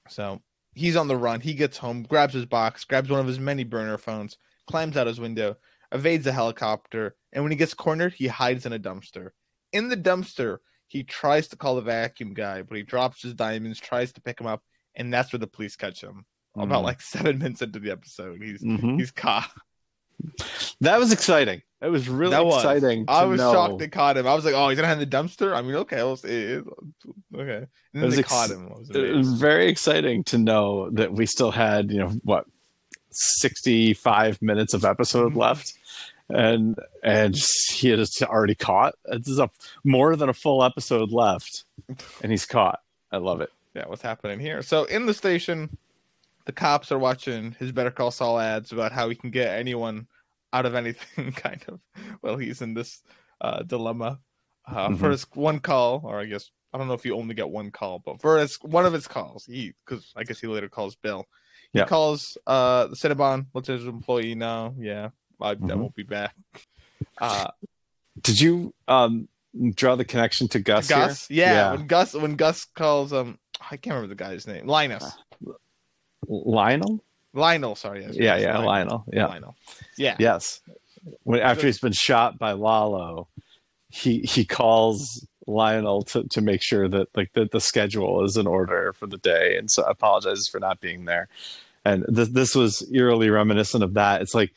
So 0.09 0.41
he's 0.75 0.97
on 0.97 1.09
the 1.09 1.17
run. 1.17 1.41
He 1.41 1.55
gets 1.55 1.77
home, 1.77 2.03
grabs 2.05 2.35
his 2.35 2.47
box, 2.47 2.85
grabs 2.85 3.11
one 3.11 3.21
of 3.21 3.27
his 3.27 3.39
many 3.39 3.65
burner 3.65 3.99
phones, 3.99 4.39
climbs 4.67 4.97
out 4.97 5.07
his 5.07 5.21
window, 5.21 5.57
evades 5.93 6.27
a 6.27 6.33
helicopter, 6.33 7.15
and 7.33 7.45
when 7.45 7.53
he 7.53 7.59
gets 7.59 7.75
cornered, 7.75 8.15
he 8.15 8.27
hides 8.27 8.65
in 8.65 8.73
a 8.73 8.79
dumpster. 8.79 9.31
In 9.73 9.89
the 9.89 9.97
dumpster, 9.97 10.59
he 10.87 11.03
tries 11.03 11.49
to 11.49 11.57
call 11.57 11.75
the 11.77 11.83
vacuum 11.83 12.33
guy, 12.35 12.63
but 12.63 12.77
he 12.77 12.83
drops 12.83 13.23
his 13.23 13.35
diamonds, 13.35 13.81
tries 13.81 14.13
to 14.13 14.21
pick 14.21 14.41
him 14.41 14.47
up, 14.47 14.63
and 14.95 15.13
that's 15.13 15.33
where 15.33 15.41
the 15.41 15.47
police 15.47 15.77
catch 15.77 16.01
him. 16.03 16.25
About 16.57 16.83
Mhm. 16.83 16.85
like 16.85 17.01
seven 17.03 17.39
minutes 17.39 17.63
into 17.63 17.81
the 17.81 17.91
episode, 17.91 18.41
he's 18.43 18.63
Mhm. 18.63 18.99
he's 18.99 19.11
caught. 19.11 19.51
That 20.81 20.99
was 20.99 21.13
exciting. 21.13 21.63
It 21.85 21.91
was 21.91 22.09
really 22.09 22.31
That 22.31 22.45
was. 22.47 22.57
exciting. 22.57 23.05
I 23.09 23.25
was 23.27 23.39
know. 23.41 23.53
shocked 23.53 23.79
they 23.79 23.89
caught 23.89 24.17
him. 24.17 24.27
I 24.27 24.35
was 24.35 24.45
like, 24.45 24.55
"Oh, 24.55 24.69
he's 24.71 24.77
gonna 24.77 24.89
have 24.89 24.99
the 25.01 25.07
dumpster." 25.07 25.55
I 25.55 25.61
mean, 25.63 25.75
okay. 25.77 25.99
It- 26.01 26.65
okay. 27.35 27.57
And 27.57 27.69
then 27.93 28.05
was 28.05 28.15
they 28.15 28.21
ex- 28.21 28.29
caught 28.29 28.51
him. 28.51 28.71
Was 28.71 28.91
it 28.91 29.15
was 29.15 29.33
very 29.35 29.69
exciting 29.69 30.25
to 30.25 30.39
know 30.39 30.91
that 30.91 31.13
we 31.13 31.27
still 31.27 31.51
had 31.51 31.91
you 31.91 31.99
know 31.99 32.09
what 32.25 32.47
65 33.11 34.41
minutes 34.43 34.75
of 34.75 34.85
episode 34.85 35.35
Mhm. 35.35 35.37
left 35.37 35.75
and 36.31 36.77
and 37.03 37.37
he 37.71 37.91
had 37.91 38.01
already 38.23 38.55
caught 38.55 38.95
this 39.05 39.29
is 39.29 39.39
a 39.39 39.51
more 39.85 40.17
than 40.17 40.29
a 40.29 40.33
full 40.33 40.65
episode 40.65 41.13
left 41.13 41.65
and 42.23 42.33
he's 42.33 42.47
caught 42.47 42.81
i 43.13 43.17
love 43.19 43.41
it 43.41 43.51
Yeah, 43.75 43.85
what's 43.87 44.03
happening 44.03 44.41
here? 44.41 44.63
So 44.63 44.85
in 44.85 45.07
the 45.07 45.15
station, 45.15 45.77
the 46.47 46.53
cops 46.53 46.91
are 46.93 46.99
watching 46.99 47.57
his 47.59 47.73
Better 47.73 47.91
Call 47.91 48.11
Saul 48.13 48.39
ads 48.39 48.71
about 48.73 48.93
how 48.93 49.09
he 49.09 49.17
can 49.17 49.31
get 49.31 49.49
anyone 49.59 50.07
out 50.55 50.65
of 50.67 50.75
anything, 50.75 51.33
kind 51.47 51.63
of. 51.69 51.81
Well, 52.23 52.37
he's 52.39 52.63
in 52.63 52.75
this 52.75 53.03
uh, 53.41 53.63
dilemma. 53.65 54.21
Uh, 54.67 54.95
For 54.97 55.09
Mhm. 55.09 55.11
his 55.11 55.27
one 55.35 55.59
call, 55.59 56.01
or 56.05 56.19
I 56.19 56.25
guess 56.25 56.51
I 56.73 56.79
don't 56.79 56.89
know 56.89 56.95
if 56.95 57.05
you 57.05 57.15
only 57.17 57.35
get 57.35 57.51
one 57.51 57.71
call, 57.71 57.99
but 57.99 58.21
for 58.21 58.39
his 58.39 58.57
one 58.63 58.87
of 58.87 58.95
his 58.95 59.07
calls, 59.07 59.45
he 59.45 59.75
because 59.85 60.11
I 60.17 60.25
guess 60.25 60.41
he 60.41 60.47
later 60.47 60.71
calls 60.71 60.95
Bill. 60.97 61.27
He 61.73 61.81
Yeah. 61.81 61.85
calls 61.85 62.39
uh, 62.47 62.87
the 62.87 62.97
Cinnabon, 62.97 63.47
lets 63.53 63.69
his 63.69 63.85
employee 63.85 64.35
know, 64.35 64.75
yeah, 64.79 65.11
I, 65.41 65.51
I 65.51 65.55
Mhm. 65.55 65.77
won't 65.77 65.95
be 65.95 66.03
back. 66.05 66.35
Uh, 67.21 67.49
did 68.23 68.41
you 68.41 68.73
um 68.89 69.29
draw 69.75 69.97
the 69.97 70.05
connection 70.05 70.49
to 70.49 70.61
gus, 70.61 70.89
here? 70.89 70.97
Gus, 71.09 71.31
yeah, 71.31 71.71
when 71.73 71.87
Gus 71.87 72.15
when 72.15 72.37
Gus 72.37 72.65
calls 72.65 73.13
um, 73.13 73.39
I 73.61 73.77
can't 73.77 73.95
remember 73.97 74.09
the 74.15 74.25
guy's 74.25 74.47
name, 74.47 74.67
Linus, 74.67 75.05
lionel 76.27 77.05
Lionel, 77.35 77.75
sorry, 77.75 78.03
yes, 78.03 78.15
yeah 78.17 78.37
yeah 78.37 78.59
lionel. 78.59 79.05
Yeah. 79.13 79.27
Lionel, 79.27 79.57
yeah, 79.99 80.17
yes. 80.19 80.61
When 81.25 81.41
after 81.41 81.67
he's 81.67 81.81
been 81.81 81.93
shot 81.93 82.39
by 82.39 82.53
lalo 82.53 83.29
he 83.95 84.21
he 84.21 84.45
calls 84.45 85.27
lionel 85.47 86.03
to, 86.03 86.25
to 86.25 86.41
make 86.41 86.63
sure 86.63 86.89
that 86.89 87.07
like 87.17 87.33
the, 87.35 87.49
the 87.51 87.61
schedule 87.61 88.25
is 88.25 88.37
in 88.37 88.47
order 88.47 88.93
for 88.95 89.07
the 89.07 89.19
day 89.19 89.57
and 89.57 89.71
so 89.71 89.85
apologizes 89.85 90.49
for 90.49 90.59
not 90.59 90.81
being 90.81 91.05
there. 91.05 91.29
And 91.85 92.05
this 92.09 92.31
this 92.31 92.55
was 92.55 92.89
eerily 92.93 93.31
reminiscent 93.31 93.85
of 93.85 93.95
that. 93.95 94.23
It's 94.23 94.35
like 94.35 94.53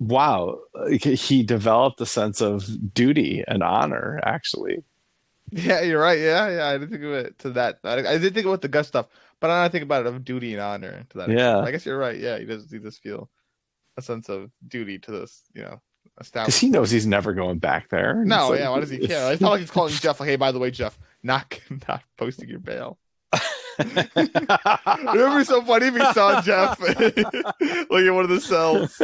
wow 0.00 0.58
he 0.90 1.42
developed 1.42 2.00
a 2.00 2.06
sense 2.06 2.40
of 2.40 2.94
duty 2.94 3.44
and 3.46 3.62
honor 3.62 4.20
actually. 4.24 4.82
Yeah, 5.52 5.82
you're 5.82 6.00
right. 6.00 6.18
Yeah, 6.18 6.48
yeah. 6.48 6.66
I 6.68 6.72
didn't 6.72 6.90
think 6.90 7.04
of 7.04 7.12
it 7.12 7.38
to 7.40 7.50
that. 7.50 7.78
I, 7.84 8.14
I 8.14 8.18
did 8.18 8.34
think 8.34 8.46
about 8.46 8.62
the 8.62 8.68
Gus 8.68 8.88
stuff, 8.88 9.06
but 9.44 9.50
I 9.50 9.68
think 9.68 9.82
about 9.82 10.06
it 10.06 10.14
of 10.14 10.24
duty 10.24 10.54
and 10.54 10.62
honor 10.62 11.04
to 11.10 11.18
that. 11.18 11.28
Yeah. 11.28 11.34
extent. 11.58 11.66
I 11.66 11.70
guess 11.70 11.84
you're 11.84 11.98
right. 11.98 12.18
Yeah, 12.18 12.38
he 12.38 12.46
does. 12.46 12.70
He 12.70 12.78
does 12.78 12.96
feel 12.96 13.28
a 13.98 14.00
sense 14.02 14.30
of 14.30 14.50
duty 14.66 14.98
to 15.00 15.10
this. 15.10 15.42
You 15.54 15.64
know, 15.64 15.82
because 16.16 16.56
he 16.56 16.70
knows 16.70 16.90
he's 16.90 17.06
never 17.06 17.34
going 17.34 17.58
back 17.58 17.90
there 17.90 18.24
No, 18.24 18.48
like- 18.48 18.60
yeah. 18.60 18.70
Why 18.70 18.80
does 18.80 18.88
he 18.88 19.06
care? 19.06 19.30
It's 19.34 19.42
not 19.42 19.50
like 19.50 19.60
he's 19.60 19.70
calling 19.76 19.92
Jeff 19.92 20.18
like, 20.18 20.30
"Hey, 20.30 20.36
by 20.36 20.50
the 20.50 20.58
way, 20.58 20.70
Jeff, 20.70 20.98
not 21.22 21.60
not 21.88 22.02
posting 22.16 22.48
your 22.48 22.58
bail." 22.60 22.98
It 23.76 24.14
would 24.16 25.38
be 25.38 25.44
so 25.44 25.60
funny 25.62 25.86
if 25.88 25.94
he 25.96 26.12
saw 26.12 26.40
Jeff 26.40 26.80
like 26.80 26.96
in 28.04 28.14
one 28.14 28.24
of 28.24 28.30
the 28.30 28.40
cells. 28.40 28.96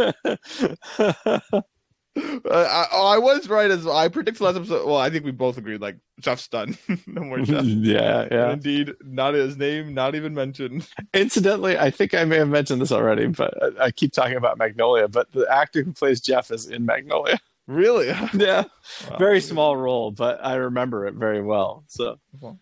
Uh, 2.51 2.67
I, 2.69 2.87
oh, 2.93 3.07
I 3.07 3.19
was 3.19 3.49
right 3.49 3.71
as 3.71 3.87
I 3.87 4.09
predicted 4.09 4.41
last 4.43 4.57
episode. 4.57 4.85
Well, 4.87 4.97
I 4.97 5.09
think 5.09 5.25
we 5.25 5.31
both 5.31 5.57
agreed. 5.57 5.81
Like 5.81 5.97
Jeff's 6.19 6.49
done. 6.49 6.77
no 7.07 7.23
more 7.23 7.39
Jeff. 7.43 7.65
yeah 7.65 8.27
yeah 8.31 8.53
Indeed, 8.53 8.93
not 9.05 9.35
his 9.35 9.57
name, 9.57 9.95
not 9.95 10.15
even 10.17 10.35
mentioned. 10.35 10.87
Incidentally, 11.15 11.79
I 11.79 11.91
think 11.91 12.13
I 12.15 12.25
may 12.25 12.37
have 12.39 12.49
mentioned 12.49 12.83
this 12.83 12.93
already, 12.93 13.29
but 13.29 13.55
I, 13.81 13.85
I 13.87 13.91
keep 13.93 14.13
talking 14.13 14.37
about 14.37 14.59
Magnolia. 14.59 15.07
But 15.09 15.31
the 15.33 15.47
actor 15.49 15.83
who 15.85 15.93
plays 15.93 16.21
Jeff 16.21 16.51
is 16.51 16.67
in 16.67 16.85
Magnolia. 16.85 17.39
Really? 17.69 18.09
Yeah, 18.35 18.65
Wow. 19.09 19.17
very 19.19 19.41
small 19.41 19.77
role, 19.77 20.11
but 20.11 20.45
I 20.45 20.57
remember 20.57 21.07
it 21.07 21.15
very 21.15 21.41
well. 21.41 21.85
So 21.87 22.17
you 22.43 22.59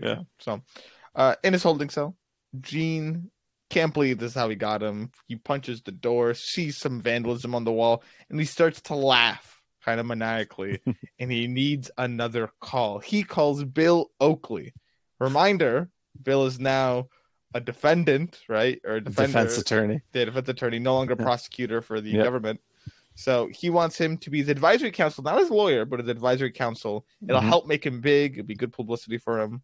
Yeah. 0.00 0.18
So, 0.38 0.62
uh, 1.16 1.34
in 1.42 1.52
his 1.52 1.64
holding 1.64 1.88
cell, 1.90 2.14
Gene 2.60 3.30
can't 3.72 3.94
believe 3.94 4.18
this 4.18 4.32
is 4.32 4.36
how 4.36 4.48
he 4.48 4.56
got 4.56 4.82
him. 4.82 5.10
He 5.26 5.36
punches 5.36 5.82
the 5.82 5.92
door, 5.92 6.34
sees 6.34 6.78
some 6.78 7.00
vandalism 7.00 7.54
on 7.54 7.64
the 7.64 7.72
wall, 7.72 8.02
and 8.28 8.38
he 8.38 8.44
starts 8.46 8.80
to 8.82 8.94
laugh, 8.94 9.62
kind 9.84 9.98
of 9.98 10.06
maniacally. 10.06 10.80
and 11.18 11.32
he 11.32 11.46
needs 11.46 11.90
another 11.96 12.50
call. 12.60 12.98
He 12.98 13.22
calls 13.22 13.64
Bill 13.64 14.10
Oakley. 14.20 14.74
Reminder: 15.18 15.90
Bill 16.22 16.46
is 16.46 16.58
now 16.60 17.08
a 17.54 17.60
defendant, 17.60 18.40
right, 18.48 18.80
or 18.84 18.96
a 18.96 19.00
defender, 19.00 19.26
defense 19.44 19.58
attorney. 19.58 20.00
the 20.12 20.24
defense 20.26 20.48
attorney, 20.48 20.78
no 20.78 20.94
longer 20.94 21.16
prosecutor 21.16 21.80
for 21.82 22.00
the 22.00 22.10
Yep. 22.10 22.24
government. 22.24 22.60
So 23.14 23.48
he 23.52 23.68
wants 23.70 23.98
him 23.98 24.16
to 24.18 24.30
be 24.30 24.38
his 24.38 24.48
advisory 24.48 24.90
counsel, 24.90 25.22
not 25.22 25.38
his 25.38 25.50
lawyer, 25.50 25.84
but 25.84 26.00
his 26.00 26.08
advisory 26.08 26.50
counsel. 26.50 27.06
It'll 27.28 27.42
Mhm. 27.42 27.48
help 27.48 27.66
make 27.66 27.84
him 27.84 28.00
big. 28.00 28.38
It'll 28.38 28.46
be 28.46 28.54
good 28.54 28.72
publicity 28.72 29.18
for 29.18 29.38
him. 29.40 29.62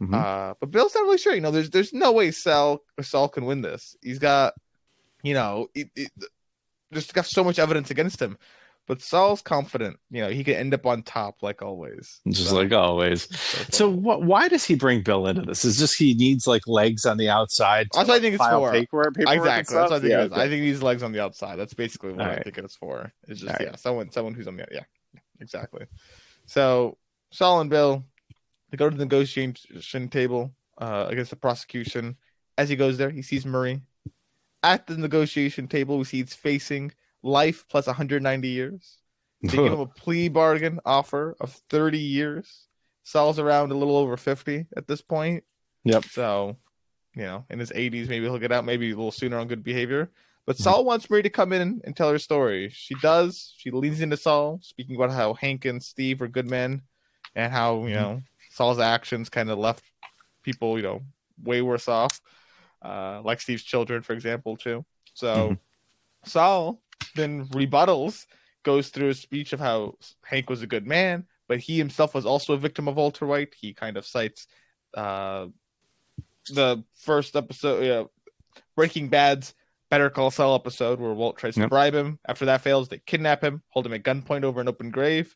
Mhm. 0.00 0.14
Uh, 0.14 0.54
but 0.60 0.70
Bill's 0.70 0.94
not 0.94 1.02
really 1.04 1.18
sure. 1.18 1.34
You 1.34 1.40
know, 1.40 1.50
there's 1.50 1.70
there's 1.70 1.92
no 1.92 2.12
way 2.12 2.30
Sal 2.30 2.80
Saul 3.00 3.28
can 3.28 3.44
win 3.46 3.62
this. 3.62 3.96
He's 4.02 4.18
got, 4.18 4.54
you 5.22 5.34
know, 5.34 5.68
it, 5.74 5.88
it, 5.96 6.10
just 6.92 7.14
got 7.14 7.26
so 7.26 7.42
much 7.44 7.58
evidence 7.58 7.90
against 7.90 8.20
him. 8.20 8.36
But 8.88 9.02
Saul's 9.02 9.42
confident. 9.42 9.98
You 10.10 10.22
know, 10.22 10.28
he 10.28 10.44
could 10.44 10.54
end 10.54 10.72
up 10.72 10.86
on 10.86 11.02
top 11.02 11.42
like 11.42 11.60
always. 11.60 12.20
Just 12.28 12.50
So- 12.50 12.56
like 12.56 12.72
always. 12.72 13.26
So, 13.74 13.88
what? 13.88 14.22
Why 14.22 14.46
does 14.48 14.64
he 14.64 14.76
bring 14.76 15.02
Bill 15.02 15.26
into 15.26 15.42
this? 15.42 15.64
Is 15.64 15.76
just 15.76 15.98
he 15.98 16.14
needs 16.14 16.46
like 16.46 16.62
legs 16.68 17.04
on 17.04 17.16
the 17.16 17.28
outside? 17.28 17.88
That's 17.92 18.06
what 18.08 18.16
I 18.16 18.20
think 18.20 18.34
it's 18.36 18.46
for. 18.46 18.70
Paperwork, 18.70 19.14
paperwork 19.16 19.38
exactly. 19.38 19.76
That's 19.76 19.90
what 19.90 19.96
I 19.96 20.00
think 20.00 20.10
Yeah, 20.10 20.20
it 20.22 20.26
is. 20.26 20.32
okay. 20.32 20.40
I 20.42 20.48
think 20.48 20.60
these 20.62 20.82
legs 20.82 21.02
on 21.02 21.10
the 21.10 21.20
outside. 21.20 21.56
That's 21.56 21.74
basically 21.74 22.12
what 22.12 22.20
I 22.22 22.28
Alright. 22.28 22.44
think 22.44 22.58
it's 22.58 22.76
for. 22.76 23.12
It's 23.26 23.40
just 23.40 23.50
Alright. 23.52 23.68
yeah, 23.70 23.76
someone 23.76 24.12
someone 24.12 24.34
who's 24.34 24.46
on 24.46 24.56
the 24.56 24.66
yeah, 24.70 24.84
exactly. 25.40 25.86
So 26.46 26.96
Saul 27.32 27.60
and 27.60 27.68
Bill 27.70 28.04
they 28.76 28.84
go 28.84 28.90
to 28.90 28.96
the 28.96 29.04
negotiation 29.04 30.08
table 30.08 30.52
uh, 30.78 31.06
against 31.08 31.30
the 31.30 31.36
prosecution. 31.36 32.16
As 32.58 32.68
he 32.68 32.76
goes 32.76 32.98
there, 32.98 33.10
he 33.10 33.22
sees 33.22 33.46
Marie 33.46 33.80
at 34.62 34.86
the 34.86 34.96
negotiation 34.96 35.66
table. 35.66 35.98
We 35.98 36.04
see 36.04 36.18
he's 36.18 36.34
facing 36.34 36.92
life 37.22 37.64
plus 37.70 37.86
190 37.86 38.48
years. 38.48 38.98
They 39.42 39.56
give 39.56 39.72
him 39.72 39.80
a 39.80 39.86
plea 40.02 40.28
bargain 40.28 40.80
offer 40.84 41.36
of 41.40 41.52
30 41.70 41.98
years. 41.98 42.66
Saul's 43.02 43.38
around 43.38 43.72
a 43.72 43.76
little 43.76 43.96
over 43.96 44.16
50 44.16 44.66
at 44.76 44.86
this 44.86 45.00
point. 45.00 45.44
Yep. 45.84 46.04
So, 46.06 46.56
you 47.14 47.22
know, 47.22 47.44
in 47.48 47.58
his 47.58 47.70
80s, 47.70 48.08
maybe 48.08 48.24
he'll 48.24 48.38
get 48.38 48.52
out, 48.52 48.64
maybe 48.64 48.90
a 48.90 48.96
little 48.96 49.12
sooner 49.12 49.38
on 49.38 49.48
good 49.48 49.62
behavior. 49.62 50.10
But 50.44 50.56
Mhm. 50.56 50.62
Saul 50.62 50.84
wants 50.84 51.08
Marie 51.08 51.22
to 51.22 51.30
come 51.30 51.52
in 51.52 51.80
and 51.84 51.96
tell 51.96 52.10
her 52.10 52.18
story. 52.18 52.68
She 52.70 52.94
does. 52.96 53.54
She 53.56 53.70
leans 53.70 54.00
into 54.00 54.16
Saul, 54.16 54.60
speaking 54.62 54.96
about 54.96 55.12
how 55.12 55.34
Hank 55.34 55.64
and 55.64 55.82
Steve 55.82 56.20
are 56.20 56.28
good 56.28 56.46
men 56.46 56.82
and 57.34 57.52
how, 57.52 57.86
you 57.86 57.94
know, 57.94 58.22
Saul's 58.56 58.78
actions 58.78 59.28
kind 59.28 59.50
of 59.50 59.58
left 59.58 59.84
people, 60.42 60.78
you 60.78 60.82
know, 60.82 61.02
way 61.42 61.60
worse 61.62 61.88
off. 61.88 62.20
uh, 62.82 63.20
like 63.24 63.40
Steve's 63.40 63.64
children, 63.64 64.02
for 64.02 64.12
example, 64.12 64.56
too. 64.56 64.84
So 65.14 65.50
Mhm. 65.50 65.58
Saul 66.24 66.82
then 67.16 67.46
rebuttals, 67.48 68.26
goes 68.62 68.90
through 68.90 69.08
a 69.08 69.14
speech 69.14 69.52
of 69.52 69.58
how 69.60 69.94
Hank 70.24 70.48
was 70.50 70.62
a 70.62 70.66
good 70.68 70.86
man, 70.86 71.26
but 71.48 71.58
he 71.58 71.78
himself 71.78 72.14
was 72.14 72.26
also 72.26 72.52
a 72.52 72.58
victim 72.58 72.86
of 72.86 72.96
Walter 72.96 73.26
White. 73.26 73.54
He 73.58 73.72
kind 73.74 73.96
of 73.96 74.06
cites 74.06 74.46
uh, 74.94 75.48
the 76.50 76.84
first 76.94 77.34
episode, 77.34 78.08
Breaking 78.76 79.08
Bad's 79.08 79.54
Better 79.90 80.10
Call 80.10 80.30
Saul 80.30 80.54
episode, 80.54 81.00
where 81.00 81.12
Walt 81.12 81.38
tries 81.38 81.54
to 81.56 81.68
bribe 81.68 81.94
him. 81.94 82.18
After 82.28 82.44
that 82.44 82.60
fails, 82.60 82.88
they 82.88 83.00
kidnap 83.04 83.42
him, 83.42 83.62
hold 83.68 83.86
him 83.86 83.94
at 83.94 84.04
gunpoint 84.04 84.44
over 84.44 84.60
an 84.60 84.68
open 84.68 84.90
grave. 84.90 85.34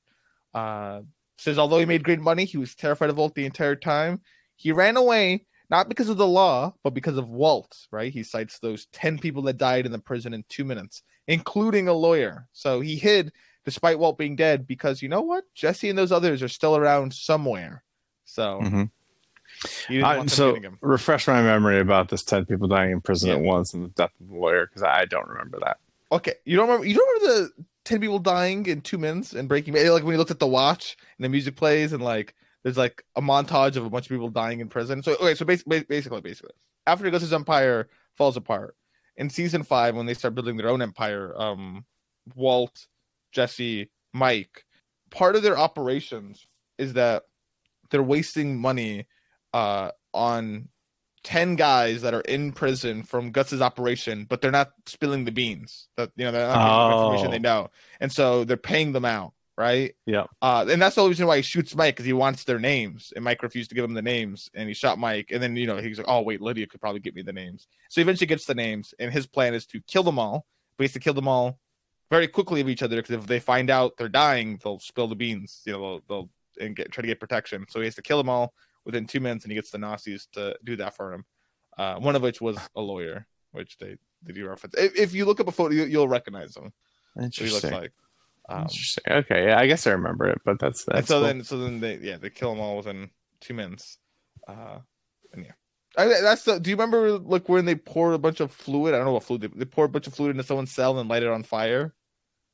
Uh, 0.54 1.02
says 1.40 1.58
although 1.58 1.78
he 1.78 1.86
made 1.86 2.04
great 2.04 2.20
money, 2.20 2.44
he 2.44 2.58
was 2.58 2.74
terrified 2.74 3.10
of 3.10 3.16
Walt 3.16 3.34
the 3.34 3.46
entire 3.46 3.76
time. 3.76 4.20
He 4.56 4.72
ran 4.72 4.96
away 4.96 5.46
not 5.70 5.88
because 5.88 6.08
of 6.08 6.16
the 6.16 6.26
law, 6.26 6.74
but 6.82 6.94
because 6.94 7.16
of 7.16 7.30
Walt. 7.30 7.86
Right? 7.90 8.12
He 8.12 8.22
cites 8.22 8.58
those 8.58 8.86
ten 8.92 9.18
people 9.18 9.42
that 9.42 9.56
died 9.58 9.86
in 9.86 9.92
the 9.92 9.98
prison 9.98 10.34
in 10.34 10.44
two 10.48 10.64
minutes, 10.64 11.02
including 11.26 11.88
a 11.88 11.92
lawyer. 11.94 12.48
So 12.52 12.80
he 12.80 12.96
hid 12.96 13.32
despite 13.64 13.98
Walt 13.98 14.18
being 14.18 14.36
dead 14.36 14.66
because 14.66 15.02
you 15.02 15.08
know 15.08 15.20
what? 15.20 15.44
Jesse 15.54 15.88
and 15.88 15.98
those 15.98 16.12
others 16.12 16.42
are 16.42 16.48
still 16.48 16.76
around 16.76 17.12
somewhere. 17.12 17.84
So 18.24 18.60
Mhm. 18.62 18.90
I- 20.02 20.26
so 20.26 20.56
refresh 20.80 21.26
my 21.26 21.42
memory 21.42 21.78
about 21.80 22.08
this 22.08 22.22
10 22.22 22.46
people 22.46 22.68
dying 22.68 22.92
in 22.92 23.00
prison 23.00 23.28
Yeah. 23.30 23.36
at 23.36 23.42
once 23.42 23.74
and 23.74 23.84
the 23.84 23.88
death 23.88 24.12
of 24.20 24.28
the 24.28 24.34
lawyer 24.34 24.66
because 24.66 24.82
I 24.82 25.04
don't 25.04 25.28
remember 25.28 25.58
that. 25.64 25.78
Okay, 26.12 26.34
you 26.44 26.56
don't 26.56 26.68
remember? 26.68 26.86
You 26.86 26.94
don't 26.94 27.22
remember 27.22 27.50
the 27.56 27.64
ten 27.84 28.00
people 28.00 28.18
dying 28.18 28.66
in 28.66 28.80
two 28.80 28.98
minutes 28.98 29.32
and 29.32 29.48
Breaking 29.48 29.74
Bad? 29.74 29.88
Like 29.90 30.02
when 30.02 30.12
you 30.12 30.18
looked 30.18 30.30
at 30.30 30.38
the 30.38 30.46
watch 30.46 30.96
and 31.18 31.24
the 31.24 31.28
music 31.28 31.56
plays 31.56 31.92
and 31.92 32.02
like 32.02 32.34
there's 32.62 32.76
like 32.76 33.02
a 33.16 33.22
montage 33.22 33.76
of 33.76 33.84
a 33.84 33.90
bunch 33.90 34.06
of 34.06 34.10
people 34.10 34.28
dying 34.28 34.60
in 34.60 34.68
prison. 34.68 35.02
So 35.02 35.14
okay, 35.14 35.34
so 35.34 35.44
basically, 35.44 35.84
basically, 35.84 36.20
basically, 36.20 36.52
after 36.86 37.06
Augustus 37.06 37.32
Empire 37.32 37.88
falls 38.16 38.36
apart 38.36 38.76
in 39.16 39.30
season 39.30 39.62
five 39.62 39.94
when 39.94 40.06
they 40.06 40.14
start 40.14 40.34
building 40.34 40.56
their 40.56 40.68
own 40.68 40.82
empire, 40.82 41.32
um, 41.36 41.84
Walt, 42.34 42.86
Jesse, 43.32 43.90
Mike, 44.12 44.64
part 45.10 45.36
of 45.36 45.42
their 45.42 45.58
operations 45.58 46.46
is 46.78 46.94
that 46.94 47.24
they're 47.90 48.02
wasting 48.02 48.58
money 48.58 49.06
uh 49.52 49.90
on 50.12 50.68
10 51.24 51.56
guys 51.56 52.02
that 52.02 52.14
are 52.14 52.22
in 52.22 52.52
prison 52.52 53.02
from 53.02 53.30
Gus's 53.30 53.60
operation, 53.60 54.24
but 54.28 54.40
they're 54.40 54.50
not 54.50 54.72
spilling 54.86 55.24
the 55.24 55.32
beans. 55.32 55.88
That 55.96 56.10
you 56.16 56.24
know, 56.24 56.32
they're 56.32 56.46
not 56.46 56.88
them 56.88 56.98
information 57.04 57.28
Oh. 57.28 57.30
they 57.30 57.38
know. 57.38 57.70
And 58.00 58.10
so 58.10 58.44
they're 58.44 58.56
paying 58.56 58.92
them 58.92 59.04
out, 59.04 59.32
right? 59.58 59.94
Yeah. 60.06 60.24
Uh, 60.40 60.64
and 60.68 60.80
that's 60.80 60.94
the 60.94 61.02
only 61.02 61.10
reason 61.10 61.26
why 61.26 61.36
he 61.36 61.42
shoots 61.42 61.74
Mike 61.76 61.94
because 61.94 62.06
he 62.06 62.12
wants 62.14 62.44
their 62.44 62.58
names, 62.58 63.12
and 63.14 63.24
Mike 63.24 63.42
refused 63.42 63.68
to 63.70 63.74
give 63.74 63.84
him 63.84 63.94
the 63.94 64.02
names, 64.02 64.50
and 64.54 64.68
he 64.68 64.74
shot 64.74 64.98
Mike. 64.98 65.30
And 65.30 65.42
then 65.42 65.56
you 65.56 65.66
know 65.66 65.76
he's 65.76 65.98
like, 65.98 66.08
"Oh 66.08 66.22
wait, 66.22 66.40
Lydia 66.40 66.66
could 66.66 66.80
probably 66.80 67.00
get 67.00 67.14
me 67.14 67.22
the 67.22 67.32
names." 67.32 67.68
So 67.90 68.00
he 68.00 68.02
eventually 68.02 68.26
gets 68.26 68.46
the 68.46 68.54
names, 68.54 68.94
and 68.98 69.12
his 69.12 69.26
plan 69.26 69.52
is 69.54 69.66
to 69.66 69.80
kill 69.82 70.02
them 70.02 70.18
all, 70.18 70.46
but 70.76 70.84
he 70.84 70.86
has 70.86 70.92
to 70.94 71.00
kill 71.00 71.14
them 71.14 71.28
all 71.28 71.58
very 72.10 72.26
quickly 72.28 72.60
of 72.60 72.68
each 72.68 72.82
other 72.82 72.96
because 72.96 73.14
if 73.14 73.26
they 73.26 73.38
find 73.40 73.70
out 73.70 73.92
they're 73.98 74.08
dying, 74.08 74.58
they'll 74.64 74.80
spill 74.80 75.06
the 75.06 75.14
beans. 75.14 75.60
You 75.66 75.72
know, 75.74 75.80
they'll, 75.80 76.00
they'll 76.08 76.30
and 76.66 76.74
get 76.76 76.90
try 76.90 77.02
to 77.02 77.06
get 77.08 77.20
protection. 77.20 77.66
So 77.68 77.78
he 77.80 77.84
has 77.84 77.94
to 77.96 78.02
kill 78.02 78.18
them 78.18 78.28
all 78.28 78.52
within 78.84 79.06
two 79.06 79.20
minutes, 79.20 79.44
and 79.44 79.52
he 79.52 79.56
gets 79.56 79.70
the 79.70 79.78
Nazis 79.78 80.26
to 80.32 80.56
do 80.64 80.76
that 80.76 80.96
for 80.96 81.12
him. 81.12 81.24
Uh, 81.78 81.96
one 81.96 82.16
of 82.16 82.22
which 82.22 82.40
was 82.40 82.56
a 82.76 82.80
lawyer, 82.80 83.26
which 83.52 83.78
they 83.78 83.96
they 84.22 84.32
do 84.32 84.48
reference. 84.48 84.74
If, 84.76 84.96
if 84.96 85.14
you 85.14 85.24
look 85.24 85.40
up 85.40 85.48
a 85.48 85.52
photo, 85.52 85.74
you, 85.74 85.84
you'll 85.84 86.08
recognize 86.08 86.56
him. 86.56 86.72
What 87.14 87.34
he 87.34 87.44
looks 87.44 87.64
Interesting. 87.64 87.72
like. 87.72 87.92
Um, 88.48 88.62
Interesting. 88.62 89.04
Okay, 89.10 89.46
yeah, 89.46 89.58
I 89.58 89.66
guess 89.66 89.86
I 89.86 89.92
remember 89.92 90.28
it, 90.28 90.40
but 90.44 90.58
that's 90.58 90.84
that's 90.84 90.98
and 90.98 91.08
so 91.08 91.14
cool. 91.18 91.26
then 91.26 91.44
so 91.44 91.58
then 91.58 91.80
they 91.80 91.96
yeah 91.98 92.16
they 92.16 92.30
kill 92.30 92.50
them 92.50 92.60
all 92.60 92.76
within 92.76 93.10
two 93.40 93.54
minutes. 93.54 93.98
Uh, 94.46 94.78
and 95.32 95.44
yeah. 95.44 95.52
I, 95.96 96.06
that's 96.06 96.44
the, 96.44 96.60
do 96.60 96.70
you 96.70 96.76
remember 96.76 97.18
like 97.18 97.48
when 97.48 97.64
they 97.64 97.74
pour 97.74 98.12
a 98.12 98.18
bunch 98.18 98.40
of 98.40 98.52
fluid? 98.52 98.94
I 98.94 98.98
don't 98.98 99.06
know 99.06 99.12
what 99.12 99.24
fluid 99.24 99.42
they, 99.42 99.48
they 99.48 99.64
pour 99.64 99.86
a 99.86 99.88
bunch 99.88 100.06
of 100.06 100.14
fluid 100.14 100.30
into 100.30 100.44
someone's 100.44 100.72
cell 100.72 100.98
and 100.98 101.08
light 101.08 101.22
it 101.22 101.28
on 101.28 101.42
fire. 101.42 101.94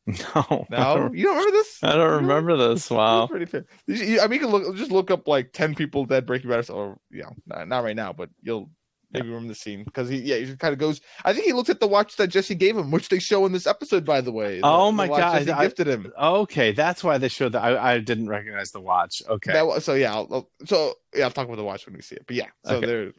no, 0.36 0.66
No, 0.70 1.10
you 1.12 1.24
don't 1.24 1.36
remember 1.36 1.50
this? 1.52 1.78
I 1.82 1.92
don't 1.96 2.22
remember 2.22 2.56
this. 2.56 2.88
Wow. 2.90 3.26
pretty 3.26 3.46
fair. 3.46 3.64
I 3.88 3.92
mean, 4.28 4.32
you 4.34 4.38
can 4.40 4.48
look 4.50 4.76
just 4.76 4.90
look 4.92 5.10
up 5.10 5.26
like 5.26 5.52
ten 5.52 5.74
people 5.74 6.04
dead 6.04 6.26
Breaking 6.26 6.50
Bad, 6.50 6.70
or 6.70 6.96
you 7.10 7.22
know, 7.22 7.32
not, 7.46 7.68
not 7.68 7.84
right 7.84 7.96
now, 7.96 8.12
but 8.12 8.30
you'll 8.42 8.70
maybe 9.12 9.28
remember 9.28 9.48
the 9.48 9.54
scene 9.54 9.84
because 9.84 10.08
he 10.08 10.18
yeah 10.18 10.36
he 10.36 10.54
kind 10.56 10.72
of 10.72 10.78
goes. 10.78 11.00
I 11.24 11.32
think 11.32 11.46
he 11.46 11.52
looked 11.52 11.70
at 11.70 11.80
the 11.80 11.86
watch 11.88 12.16
that 12.16 12.28
Jesse 12.28 12.54
gave 12.54 12.76
him, 12.76 12.90
which 12.90 13.08
they 13.08 13.18
show 13.18 13.46
in 13.46 13.52
this 13.52 13.66
episode, 13.66 14.04
by 14.04 14.20
the 14.20 14.32
way. 14.32 14.60
The- 14.60 14.66
Oh 14.66 14.86
the 14.86 14.92
my 14.92 15.08
watch 15.08 15.20
God, 15.20 15.38
Jesse 15.40 15.50
I- 15.52 15.62
gifted 15.64 15.88
him. 15.88 16.12
Okay, 16.16 16.72
that's 16.72 17.02
why 17.02 17.18
they 17.18 17.28
showed 17.28 17.52
that. 17.52 17.62
I, 17.64 17.94
I 17.94 17.98
didn't 17.98 18.28
recognize 18.28 18.70
the 18.70 18.80
watch. 18.80 19.22
Okay. 19.28 19.52
That 19.52 19.82
so 19.82 19.94
yeah, 19.94 20.14
I'll, 20.14 20.28
I'll- 20.30 20.50
so 20.66 20.94
yeah, 21.14 21.24
I'll 21.24 21.30
talk 21.30 21.46
about 21.46 21.56
the 21.56 21.64
watch 21.64 21.84
when 21.86 21.96
we 21.96 22.02
see 22.02 22.14
it. 22.16 22.24
But 22.26 22.36
yeah, 22.36 22.46
so 22.64 22.76
Okay. 22.76 22.86
there. 22.86 23.12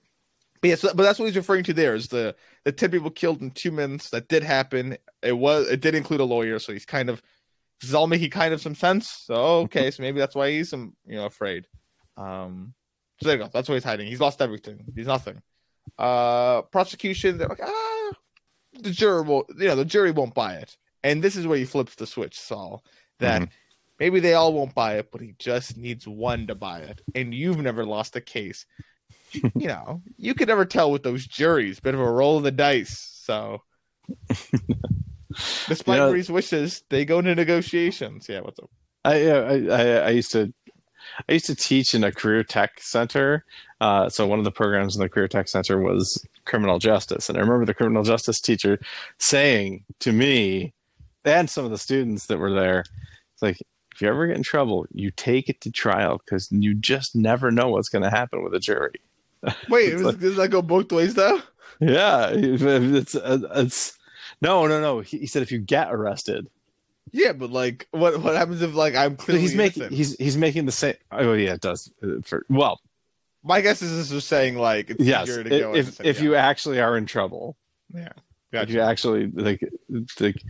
But 0.61 0.69
yeah, 0.69 0.75
so, 0.75 0.93
but 0.93 1.03
that's 1.03 1.19
what 1.19 1.25
he's 1.25 1.35
referring 1.35 1.63
to. 1.65 1.73
There 1.73 1.95
is 1.95 2.07
the 2.07 2.35
the 2.65 2.71
ten 2.71 2.91
people 2.91 3.09
killed 3.11 3.41
in 3.41 3.51
two 3.51 3.71
minutes. 3.71 4.09
That 4.09 4.27
did 4.27 4.43
happen. 4.43 4.97
It 5.21 5.37
was 5.37 5.69
it 5.69 5.81
did 5.81 5.95
include 5.95 6.19
a 6.19 6.25
lawyer, 6.25 6.59
so 6.59 6.73
he's 6.73 6.85
kind 6.85 7.09
of 7.09 7.21
this 7.81 7.89
is 7.89 7.95
all 7.95 8.07
making 8.07 8.31
kind 8.31 8.53
of 8.53 8.61
some 8.61 8.75
sense. 8.75 9.09
So 9.25 9.35
okay, 9.61 9.91
so 9.91 10.01
maybe 10.03 10.19
that's 10.19 10.35
why 10.35 10.51
he's 10.51 10.69
some 10.69 10.95
you 11.05 11.15
know 11.15 11.25
afraid. 11.25 11.67
Um, 12.17 12.73
so 13.21 13.27
there 13.29 13.37
you 13.37 13.43
go. 13.43 13.49
That's 13.53 13.69
why 13.69 13.75
he's 13.75 13.83
hiding. 13.83 14.07
He's 14.07 14.19
lost 14.19 14.41
everything. 14.41 14.83
He's 14.95 15.07
nothing. 15.07 15.41
Uh, 15.97 16.63
prosecution. 16.63 17.37
They're 17.37 17.47
like 17.47 17.61
ah, 17.63 18.11
the 18.79 18.91
jury 18.91 19.21
will 19.23 19.45
you 19.57 19.67
know 19.67 19.75
the 19.75 19.85
jury 19.85 20.11
won't 20.11 20.33
buy 20.33 20.55
it, 20.55 20.75
and 21.03 21.23
this 21.23 21.35
is 21.35 21.45
where 21.47 21.57
he 21.57 21.65
flips 21.65 21.95
the 21.95 22.07
switch, 22.07 22.39
Saul. 22.39 22.83
That 23.19 23.43
Mhm. 23.43 23.49
maybe 23.99 24.19
they 24.19 24.33
all 24.33 24.53
won't 24.53 24.75
buy 24.75 24.97
it, 24.97 25.11
but 25.11 25.21
he 25.21 25.35
just 25.39 25.77
needs 25.77 26.07
one 26.07 26.47
to 26.47 26.55
buy 26.55 26.79
it, 26.79 27.01
and 27.15 27.33
you've 27.33 27.59
never 27.59 27.85
lost 27.85 28.15
a 28.15 28.21
case. 28.21 28.65
You 29.31 29.67
know, 29.67 30.01
you 30.17 30.33
could 30.33 30.47
never 30.47 30.65
tell 30.65 30.91
with 30.91 31.03
those 31.03 31.25
juries. 31.25 31.79
Bit 31.79 31.95
of 31.95 31.99
a 31.99 32.11
roll 32.11 32.37
of 32.37 32.43
the 32.43 32.51
dice. 32.51 33.21
So, 33.23 33.61
despite 35.67 35.97
know- 35.97 36.09
Marie's 36.09 36.31
wishes, 36.31 36.83
they 36.89 37.05
go 37.05 37.19
into 37.19 37.35
negotiations. 37.35 38.27
Yeah, 38.29 38.41
what's 38.41 38.59
up? 38.59 38.69
I, 39.05 39.29
I 39.29 39.55
I 39.55 39.83
I 39.97 40.09
used 40.09 40.31
to 40.33 40.53
I 41.29 41.33
used 41.33 41.45
to 41.45 41.55
teach 41.55 41.93
in 41.93 42.03
a 42.03 42.11
career 42.11 42.43
tech 42.43 42.79
center. 42.79 43.45
Uh, 43.79 44.09
so 44.09 44.27
one 44.27 44.39
of 44.39 44.45
the 44.45 44.51
programs 44.51 44.95
in 44.95 45.01
the 45.01 45.09
career 45.09 45.27
tech 45.27 45.47
center 45.47 45.79
was 45.79 46.25
criminal 46.45 46.79
justice, 46.79 47.29
and 47.29 47.37
I 47.37 47.41
remember 47.41 47.65
the 47.65 47.73
criminal 47.73 48.03
justice 48.03 48.41
teacher 48.41 48.79
saying 49.19 49.85
to 49.99 50.11
me 50.11 50.73
and 51.23 51.49
some 51.49 51.65
of 51.65 51.71
the 51.71 51.77
students 51.77 52.27
that 52.27 52.39
were 52.39 52.53
there, 52.53 52.79
"It's 53.33 53.41
like 53.41 53.57
if 53.93 54.01
you 54.01 54.07
ever 54.07 54.27
get 54.27 54.37
in 54.37 54.43
trouble, 54.43 54.85
you 54.91 55.11
take 55.11 55.49
it 55.49 55.61
to 55.61 55.71
trial 55.71 56.21
because 56.23 56.49
you 56.51 56.73
just 56.73 57.15
never 57.15 57.51
know 57.51 57.69
what's 57.69 57.89
going 57.89 58.03
to 58.03 58.09
happen 58.09 58.43
with 58.43 58.53
a 58.53 58.59
jury." 58.59 58.99
Wait, 59.69 59.93
It's 59.93 60.01
like- 60.01 60.19
does 60.19 60.35
that 60.37 60.49
go 60.49 60.61
both 60.61 60.91
ways 60.91 61.13
though? 61.13 61.41
Yeah, 61.79 62.31
it's 62.33 63.13
it's 63.15 63.97
no 64.41 64.65
no 64.67 64.81
no. 64.81 64.99
He, 65.01 65.19
he 65.19 65.27
said 65.27 65.43
if 65.43 65.51
you 65.51 65.59
get 65.59 65.93
arrested, 65.93 66.47
Yeah, 67.11 67.33
but 67.33 67.51
like, 67.51 67.87
what 67.91 68.19
what 68.21 68.35
happens 68.35 68.61
if 68.63 68.73
like 68.73 68.95
I'm 68.95 69.15
clearly 69.15 69.41
he's 69.41 69.55
making 69.55 69.83
innocent? 69.83 69.97
he's 69.97 70.15
he's 70.17 70.37
making 70.37 70.65
the 70.65 70.71
same. 70.71 70.95
Oh 71.11 71.33
yeah, 71.33 71.53
it 71.53 71.61
does. 71.61 71.91
Uh, 72.03 72.21
For 72.23 72.45
well, 72.49 72.81
My 73.43 73.61
guess 73.61 73.81
is 73.83 73.95
this 73.95 74.11
is 74.11 74.25
saying 74.25 74.57
like 74.57 74.89
it's 74.89 75.03
yes. 75.03 75.27
easier 75.29 75.43
to 75.43 75.49
go 75.49 75.75
If 75.75 76.01
if 76.03 76.19
you 76.19 76.33
actually 76.35 76.79
are 76.79 76.97
in 76.97 77.05
trouble, 77.05 77.55
yeah, 77.93 78.09
if 78.51 78.71
you 78.71 78.81
actually 78.81 79.27
like 79.27 79.61
like 80.19 80.41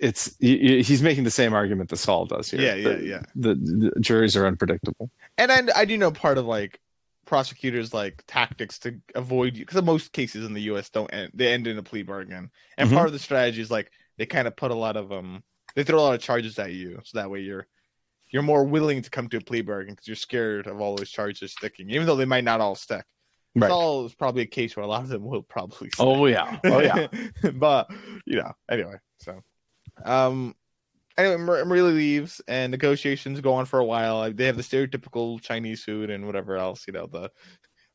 it's 0.00 0.36
he's 0.40 1.02
making 1.02 1.22
the 1.22 1.30
same 1.30 1.54
argument 1.54 1.88
that 1.90 1.98
Saul 1.98 2.26
does 2.26 2.50
here. 2.50 2.60
Yeah, 2.60 2.74
yeah, 2.74 2.88
The- 2.96 3.06
yeah. 3.06 3.22
The, 3.36 3.54
the 3.54 4.00
juries 4.00 4.36
are 4.36 4.46
unpredictable. 4.46 5.08
And 5.38 5.52
I, 5.52 5.62
I 5.76 5.84
do 5.84 5.96
know 5.96 6.10
part 6.10 6.36
of 6.38 6.46
like 6.46 6.80
prosecutors 7.32 7.94
like 7.94 8.22
tactics 8.26 8.78
to 8.78 9.00
avoid 9.14 9.56
you 9.56 9.64
because 9.64 9.82
most 9.82 10.12
cases 10.12 10.44
in 10.44 10.52
the 10.52 10.60
U.S. 10.72 10.90
don't 10.90 11.08
end 11.14 11.30
they 11.32 11.50
end 11.50 11.66
in 11.66 11.78
a 11.78 11.82
plea 11.82 12.02
bargain, 12.02 12.50
and 12.76 12.90
Mhm. 12.90 12.92
part 12.94 13.06
of 13.06 13.14
the 13.14 13.18
strategy 13.18 13.62
is 13.62 13.70
like 13.70 13.90
they 14.18 14.26
kind 14.26 14.46
of 14.46 14.54
put 14.54 14.70
a 14.70 14.74
lot 14.74 14.98
of 14.98 15.10
um 15.12 15.42
they 15.74 15.82
throw 15.82 15.98
a 15.98 16.02
lot 16.02 16.14
of 16.14 16.20
charges 16.20 16.58
at 16.58 16.72
you 16.74 17.00
so 17.04 17.16
that 17.18 17.30
way 17.30 17.40
you're 17.40 17.66
you're 18.30 18.42
more 18.42 18.64
willing 18.64 19.00
to 19.00 19.08
come 19.08 19.28
to 19.30 19.38
a 19.38 19.40
plea 19.40 19.62
bargain 19.62 19.94
because 19.94 20.06
you're 20.06 20.14
scared 20.14 20.66
of 20.66 20.78
all 20.78 20.94
those 20.94 21.08
charges 21.10 21.52
sticking, 21.52 21.88
even 21.88 22.06
though 22.06 22.16
they 22.16 22.26
might 22.26 22.44
not 22.44 22.60
all 22.60 22.74
stick. 22.74 23.06
Right. 23.54 23.68
Saul 23.68 24.04
is 24.04 24.14
probably 24.14 24.42
a 24.42 24.46
case 24.46 24.76
where 24.76 24.84
a 24.84 24.86
lot 24.86 25.00
of 25.02 25.08
them 25.08 25.24
will 25.24 25.42
probably. 25.42 25.88
Stick. 25.88 26.06
Oh 26.06 26.26
yeah. 26.26 26.58
Oh 26.64 26.80
yeah. 26.80 27.06
but 27.54 27.90
you 28.26 28.36
know, 28.36 28.52
anyway. 28.70 28.96
So, 29.20 29.40
um, 30.04 30.54
anyway, 31.18 31.36
Mar- 31.36 31.64
Maria 31.64 31.82
leaves, 31.84 32.40
and 32.48 32.70
negotiations 32.70 33.40
go 33.40 33.52
on 33.54 33.66
for 33.66 33.78
a 33.78 33.84
while. 33.84 34.32
They 34.32 34.46
have 34.46 34.56
the 34.56 34.62
stereotypical 34.62 35.40
Chinese 35.40 35.84
food 35.84 36.10
and 36.10 36.26
whatever 36.26 36.56
else. 36.56 36.86
You 36.86 36.92
know, 36.92 37.06
the 37.06 37.30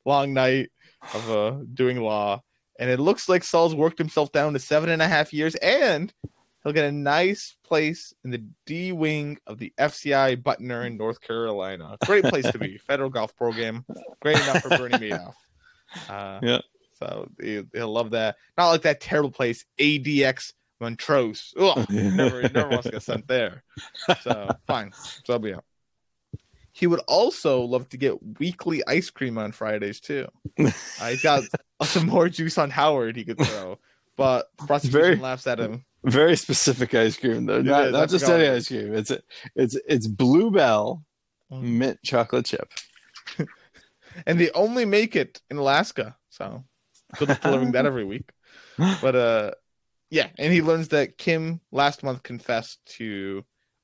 long 0.06 0.34
night 0.34 0.70
of 1.14 1.32
uh 1.32 1.56
doing 1.74 2.02
law, 2.02 2.42
and 2.80 2.90
it 2.90 3.00
looks 3.00 3.28
like 3.30 3.44
Saul's 3.44 3.76
worked 3.76 3.98
himself 3.98 4.32
down 4.32 4.54
to 4.54 4.60
seven 4.60 4.90
and 4.90 5.02
a 5.02 5.08
half 5.08 5.34
years, 5.34 5.56
and 5.56 6.14
he'll 6.64 6.74
get 6.74 6.86
a 6.86 6.92
nice 6.92 7.56
place 7.64 8.14
in 8.24 8.32
the 8.32 8.44
D 8.66 8.92
wing 8.92 9.38
of 9.48 9.58
the 9.58 9.74
FCI 9.78 10.42
Butner 10.42 10.86
in 10.86 10.98
North 10.98 11.22
Carolina. 11.22 11.98
Great 12.06 12.26
place 12.26 12.50
to 12.52 12.58
be. 12.60 12.78
Federal 12.88 13.10
golf 13.10 13.36
program, 13.36 13.86
great 14.22 14.38
enough 14.38 14.62
for 14.64 14.70
Bernie 14.70 14.98
Madoff. 14.98 15.34
Uh, 16.10 16.40
Yeah. 16.42 16.60
So 17.00 17.30
he, 17.40 17.64
he'll 17.74 17.92
love 17.92 18.10
that. 18.12 18.38
Not 18.58 18.70
like 18.70 18.82
that 18.82 19.00
terrible 19.00 19.30
place, 19.30 19.66
ADX 19.80 20.54
Montrose. 20.80 21.54
Ugh, 21.60 21.86
never, 21.90 22.42
never 22.50 22.70
wants 22.70 22.86
to 22.86 22.92
get 22.92 23.04
sent 23.04 23.28
there. 23.30 23.64
So 24.22 24.50
fine. 24.68 24.92
So 25.26 25.34
I'll 25.34 25.40
be 25.40 25.54
out. 25.54 25.66
He 26.72 26.86
would 26.86 27.00
also 27.08 27.62
love 27.62 27.90
to 27.90 27.98
get 27.98 28.40
weekly 28.40 28.84
ice 28.88 29.10
cream 29.10 29.38
on 29.40 29.52
Fridays 29.52 30.00
too. 30.00 30.28
Uh, 30.60 30.70
he's 31.10 31.24
got 31.24 31.44
some 31.84 32.06
more 32.08 32.30
juice 32.30 32.58
on 32.60 32.70
Howard 32.70 33.16
he 33.16 33.26
could 33.26 33.40
throw. 33.44 33.80
But 34.16 34.50
prosecution 34.58 35.02
Very- 35.02 35.16
laughs 35.16 35.48
at 35.48 35.60
him. 35.60 35.84
Very 36.04 36.36
specific 36.38 36.94
ice 36.94 37.18
cream 37.18 37.48
though. 37.48 37.62
Not, 37.62 37.86
is, 37.88 37.92
not 37.94 38.10
just 38.10 38.30
any 38.30 38.48
ice 38.48 38.68
cream. 38.68 38.94
It's 38.94 39.12
it's 39.56 39.76
it's 39.88 40.08
Blue 40.08 40.52
Bell 40.52 41.04
Mm. 41.52 41.62
mint 41.64 42.00
chocolate 42.04 42.46
chip. 42.46 42.70
And 44.26 44.40
they 44.40 44.50
only 44.52 44.84
make 44.86 45.16
it 45.16 45.42
in 45.50 45.58
Alaska. 45.58 46.16
So 46.30 46.64
good 47.18 47.30
luck 47.30 47.42
delivering 47.42 47.72
that 47.74 47.86
every 47.86 48.04
week. 48.04 48.30
But 48.78 49.16
uh 49.16 49.52
yeah, 50.10 50.28
and 50.38 50.52
he 50.54 50.62
learns 50.62 50.90
that 50.90 51.18
Kim 51.18 51.60
last 51.72 52.04
month 52.04 52.24
confessed 52.24 52.80
to 52.98 53.44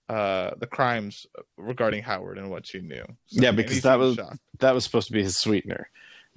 uh 0.09 0.51
the 0.57 0.67
crimes 0.67 1.25
regarding 1.57 2.03
Howard 2.03 2.37
and 2.37 2.49
what 2.49 2.65
she 2.67 2.81
knew. 2.81 3.05
So, 3.27 3.41
Yeah, 3.41 3.51
because 3.51 3.81
that 3.83 3.97
was- 3.99 4.15
shocked. 4.15 4.39
That 4.59 4.73
was 4.73 4.83
supposed 4.83 5.07
to 5.07 5.13
be 5.13 5.23
his 5.23 5.37
sweetener. 5.37 5.89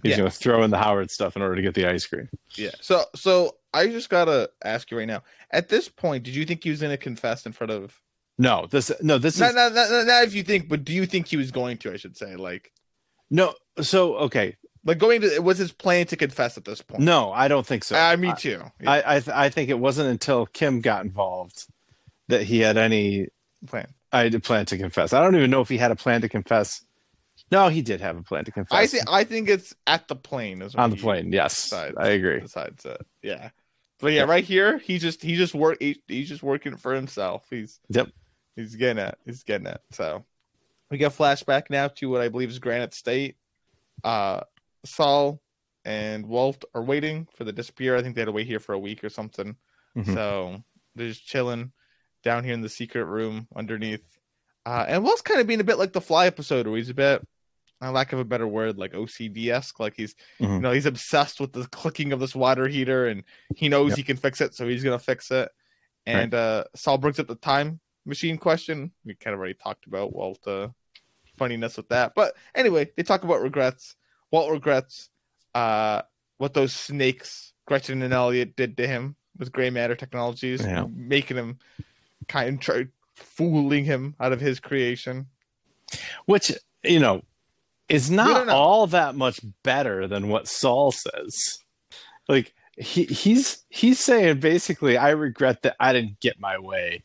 He's 0.03 0.11
Yeah. 0.11 0.19
gonna 0.19 0.31
throw 0.31 0.63
in 0.63 0.71
the 0.71 0.79
Howard 0.79 1.11
stuff 1.11 1.37
in 1.37 1.43
order 1.43 1.57
to 1.57 1.63
get 1.63 1.75
the 1.75 1.87
ice 1.87 2.07
cream. 2.07 2.29
Yeah. 2.55 2.71
So 2.81 3.05
so 3.15 3.57
I 3.75 3.89
just 3.89 4.09
gotta 4.09 4.51
ask 4.65 4.91
you 4.91 4.99
right 4.99 5.07
now. 5.07 5.23
At 5.51 5.69
this 5.69 5.89
point, 5.89 6.23
did 6.25 6.35
you 6.37 6.45
think 6.45 6.63
he 6.65 6.71
was 6.71 6.81
gonna 6.81 6.97
confess 6.97 7.45
in 7.45 7.53
front 7.53 7.73
of 7.73 8.01
No, 8.39 8.67
this 8.71 8.93
no 9.03 9.19
this 9.19 9.39
not, 9.39 9.51
is 9.51 9.55
not, 9.57 9.73
not, 9.75 10.07
not 10.07 10.23
if 10.25 10.35
you 10.35 10.43
think, 10.45 10.69
but 10.69 10.85
do 10.85 10.93
you 10.93 11.07
think 11.07 11.27
he 11.27 11.37
was 11.37 11.51
going 11.51 11.79
to, 11.79 11.93
I 11.93 11.97
should 11.97 12.17
say. 12.17 12.37
Like 12.37 12.73
no. 13.31 13.55
So 13.81 14.17
okay, 14.17 14.57
like 14.87 14.99
going 14.99 15.21
to 15.21 15.39
was 15.41 15.59
his 15.59 15.73
plan 15.73 16.07
to 16.07 16.17
confess 16.17 16.57
at 16.57 16.65
this 16.65 16.81
point? 16.81 17.03
no, 17.03 17.31
I 17.33 17.49
don't 17.49 17.67
think 17.67 17.85
so. 17.85 17.95
Uh, 17.97 18.17
me 18.17 18.33
too. 18.39 18.63
Yeah, 18.81 18.91
I 18.91 19.17
I, 19.17 19.21
th- 19.21 19.37
I 19.37 19.49
think 19.51 19.69
it 19.69 19.79
wasn't 19.79 20.09
until 20.09 20.47
Kim 20.47 20.81
got 20.81 21.05
involved 21.05 21.67
that 22.29 22.43
he 22.45 22.61
had 22.61 22.77
any 22.79 23.29
plan. 23.67 23.89
I 24.13 24.21
had 24.25 24.35
a 24.35 24.41
plan 24.41 24.65
to 24.67 24.79
confess. 24.79 25.13
I 25.13 25.21
don't 25.23 25.37
even 25.37 25.51
know 25.51 25.61
if 25.61 25.69
he 25.69 25.77
had 25.77 25.91
a 25.91 25.97
plan 25.97 26.23
to 26.23 26.29
confess. 26.29 26.83
No, 27.53 27.69
he 27.69 27.83
did 27.83 28.01
have 28.01 28.17
a 28.17 28.23
plan 28.23 28.45
to 28.47 28.51
confess. 28.53 28.77
I 28.79 28.87
think 28.87 29.05
I 29.11 29.25
think 29.25 29.49
it's 29.49 29.75
at 29.87 30.09
the 30.09 30.17
plane 30.17 30.63
is 30.63 30.75
on 30.75 30.91
the 30.91 30.97
plane. 30.97 31.33
Yes, 31.33 31.65
decides- 31.65 31.97
I 31.99 32.09
agree. 32.09 32.41
Decides 32.41 32.85
it. 32.87 33.05
Yeah. 33.23 33.51
But 33.99 34.13
yeah, 34.13 34.23
right 34.25 34.45
here, 34.45 34.79
he 34.79 34.99
just 34.99 35.23
he 35.23 35.37
just 35.37 35.55
work 35.55 35.79
he, 35.81 36.01
he's 36.07 36.29
just 36.29 36.43
working 36.43 36.77
for 36.77 36.95
himself. 36.95 37.47
He's 37.51 37.81
Yep. 37.89 38.09
He's 38.55 38.75
getting 38.75 39.03
it. 39.03 39.17
He's 39.25 39.43
getting 39.43 39.67
it. 39.67 39.81
So 39.93 40.25
we 40.91 40.99
get 40.99 41.13
flashback 41.13 41.65
now 41.71 41.89
to 41.89 42.11
what 42.11 42.21
I 42.21 42.29
believe 42.29 42.51
is 42.51 42.59
Granite 42.59 42.95
State. 42.95 43.37
Uh 44.05 44.41
Saul 44.87 45.41
and 45.85 46.27
Walt 46.27 46.65
are 46.75 46.83
waiting 46.83 47.27
for 47.37 47.45
the 47.45 47.53
disappear. 47.53 47.97
I 47.97 48.03
think 48.03 48.15
they 48.15 48.21
had 48.23 48.27
to 48.27 48.33
wait 48.33 48.47
here 48.47 48.61
for 48.61 48.73
a 48.73 48.79
week 48.79 49.05
or 49.05 49.09
something. 49.09 49.57
Mhm. 49.97 50.15
So 50.15 50.65
they're 50.95 51.09
just 51.09 51.27
chilling 51.27 51.73
down 52.23 52.45
here 52.45 52.55
in 52.55 52.61
the 52.61 52.69
secret 52.69 53.05
room 53.05 53.47
underneath. 53.55 54.19
Uh, 54.65 54.85
and 54.89 55.05
Walt's 55.05 55.23
kind 55.23 55.41
of 55.41 55.47
being 55.47 55.61
a 55.61 55.65
bit 55.65 55.79
like 55.79 55.93
the 55.93 56.01
Fly 56.01 56.27
episode, 56.27 56.67
where 56.67 56.77
he's 56.77 56.89
a 56.91 56.95
bit, 56.95 57.27
uh, 57.81 57.93
lack 57.93 58.13
of 58.13 58.19
a 58.19 58.25
better 58.25 58.49
word, 58.49 58.79
like 58.79 58.95
OCD 58.95 59.49
esque. 59.51 59.79
Like 59.79 59.95
he's, 59.97 60.17
you 60.41 60.49
Mhm. 60.49 60.61
know, 60.61 60.73
he's 60.73 60.87
obsessed 60.87 61.39
with 61.41 61.53
the 61.53 61.67
clicking 61.69 62.13
of 62.13 62.19
this 62.19 62.35
water 62.35 62.67
heater, 62.67 63.07
and 63.07 63.23
he 63.55 63.69
knows 63.69 63.91
Yep. 63.91 63.97
he 63.99 64.03
can 64.03 64.17
fix 64.17 64.41
it, 64.41 64.55
so 64.55 64.67
he's 64.67 64.83
gonna 64.83 64.99
fix 64.99 65.31
it. 65.31 65.51
And 66.05 66.35
uh, 66.35 66.65
Saul 66.75 66.99
brings 66.99 67.19
up 67.21 67.27
the 67.29 67.35
time 67.37 67.81
machine 68.05 68.39
question. 68.39 68.93
We 69.05 69.15
kind 69.15 69.35
of 69.35 69.39
already 69.39 69.55
talked 69.55 69.87
about 69.87 70.13
Walt 70.13 70.45
uh, 70.49 70.69
funniness 71.37 71.77
with 71.77 71.89
that, 71.91 72.15
but 72.17 72.35
anyway, 72.55 72.91
they 72.97 73.03
talk 73.05 73.23
about 73.25 73.43
regrets. 73.43 73.95
Walt 74.31 74.51
regrets 74.51 75.09
uh, 75.55 76.03
what 76.39 76.55
those 76.55 76.73
snakes, 76.73 77.53
Gretchen 77.67 78.03
and 78.03 78.13
Elliot, 78.13 78.57
did 78.57 78.77
to 78.79 78.87
him 78.87 79.17
with 79.39 79.53
gray 79.53 79.71
matter 79.71 79.95
technologies, 79.95 80.63
Yeah. 80.65 80.87
making 80.95 81.37
him 81.37 81.59
kind 82.29 82.55
of 82.55 82.61
try 82.61 82.87
fooling 83.15 83.85
him 83.85 84.15
out 84.21 84.33
of 84.33 84.41
his 84.41 84.61
creation. 84.61 85.27
Which 86.27 86.53
you 86.83 86.99
know 86.99 87.23
is 87.89 88.11
not 88.11 88.49
all 88.49 88.89
that 88.89 89.15
much 89.15 89.41
better 89.63 90.07
than 90.09 90.29
what 90.29 90.49
Saul 90.49 90.91
says. 90.91 91.59
Like 92.29 92.53
he 92.77 93.05
he's 93.05 93.65
he's 93.71 94.01
saying 94.01 94.41
basically, 94.41 94.97
I 94.99 95.11
regret 95.11 95.63
that 95.63 95.77
I 95.79 95.93
didn't 95.93 96.19
get 96.21 96.41
my 96.41 96.59
way. 96.59 97.03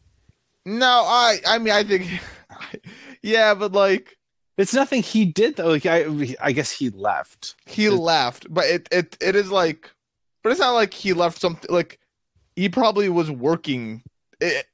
No, 0.66 1.04
I 1.06 1.38
I 1.48 1.60
mean 1.60 1.74
I 1.74 1.84
think 1.84 2.08
yeah, 3.22 3.54
but 3.54 3.72
like 3.72 4.18
It's 4.58 4.74
nothing 4.74 5.02
he 5.02 5.26
did 5.26 5.56
though. 5.56 5.70
Like 5.70 5.86
I 5.86 6.06
I 6.42 6.52
guess 6.52 6.72
he 6.72 6.90
left. 6.90 7.56
he 7.66 7.90
left, 7.90 8.48
but 8.54 8.66
it 8.66 8.88
it 8.92 9.18
it 9.22 9.36
is 9.36 9.52
like 9.52 9.90
but 10.44 10.52
it's 10.52 10.60
not 10.60 10.72
like 10.72 10.94
he 10.94 11.14
left 11.14 11.40
something 11.40 11.74
like 11.74 12.00
he 12.56 12.68
probably 12.70 13.10
was 13.10 13.32
working 13.32 14.04
it, 14.40 14.66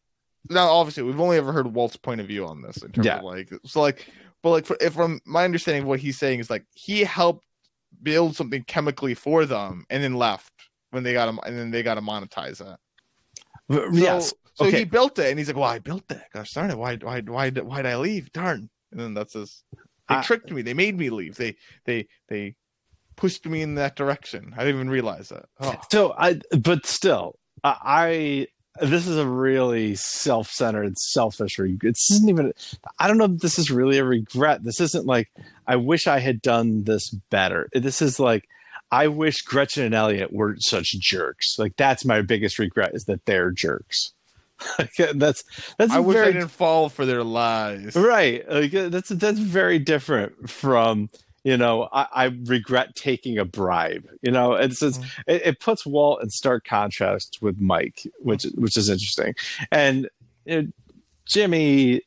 now 0.49 0.67
obviously 0.67 1.03
we've 1.03 1.19
only 1.19 1.37
ever 1.37 1.51
heard 1.51 1.73
Walt's 1.73 1.97
point 1.97 2.21
of 2.21 2.27
view 2.27 2.45
on 2.45 2.61
this 2.61 2.77
in 2.77 2.91
terms 2.91 3.05
Yeah. 3.05 3.17
of 3.17 3.23
like 3.23 3.51
so 3.65 3.81
like 3.81 4.07
but 4.41 4.49
like 4.49 4.65
for, 4.65 4.77
if 4.81 4.93
from 4.93 5.19
my 5.25 5.43
understanding 5.45 5.83
of 5.83 5.87
what 5.87 5.99
he's 5.99 6.17
saying 6.17 6.39
is 6.39 6.49
like 6.49 6.65
he 6.73 7.03
helped 7.03 7.45
build 8.01 8.35
something 8.35 8.63
chemically 8.63 9.13
for 9.13 9.45
them 9.45 9.85
and 9.89 10.03
then 10.03 10.15
left 10.15 10.53
when 10.91 11.03
they 11.03 11.13
got 11.13 11.29
him 11.29 11.39
and 11.45 11.57
then 11.57 11.71
they 11.71 11.83
got 11.83 11.95
to 11.95 12.01
monetize 12.01 12.61
it. 12.61 12.79
So, 13.69 13.89
yes. 13.91 14.33
So 14.53 14.65
okay. 14.65 14.79
he 14.79 14.83
built 14.85 15.19
it, 15.19 15.29
and 15.29 15.37
he's 15.37 15.49
like, 15.49 15.57
"Well, 15.57 15.69
I 15.69 15.77
built 15.77 16.07
that. 16.07 16.31
Gosh 16.33 16.51
darn 16.53 16.71
it! 16.71 16.77
Why, 16.77 16.95
why, 16.95 17.21
why, 17.21 17.49
why 17.51 17.81
did 17.81 17.91
I 17.91 17.97
leave? 17.97 18.31
Darn!" 18.31 18.69
And 18.91 18.99
then 18.99 19.13
that's 19.13 19.33
his. 19.33 19.63
They 20.09 20.15
I- 20.15 20.21
tricked 20.21 20.51
me. 20.51 20.61
They 20.61 20.73
made 20.73 20.97
me 20.97 21.09
leave. 21.09 21.35
They, 21.35 21.55
they, 21.85 22.07
they 22.29 22.55
pushed 23.15 23.45
me 23.45 23.61
in 23.61 23.75
that 23.75 23.95
direction. 23.95 24.53
I 24.55 24.59
didn't 24.59 24.75
even 24.75 24.89
realize 24.89 25.29
that. 25.29 25.45
Oh. 25.59 25.75
So 25.91 26.13
I, 26.17 26.39
but 26.59 26.85
still, 26.85 27.37
I, 27.63 28.47
I 28.79 28.85
this 28.85 29.07
is 29.07 29.17
a 29.17 29.27
really 29.27 29.95
self-centered, 29.95 30.97
selfish. 30.97 31.57
regret. 31.57 31.95
This 31.95 32.11
isn't 32.11 32.29
even. 32.29 32.53
I 32.99 33.07
don't 33.07 33.17
know. 33.17 33.25
If 33.25 33.39
this 33.39 33.57
is 33.59 33.71
really 33.71 33.97
a 33.97 34.05
regret. 34.05 34.63
This 34.63 34.79
isn't 34.79 35.05
like 35.05 35.29
I 35.65 35.75
wish 35.77 36.07
I 36.07 36.19
had 36.19 36.41
done 36.41 36.83
this 36.83 37.09
better. 37.29 37.69
This 37.73 38.01
is 38.01 38.19
like 38.19 38.47
I 38.91 39.07
wish 39.07 39.41
Gretchen 39.41 39.83
and 39.83 39.95
Elliot 39.95 40.31
weren't 40.31 40.63
such 40.63 40.91
jerks. 40.99 41.57
Like 41.57 41.75
that's 41.75 42.05
my 42.05 42.21
biggest 42.21 42.59
regret 42.59 42.91
is 42.93 43.05
that 43.05 43.25
they're 43.25 43.51
jerks. 43.51 44.13
That's 45.13 45.43
that's 45.77 45.91
I 45.93 45.99
wish 45.99 46.17
I 46.17 46.31
didn't 46.31 46.47
fall 46.49 46.89
for 46.89 47.05
their 47.05 47.23
lies. 47.23 47.95
right 47.95 48.47
like 48.49 48.73
uh, 48.73 48.89
that's 48.89 49.09
that's 49.09 49.39
very 49.39 49.79
different 49.79 50.49
from 50.49 51.09
you 51.43 51.55
know 51.57 51.87
i, 51.93 52.07
I 52.11 52.25
regret 52.45 52.95
taking 52.95 53.37
a 53.37 53.45
bribe 53.45 54.05
you 54.21 54.31
know 54.31 54.53
it's, 54.53 54.81
it's 54.81 54.97
Mhm. 54.97 55.05
it, 55.27 55.41
it 55.45 55.59
puts 55.59 55.85
walt 55.85 56.21
in 56.23 56.29
stark 56.29 56.65
contrast 56.65 57.37
with 57.41 57.59
mike 57.61 58.01
which 58.19 58.43
which 58.55 58.75
is 58.75 58.89
interesting 58.89 59.35
and 59.71 60.09
you 60.45 60.61
know, 60.63 60.67
jimmy 61.27 62.01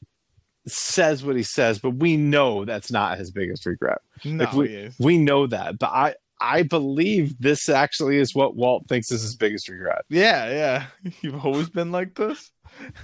says 0.66 1.24
what 1.24 1.36
he 1.36 1.42
says 1.42 1.78
but 1.78 1.90
we 1.90 2.16
know 2.16 2.64
that's 2.64 2.90
not 2.92 3.18
his 3.18 3.30
biggest 3.30 3.64
regret 3.66 3.98
No, 4.24 4.44
Like, 4.44 4.53
we- 4.55 4.68
he 4.68 4.74
is. 4.74 4.96
we 4.98 5.16
know 5.18 5.46
that 5.46 5.78
but 5.78 5.90
i 5.90 6.14
i 6.41 6.62
believe 6.62 7.38
this 7.41 7.68
actually 7.68 8.16
is 8.18 8.34
what 8.34 8.57
walt 8.57 8.86
thinks 8.88 9.11
is 9.12 9.22
his 9.22 9.36
biggest 9.36 9.68
regret 9.68 10.03
Yeah, 10.09 10.49
yeah. 10.51 11.11
You've 11.22 11.45
always 11.45 11.68
been 11.68 11.93
like 11.93 12.14
this. 12.14 12.51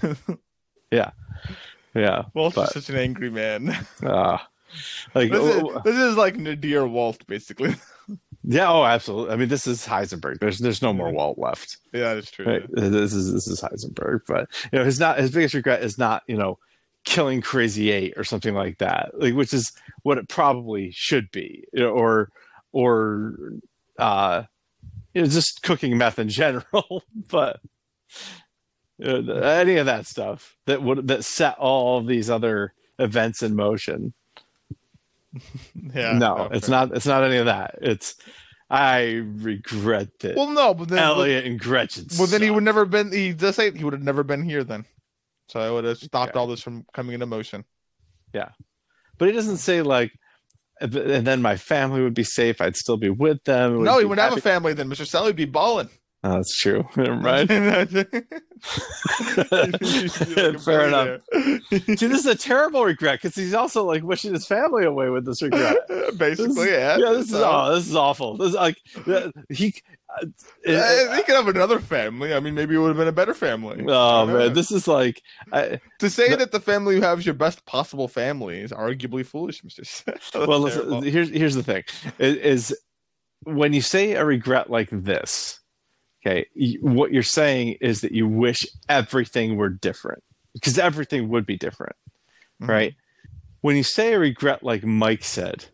yeah 0.90 1.10
yeah. 1.94 2.24
Walt's 2.34 2.56
But- 2.56 2.72
such 2.72 2.90
an 2.90 2.96
angry 2.96 3.30
man. 3.30 3.70
uh, 4.02 4.36
like 5.14 5.30
This 5.30 5.56
is, 5.56 5.62
oh, 5.64 5.80
this 5.82 5.96
is 5.96 6.14
like 6.16 6.36
Nadir 6.36 6.86
Walt, 6.86 7.26
basically. 7.26 7.74
Yeah, 8.44 8.70
oh, 8.70 8.84
absolutely. 8.84 9.32
I 9.32 9.36
mean, 9.36 9.48
this 9.48 9.66
is 9.66 9.84
Heisenberg. 9.86 10.38
There's 10.38 10.58
there's 10.58 10.82
no 10.82 10.92
more 10.92 11.10
Walt 11.10 11.38
left. 11.38 11.78
yeah, 11.94 12.14
that's 12.14 12.30
true. 12.30 12.44
Right? 12.44 12.62
This 12.70 13.12
is 13.14 13.32
this 13.32 13.48
is 13.48 13.60
Heisenberg. 13.62 14.20
But 14.28 14.48
you 14.72 14.78
know, 14.78 14.84
his 14.84 15.00
not 15.00 15.18
his 15.18 15.30
biggest 15.30 15.54
regret 15.54 15.82
is 15.82 15.96
not 15.98 16.22
you 16.28 16.36
know 16.36 16.58
killing 17.04 17.40
Crazy 17.40 17.90
Eight 17.90 18.12
or 18.18 18.24
something 18.24 18.54
like 18.54 18.78
that, 18.78 19.18
like 19.18 19.34
which 19.34 19.52
is 19.54 19.72
what 20.02 20.18
it 20.18 20.28
probably 20.28 20.90
should 20.92 21.30
be, 21.32 21.64
you 21.72 21.80
know, 21.80 21.90
or 21.90 22.30
or 22.76 23.34
uh, 23.98 24.42
you 25.14 25.22
know, 25.22 25.28
just 25.28 25.62
cooking 25.62 25.96
meth 25.96 26.18
in 26.18 26.28
general. 26.42 27.02
but 27.30 27.60
you 28.98 29.22
know, 29.22 29.34
any 29.40 29.76
of 29.76 29.86
that 29.86 30.06
stuff 30.06 30.56
that 30.66 30.82
would 30.82 31.08
that 31.08 31.24
set 31.24 31.56
all 31.58 32.02
these 32.02 32.28
other 32.28 32.74
events 32.98 33.42
in 33.42 33.54
motion 33.56 34.12
Yeah. 35.94 36.12
no, 36.18 36.48
it's 36.52 36.66
fair. 36.68 36.76
not. 36.86 36.96
It's 36.96 37.06
not 37.06 37.24
any 37.24 37.36
of 37.36 37.46
that. 37.46 37.76
It's 37.82 38.14
I 38.70 39.22
regret 39.24 40.08
that 40.20 40.36
Well, 40.36 40.50
no, 40.50 40.74
but 40.74 40.88
then 40.88 40.98
Elliot 40.98 41.44
and 41.46 41.58
Gretchen. 41.60 42.06
Well, 42.18 42.26
then 42.26 42.42
he 42.42 42.50
would 42.50 42.62
never 42.64 42.84
been. 42.84 43.12
He 43.12 43.32
does 43.32 43.56
say 43.56 43.70
he 43.70 43.84
would 43.84 43.92
have 43.92 44.02
never 44.02 44.22
been 44.22 44.42
here 44.44 44.64
then. 44.64 44.84
So 45.48 45.60
I 45.60 45.70
would 45.70 45.84
have 45.84 45.98
stopped 45.98 46.30
Okay. 46.32 46.38
all 46.40 46.46
this 46.46 46.60
from 46.62 46.84
coming 46.92 47.14
into 47.14 47.26
motion. 47.26 47.64
Yeah, 48.34 48.48
but 49.18 49.28
he 49.28 49.34
doesn't 49.34 49.58
say 49.58 49.82
like. 49.82 50.12
And 50.80 51.26
then 51.26 51.40
my 51.40 51.56
family 51.56 52.02
would 52.02 52.14
be 52.14 52.24
safe. 52.24 52.60
I'd 52.60 52.76
still 52.76 52.96
be 52.98 53.08
with 53.10 53.42
them. 53.44 53.82
no, 53.82 53.98
he 53.98 54.04
would 54.04 54.18
have 54.18 54.36
a 54.36 54.40
family 54.40 54.74
then. 54.74 54.88
Mr. 54.88 55.06
Sally 55.06 55.28
would 55.28 55.36
be 55.36 55.46
balling. 55.46 55.88
Oh, 56.24 56.36
that's 56.36 56.56
true, 56.58 56.82
right? 56.96 57.46
Fair 60.60 60.88
enough. 60.88 61.20
See, 61.70 61.94
this 62.06 62.20
is 62.20 62.26
a 62.26 62.34
terrible 62.34 62.84
regret 62.84 63.20
because 63.22 63.34
he's 63.36 63.54
also 63.54 63.84
like 63.84 64.02
wishing 64.02 64.32
his 64.32 64.46
family 64.46 64.84
away 64.84 65.08
with 65.10 65.24
this 65.24 65.42
regret. 65.42 65.76
Basically, 66.18 66.54
This- 66.54 66.70
yeah. 66.70 66.96
this 66.96 67.28
is 67.28 67.34
oh, 67.34 67.74
this 67.74 67.86
is 67.88 67.94
awful. 67.96 68.36
This 68.38 68.48
is 68.48 68.54
like 68.54 68.76
uh, 69.06 69.30
he. 69.50 69.74
Uh, 70.08 70.26
uh, 70.72 71.16
he 71.16 71.22
could 71.24 71.34
have 71.34 71.48
another 71.48 71.78
family. 71.80 72.32
I 72.32 72.40
mean, 72.40 72.54
maybe 72.54 72.74
it 72.74 72.78
would 72.78 72.88
have 72.88 72.96
been 72.96 73.08
a 73.08 73.12
better 73.12 73.34
family. 73.34 73.84
oh 73.88 74.26
man, 74.26 74.52
this 74.52 74.70
is 74.72 74.88
like 74.88 75.22
I, 75.52 75.80
to 75.98 76.08
say 76.10 76.30
the- 76.30 76.36
that 76.38 76.52
the 76.52 76.60
family 76.60 76.96
you 76.96 77.02
have 77.02 77.18
is 77.20 77.26
your 77.26 77.34
best 77.34 77.64
possible 77.66 78.08
family 78.08 78.60
is 78.60 78.72
arguably 78.72 79.24
foolish, 79.24 79.62
Mister. 79.62 79.84
well 80.34 80.60
listen, 80.60 81.02
here's 81.02 81.28
here's 81.30 81.54
the 81.54 81.62
thing 81.62 81.84
is 82.18 82.74
when 83.44 83.72
you 83.72 83.80
say 83.82 84.12
a 84.12 84.24
regret 84.24 84.70
like 84.70 84.88
this, 84.90 85.60
okay, 86.26 86.46
what 86.80 87.12
you're 87.12 87.22
saying 87.22 87.76
is 87.80 88.00
that 88.00 88.12
you 88.12 88.26
wish 88.26 88.66
everything 88.88 89.56
were 89.56 89.68
different 89.68 90.22
because 90.54 90.78
everything 90.78 91.28
would 91.28 91.46
be 91.46 91.56
different, 91.56 91.96
Mhm. 92.62 92.68
right? 92.68 92.94
When 93.60 93.76
you 93.76 93.82
say 93.82 94.14
a 94.14 94.18
regret 94.18 94.62
like 94.62 94.84
Mike 94.84 95.24
said, 95.24 95.66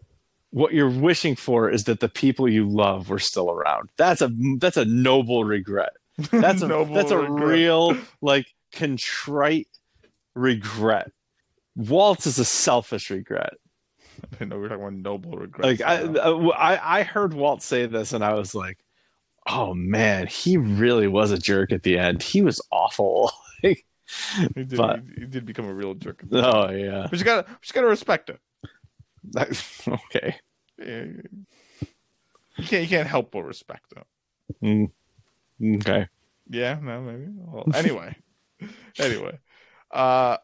what 0.50 0.74
you're 0.74 0.90
wishing 0.90 1.36
for 1.36 1.70
is 1.70 1.84
that 1.84 2.00
the 2.00 2.08
people 2.08 2.48
you 2.48 2.68
love 2.68 3.08
were 3.08 3.18
still 3.18 3.50
around. 3.50 3.88
That's 3.96 4.20
a 4.20 4.30
that's 4.58 4.76
a 4.76 4.84
noble 4.84 5.44
regret. 5.44 5.92
That's 6.30 6.60
a 6.62 6.66
that's 6.92 7.10
a 7.10 7.16
regret. 7.18 7.48
real 7.48 7.96
like 8.20 8.46
contrite 8.72 9.66
regret. 10.34 11.10
Walt's 11.74 12.26
is 12.26 12.38
a 12.38 12.44
selfish 12.44 13.08
regret. 13.08 13.54
I 14.40 14.44
know 14.44 14.58
we 14.58 14.66
are 14.66 14.68
talking 14.68 14.82
about 14.84 14.92
noble 14.94 15.38
regret. 15.38 15.66
Like 15.66 15.80
I. 15.80 16.02
I, 16.02 16.98
I 16.98 17.02
heard 17.02 17.32
Walt 17.32 17.62
say 17.62 17.86
this, 17.86 18.12
and 18.12 18.22
I 18.22 18.34
was 18.34 18.54
like, 18.54 18.76
"Oh 19.48 19.74
man, 19.74 20.26
he 20.26 20.56
really 20.56 21.08
was 21.08 21.30
a 21.30 21.38
jerk 21.38 21.72
at 21.72 21.82
the 21.82 21.98
end. 21.98 22.22
He 22.22 22.42
was 22.42 22.60
awful." 22.70 23.30
He, 23.62 24.64
did, 24.64 24.76
but- 24.76 25.00
he, 25.18 25.24
did 25.24 25.46
become 25.46 25.64
a 25.64 25.72
real 25.72 25.94
jerk. 25.94 26.22
oh 26.32 26.70
yeah, 26.70 27.06
But 27.08 27.18
you 27.18 27.24
gotta, 27.24 27.48
you 27.48 27.56
just 27.62 27.72
gotta 27.72 27.86
respect 27.86 28.28
it. 28.28 28.40
okay. 29.88 30.36
Yeah, 30.78 31.04
You 32.58 32.64
can't, 32.66 32.82
you 32.82 32.88
can't 32.88 33.08
help 33.08 33.30
but 33.30 33.44
respect 33.44 33.94
it. 33.96 34.06
Mm. 34.62 34.90
Okay. 35.80 36.08
Yeah, 36.50 36.78
no, 36.82 37.00
maybe. 37.00 37.26
Well, 37.34 37.64
anyway, 37.74 38.16
anyway, 38.98 39.38
uh, 39.92 40.36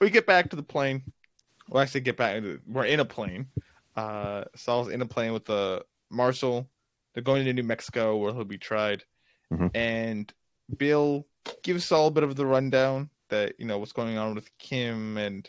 we 0.00 0.10
get 0.10 0.26
back 0.26 0.50
to 0.50 0.56
the 0.56 0.62
plane. 0.62 1.02
Well, 1.68 1.82
actually, 1.82 2.00
get 2.00 2.16
back. 2.16 2.36
Into, 2.36 2.60
we're 2.66 2.86
in 2.86 2.98
a 2.98 3.04
plane. 3.04 3.46
Uh, 3.94 4.44
Saul's 4.56 4.88
in 4.88 5.00
a 5.00 5.06
plane 5.06 5.32
with 5.32 5.44
the 5.44 5.84
marshal. 6.10 6.68
They're 7.14 7.22
going 7.22 7.44
to 7.44 7.52
New 7.52 7.62
Mexico 7.62 8.16
where 8.16 8.32
he'll 8.32 8.44
be 8.44 8.58
tried, 8.58 9.04
Mhm. 9.52 9.70
and 9.74 10.32
Bill 10.76 11.26
gives 11.62 11.84
Saul 11.84 12.06
a 12.08 12.10
bit 12.10 12.22
of 12.24 12.36
the 12.36 12.46
rundown 12.46 13.10
that 13.28 13.54
you 13.58 13.66
know 13.66 13.78
what's 13.78 13.92
going 13.92 14.16
on 14.18 14.34
with 14.34 14.48
Kim, 14.58 15.16
and 15.18 15.48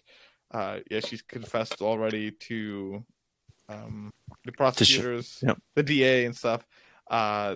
uh, 0.52 0.80
yeah, 0.92 1.00
she's 1.00 1.22
confessed 1.22 1.82
already 1.82 2.32
to 2.32 3.04
um, 3.70 4.12
the 4.46 4.52
prosecutors, 4.52 5.40
yep. 5.42 5.58
the 5.76 5.84
DA, 5.84 6.26
and 6.26 6.36
stuff. 6.36 6.66
Uh, 7.10 7.56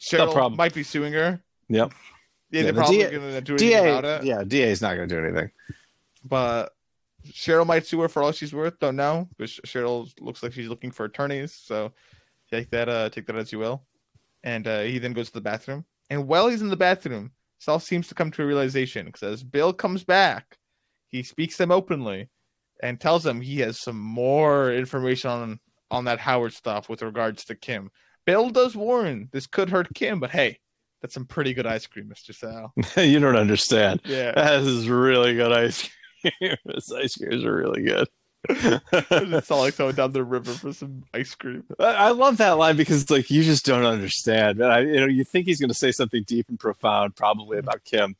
Cheryl 0.00 0.32
problem. 0.32 0.56
might 0.56 0.74
be 0.74 0.82
suing 0.82 1.12
her. 1.12 1.42
Yep. 1.68 1.92
Yeah, 2.50 2.58
Yeah, 2.58 2.62
they're 2.62 2.72
the 2.72 2.78
probably 2.80 2.96
DA 2.98 3.10
gonna 3.10 3.40
do 3.40 3.54
anything 3.54 3.78
about 3.98 4.04
it. 4.04 4.24
yeah, 4.24 4.42
Da 4.44 4.62
is 4.62 4.80
not 4.82 4.96
going 4.96 5.08
to 5.08 5.14
do 5.14 5.24
anything. 5.24 5.50
But 6.24 6.72
Cheryl 7.28 7.66
might 7.66 7.86
sue 7.86 8.00
her 8.00 8.08
for 8.08 8.22
all 8.22 8.32
she's 8.32 8.52
worth. 8.54 8.78
Don't 8.78 8.96
know. 8.96 9.28
But 9.38 9.48
Cheryl 9.48 10.10
looks 10.20 10.42
like 10.42 10.52
she's 10.52 10.68
looking 10.68 10.90
for 10.90 11.04
attorneys, 11.04 11.52
so 11.54 11.92
take 12.50 12.70
that. 12.70 12.88
Uh, 12.88 13.08
take 13.10 13.26
that 13.26 13.36
as 13.36 13.52
you 13.52 13.58
will. 13.58 13.84
And 14.42 14.66
uh, 14.66 14.82
he 14.82 14.98
then 14.98 15.12
goes 15.12 15.28
to 15.28 15.34
the 15.34 15.40
bathroom. 15.40 15.84
And 16.10 16.26
while 16.26 16.48
he's 16.48 16.62
in 16.62 16.68
the 16.68 16.76
bathroom, 16.76 17.32
Saul 17.58 17.80
seems 17.80 18.08
to 18.08 18.14
come 18.14 18.30
to 18.32 18.42
a 18.42 18.46
realization 18.46 19.06
because 19.06 19.22
as 19.22 19.42
Bill 19.42 19.72
comes 19.72 20.04
back, 20.04 20.56
he 21.08 21.22
speaks 21.22 21.56
to 21.56 21.64
him 21.64 21.72
openly 21.72 22.28
and 22.82 23.00
tells 23.00 23.26
him 23.26 23.40
he 23.40 23.60
has 23.60 23.80
some 23.80 23.98
more 23.98 24.72
information 24.72 25.30
on 25.30 25.60
on 25.90 26.04
that 26.04 26.20
Howard 26.20 26.52
stuff 26.52 26.88
with 26.88 27.02
regards 27.02 27.44
to 27.46 27.54
Kim. 27.54 27.90
Bill 28.26 28.50
does 28.50 28.76
warn 28.76 29.28
this 29.32 29.46
could 29.46 29.70
hurt 29.70 29.88
Kim, 29.94 30.20
but 30.20 30.30
hey, 30.30 30.58
that's 31.00 31.14
some 31.14 31.24
pretty 31.24 31.54
good 31.54 31.66
ice 31.66 31.86
cream, 31.86 32.08
Mister 32.08 32.32
Sal. 32.32 32.72
you 32.96 33.20
don't 33.20 33.36
understand. 33.36 34.00
Yeah. 34.04 34.32
This 34.32 34.66
is 34.66 34.88
really 34.88 35.34
good 35.34 35.52
ice 35.52 35.88
cream. 36.20 36.56
this 36.64 36.92
ice 36.92 37.16
cream 37.16 37.32
is 37.32 37.44
really 37.44 37.82
good. 37.82 38.08
It's 38.48 39.50
all 39.50 39.60
like 39.60 39.76
going 39.76 39.94
down 39.94 40.12
the 40.12 40.24
river 40.24 40.52
for 40.52 40.72
some 40.72 41.04
ice 41.12 41.34
cream. 41.34 41.64
I 41.78 42.10
love 42.10 42.36
that 42.38 42.52
line 42.52 42.76
because 42.76 43.02
it's 43.02 43.10
like 43.10 43.30
you 43.30 43.42
just 43.42 43.64
don't 43.64 43.84
understand. 43.84 44.62
I, 44.62 44.80
you 44.80 45.00
know, 45.00 45.06
you 45.06 45.24
think 45.24 45.46
he's 45.46 45.60
going 45.60 45.70
to 45.70 45.74
say 45.74 45.92
something 45.92 46.22
deep 46.22 46.48
and 46.48 46.58
profound, 46.58 47.16
probably 47.16 47.58
about 47.58 47.84
Kim. 47.84 48.16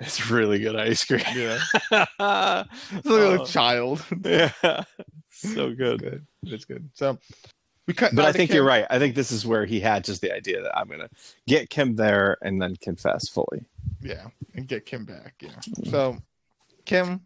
It's 0.00 0.28
really 0.28 0.58
good 0.58 0.74
ice 0.74 1.04
cream. 1.04 1.22
Yeah, 1.34 1.60
it's 2.92 3.06
like 3.06 3.40
a 3.40 3.44
child. 3.46 4.04
Yeah, 4.24 4.50
so 5.30 5.72
good. 5.72 6.00
good. 6.00 6.26
It's 6.42 6.64
good. 6.64 6.90
So 6.94 7.18
we 7.86 7.94
cut. 7.94 8.12
But 8.14 8.24
I 8.24 8.32
think 8.32 8.50
Kim. 8.50 8.56
you're 8.56 8.66
right. 8.66 8.86
I 8.90 8.98
think 8.98 9.14
this 9.14 9.30
is 9.30 9.46
where 9.46 9.64
he 9.66 9.78
had 9.78 10.04
just 10.04 10.20
the 10.20 10.34
idea 10.34 10.62
that 10.62 10.76
I'm 10.76 10.88
going 10.88 11.00
to 11.00 11.10
get 11.46 11.70
Kim 11.70 11.94
there 11.94 12.38
and 12.42 12.60
then 12.60 12.74
confess 12.76 13.28
fully. 13.28 13.66
Yeah, 14.00 14.26
and 14.54 14.66
get 14.66 14.84
Kim 14.84 15.04
back. 15.04 15.34
Yeah. 15.40 15.60
So 15.84 16.18
Kim 16.84 17.20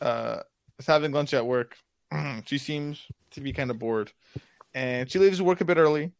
uh, 0.00 0.40
is 0.78 0.86
having 0.86 1.12
lunch 1.12 1.34
at 1.34 1.46
work. 1.46 1.76
she 2.46 2.58
seems 2.58 3.02
to 3.32 3.40
be 3.40 3.52
kind 3.52 3.70
of 3.70 3.78
bored, 3.78 4.12
and 4.74 5.10
she 5.10 5.18
leaves 5.18 5.40
work 5.42 5.60
a 5.60 5.64
bit 5.64 5.76
early 5.78 6.12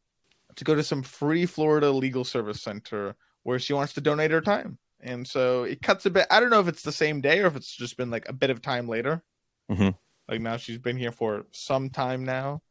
to 0.57 0.65
go 0.65 0.75
to 0.75 0.83
some 0.83 1.03
free 1.03 1.47
Florida 1.47 1.91
legal 1.91 2.25
service 2.25 2.61
center 2.63 3.17
where 3.43 3.59
she 3.59 3.73
wants 3.73 3.93
to 3.95 4.01
donate 4.01 4.31
her 4.31 4.41
time. 4.41 4.79
And 5.01 5.27
so 5.27 5.65
it 5.65 5.83
cuts 5.83 6.07
a 6.07 6.11
bit. 6.11 6.27
I 6.31 6.41
don't 6.41 6.51
know 6.51 6.61
if 6.61 6.69
it's 6.69 6.83
the 6.83 6.93
same 6.93 7.21
day 7.21 7.41
or 7.41 7.47
if 7.47 7.57
it's 7.57 7.75
just 7.75 7.97
been 7.97 8.11
like 8.11 8.29
a 8.29 8.33
bit 8.33 8.51
of 8.51 8.63
time 8.63 8.89
later. 8.89 9.23
Mhm. 9.71 9.97
Like 10.29 10.41
now 10.41 10.57
she's 10.57 10.79
been 10.79 10.97
here 10.97 11.13
for 11.13 11.45
some 11.51 11.91
time 11.91 12.25
now. 12.25 12.63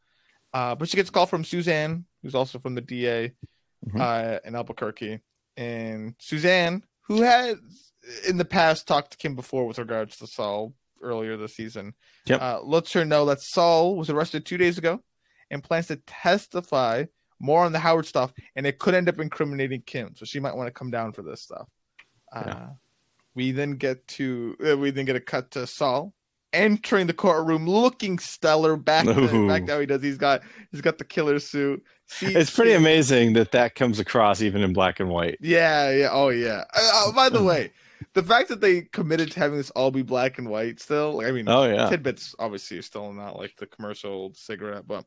Uh, 0.53 0.73
but 0.75 0.89
she 0.89 0.97
gets 0.97 1.09
a 1.09 1.11
call 1.11 1.25
from 1.27 1.43
Suzanne, 1.43 2.05
who's 2.21 2.33
also 2.35 2.57
from 2.57 2.73
the 2.73 2.81
DA 2.81 3.33
Mhm. 3.87 3.99
uh, 3.99 4.39
in 4.45 4.55
Albuquerque. 4.55 5.19
And 5.57 6.15
Suzanne, 6.19 6.83
who 7.01 7.21
had 7.21 7.57
in 8.27 8.37
the 8.37 8.45
past 8.45 8.87
talked 8.87 9.11
to 9.11 9.17
Kim 9.17 9.35
before 9.35 9.67
with 9.67 9.77
regards 9.77 10.17
to 10.17 10.27
Saul 10.27 10.73
earlier 11.03 11.37
this 11.37 11.55
season, 11.55 11.93
Yep. 12.25 12.41
uh, 12.41 12.61
lets 12.63 12.93
her 12.93 13.05
know 13.05 13.25
that 13.25 13.41
Saul 13.41 13.95
was 13.97 14.09
arrested 14.09 14.45
two 14.45 14.57
days 14.57 14.77
ago 14.77 15.01
and 15.51 15.63
plans 15.63 15.87
to 15.87 15.97
testify 16.07 17.05
more 17.39 17.65
on 17.65 17.73
the 17.73 17.79
Howard 17.79 18.05
stuff, 18.05 18.31
and 18.55 18.65
it 18.65 18.79
could 18.79 18.93
end 18.95 19.09
up 19.09 19.19
incriminating 19.19 19.81
Kim. 19.85 20.15
So 20.15 20.23
she 20.25 20.39
might 20.39 20.55
want 20.55 20.67
to 20.67 20.71
come 20.71 20.89
down 20.91 21.11
for 21.11 21.21
this 21.23 21.41
stuff. 21.41 21.67
Uh, 22.33 22.43
Yeah. 22.47 22.67
We 23.35 23.51
then 23.51 23.71
get 23.77 24.07
to 24.09 24.55
uh, 24.63 24.77
we 24.77 24.91
then 24.91 25.05
get 25.05 25.15
a 25.15 25.19
cut 25.19 25.49
to 25.51 25.65
Saul 25.65 26.13
entering 26.53 27.07
the 27.07 27.13
courtroom, 27.13 27.67
looking 27.67 28.19
stellar. 28.19 28.77
Back 28.77 29.05
back 29.07 29.67
how 29.67 29.79
he 29.79 29.87
does. 29.87 30.03
He's 30.03 30.19
got 30.19 30.41
he's 30.71 30.81
got 30.81 30.99
the 30.99 31.03
killer 31.03 31.39
suit. 31.39 31.83
See- 32.05 32.27
It's 32.35 32.51
pretty 32.53 32.73
amazing 32.73 33.33
that 33.33 33.51
that 33.53 33.73
comes 33.73 33.97
across 33.97 34.41
even 34.43 34.61
in 34.61 34.71
black 34.71 34.99
and 34.99 35.09
white. 35.09 35.39
Yeah, 35.41 35.89
yeah. 35.89 36.09
Oh, 36.11 36.29
yeah. 36.29 36.63
Uh, 36.75 37.07
uh, 37.07 37.11
by 37.11 37.29
the 37.29 37.41
way, 37.41 37.71
the 38.13 38.23
fact 38.23 38.49
that 38.49 38.61
they 38.61 38.81
committed 38.81 39.31
to 39.31 39.39
having 39.39 39.57
this 39.57 39.69
all 39.71 39.91
be 39.91 40.01
black 40.01 40.37
and 40.37 40.49
white 40.49 40.79
still, 40.79 41.17
like, 41.17 41.27
I 41.27 41.31
mean, 41.31 41.47
Oh 41.47 41.63
yeah, 41.65 41.89
tidbits 41.89 42.35
obviously 42.39 42.77
are 42.77 42.81
still 42.83 43.11
not 43.13 43.37
like 43.37 43.55
the 43.57 43.65
commercial 43.67 44.33
cigarette, 44.35 44.87
but 44.87 45.05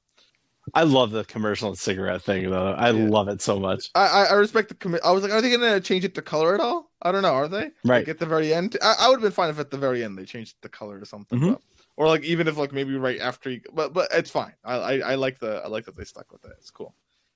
I 0.74 0.82
love 0.82 1.12
the 1.12 1.24
commercial 1.24 1.68
and 1.68 1.78
cigarette 1.78 2.22
thing 2.22 2.50
though. 2.50 2.72
I 2.72 2.90
Yeah. 2.90 3.08
love 3.08 3.28
it 3.28 3.40
so 3.40 3.60
much. 3.60 3.90
I, 3.94 4.26
I, 4.30 4.32
respect 4.34 4.68
the 4.68 4.74
commit. 4.74 5.00
I 5.04 5.12
was 5.12 5.22
like, 5.22 5.32
are 5.32 5.40
they 5.40 5.50
gonna 5.50 5.80
change 5.80 6.04
it 6.04 6.14
to 6.16 6.22
color 6.22 6.54
at 6.54 6.60
all? 6.60 6.90
I 7.02 7.12
don't 7.12 7.22
know. 7.22 7.32
Are 7.34 7.46
they? 7.48 7.70
Right. 7.84 7.98
Like 8.00 8.08
at 8.08 8.18
the 8.18 8.26
very 8.26 8.52
end, 8.52 8.76
I, 8.82 8.94
I 9.00 9.08
would 9.08 9.16
have 9.16 9.22
been 9.22 9.30
fine 9.32 9.50
if 9.50 9.58
at 9.60 9.70
the 9.70 9.78
very 9.78 10.02
end 10.02 10.18
they 10.18 10.24
changed 10.24 10.56
the 10.62 10.68
color 10.68 10.98
or 11.00 11.04
something, 11.04 11.38
Mhm. 11.38 11.52
but, 11.52 11.62
or 11.96 12.08
like 12.08 12.24
even 12.24 12.48
if 12.48 12.56
like 12.56 12.72
maybe 12.72 12.96
right 12.96 13.20
after, 13.20 13.48
you, 13.50 13.60
but 13.72 13.92
but 13.92 14.08
it's 14.12 14.30
fine. 14.30 14.54
I, 14.64 14.74
I 14.74 14.98
I 14.98 15.14
like 15.14 15.38
the 15.38 15.62
I 15.64 15.68
like 15.68 15.84
that 15.84 15.96
they 15.96 16.04
stuck 16.04 16.32
with 16.32 16.44
it. 16.44 16.52
It's 16.58 16.70
cool. 16.70 16.94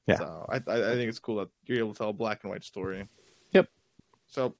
Yeah. 0.08 0.16
So 0.18 0.46
I 0.48 0.56
I 0.56 0.90
I 0.90 0.94
think 0.94 1.08
it's 1.08 1.20
cool 1.20 1.36
that 1.36 1.48
you're 1.66 1.78
able 1.78 1.92
to 1.92 1.98
tell 1.98 2.08
a 2.08 2.12
black 2.12 2.40
and 2.42 2.50
white 2.50 2.64
story. 2.64 3.06
Yep. 3.52 3.68
So, 4.26 4.56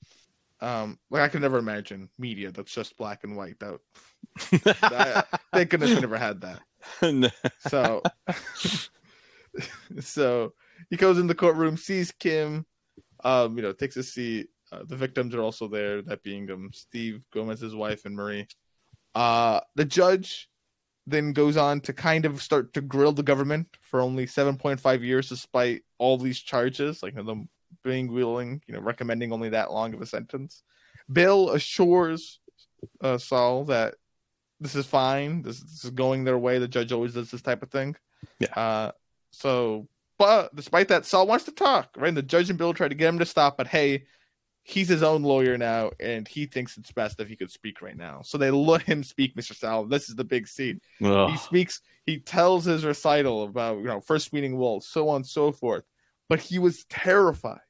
um, 0.61 0.99
like 1.11 1.23
I 1.23 1.29
could 1.29 1.43
never 1.43 1.59
imagine 1.59 2.09
media 2.19 2.51
that's 2.51 2.73
just 2.73 2.97
black 2.97 3.25
and 3.25 3.37
white. 3.37 3.59
That 3.61 3.81
I- 4.83 5.25
thank 5.53 5.71
goodness 5.71 5.91
we 5.91 6.01
never 6.01 6.19
had 6.19 6.41
that. 6.43 6.61
So, 7.69 8.03
so 10.01 10.55
he 10.89 10.97
goes 10.97 11.19
in 11.19 11.27
the 11.27 11.35
courtroom, 11.35 11.77
sees 11.77 12.11
Kim, 12.13 12.65
um, 13.23 13.57
you 13.57 13.63
know, 13.63 13.73
takes 13.73 13.97
a 13.97 14.03
seat. 14.03 14.49
Uh, 14.73 14.85
the 14.87 14.97
victims 14.97 15.35
are 15.35 15.43
also 15.43 15.69
there, 15.69 16.01
that 16.03 16.23
being 16.23 16.51
um, 16.51 16.71
Steve 16.73 17.23
Gomez's 17.35 17.75
wife 17.75 18.07
and 18.07 18.15
Marie. 18.15 18.47
Uh, 19.15 19.61
the 19.75 19.85
judge 19.85 20.49
then 21.07 21.33
goes 21.33 21.57
on 21.57 21.81
to 21.83 21.93
kind 21.93 22.25
of 22.25 22.41
start 22.41 22.73
to 22.75 22.81
grill 22.81 23.13
the 23.13 23.23
government 23.23 23.67
for 23.81 24.01
only 24.01 24.27
7.5 24.27 25.03
years, 25.03 25.29
despite 25.29 25.83
all 25.99 26.17
these 26.17 26.39
charges, 26.39 27.03
like 27.03 27.13
you 27.15 27.19
know, 27.19 27.25
them 27.25 27.49
being 27.83 28.13
willing, 28.13 28.63
you 28.67 28.75
know, 28.75 28.81
recommending 28.81 29.33
only 29.33 29.51
that 29.51 29.73
long 29.73 29.95
of 29.95 30.01
a 30.01 30.07
sentence. 30.07 30.63
Bill 31.11 31.51
assures 31.51 32.41
uh, 33.01 33.19
Saul 33.19 33.65
that 33.65 33.95
this 34.61 34.75
is 34.75 34.87
fine. 34.87 35.43
This, 35.43 35.61
this 35.61 35.85
is 35.85 35.91
going 35.91 36.25
their 36.25 36.39
way. 36.39 36.59
The 36.59 36.69
judge 36.69 36.93
always 36.93 37.15
does 37.15 37.31
this 37.31 37.43
type 37.43 37.63
of 37.63 37.71
thing. 37.71 37.97
Yeah. 38.39 38.53
Uh, 38.55 38.93
so, 39.31 39.89
but 40.19 40.55
despite 40.55 40.89
that, 40.89 41.07
Saul 41.07 41.27
wants 41.27 41.47
to 41.47 41.53
talk, 41.53 41.91
right? 41.97 42.09
And 42.09 42.17
the 42.17 42.23
judge 42.23 42.51
and 42.51 42.59
Bill 42.59 42.75
try 42.75 42.89
to 42.89 42.95
get 42.95 43.09
him 43.09 43.19
to 43.19 43.27
stop, 43.27 43.57
but 43.57 43.67
hey, 43.67 44.05
he's 44.63 44.89
his 44.89 45.03
own 45.03 45.23
lawyer 45.23 45.57
now, 45.57 45.91
and 45.99 46.29
he 46.29 46.47
thinks 46.47 46.77
it's 46.77 46.93
best 46.93 47.21
if 47.21 47.29
he 47.29 47.37
could 47.37 47.51
speak 47.51 47.81
right 47.81 47.97
now. 47.97 48.21
So 48.23 48.39
they 48.39 48.51
let 48.51 48.83
him 48.83 49.03
speak, 49.03 49.35
Mr. 49.35 49.55
Saul. 49.55 49.87
This 49.87 50.09
is 50.09 50.17
the 50.17 50.25
big 50.25 50.47
scene. 50.47 50.81
He 51.31 51.37
speaks, 51.39 51.81
he 52.07 52.19
tells 52.19 52.65
his 52.65 52.85
recital 52.85 53.45
about, 53.45 53.79
you 53.79 53.85
know, 53.85 54.01
first 54.01 54.33
meeting 54.33 54.57
Walt, 54.57 54.85
so 54.85 55.09
on 55.09 55.17
and 55.17 55.27
so 55.27 55.53
forth. 55.53 55.85
But 56.29 56.41
he 56.41 56.59
was 56.59 56.85
terrified, 56.85 57.61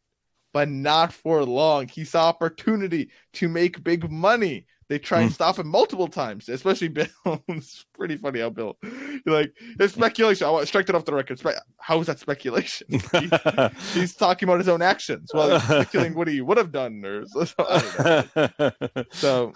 but 0.53 0.69
not 0.69 1.13
for 1.13 1.45
long. 1.45 1.89
He 1.89 2.05
saw 2.05 2.29
opportunity 2.29 3.11
to 3.35 3.49
make 3.49 3.83
big 3.85 4.11
money. 4.11 4.67
They 4.89 4.99
try 4.99 5.21
and 5.21 5.31
Hmm. 5.31 5.35
stop 5.35 5.59
him 5.61 5.69
multiple 5.69 6.09
times, 6.09 6.49
especially 6.49 6.89
Bill. 6.99 7.07
it's 7.47 7.87
pretty 7.95 8.17
funny 8.17 8.41
how 8.41 8.51
Bill 8.51 8.77
like 9.25 9.53
it's 9.79 9.95
speculation. 9.95 10.49
I 10.49 10.51
want 10.51 10.63
to 10.63 10.67
strike 10.67 10.89
it 10.89 10.97
off 10.97 11.05
the 11.05 11.15
record. 11.15 11.39
Spe- 11.39 11.63
How 11.79 12.01
is 12.01 12.09
that 12.09 12.19
speculation? 12.19 12.89
He- 13.13 14.01
he's 14.01 14.17
talking 14.17 14.49
about 14.49 14.59
his 14.59 14.69
own 14.69 14.83
actions. 14.83 15.31
Well, 15.33 15.51
he's 15.51 15.63
speculating 15.63 16.15
what 16.15 16.27
he 16.27 16.41
would 16.41 16.59
have 16.59 16.73
done, 16.73 17.05
or 17.05 17.25
so, 17.27 17.45
I 17.59 18.25
don't 18.35 18.59
know. 18.97 19.03
So 19.13 19.53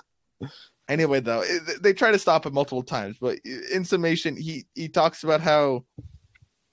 anyway, 0.89 1.19
though, 1.19 1.43
it, 1.45 1.83
they 1.83 1.93
try 1.95 2.13
to 2.13 2.19
stop 2.21 2.47
him 2.47 2.55
multiple 2.55 2.85
times, 2.85 3.17
but 3.21 3.41
in 3.73 3.85
summation, 3.85 4.37
he 4.37 4.67
he 4.77 4.89
talks 4.89 5.25
about 5.25 5.41
how 5.41 5.85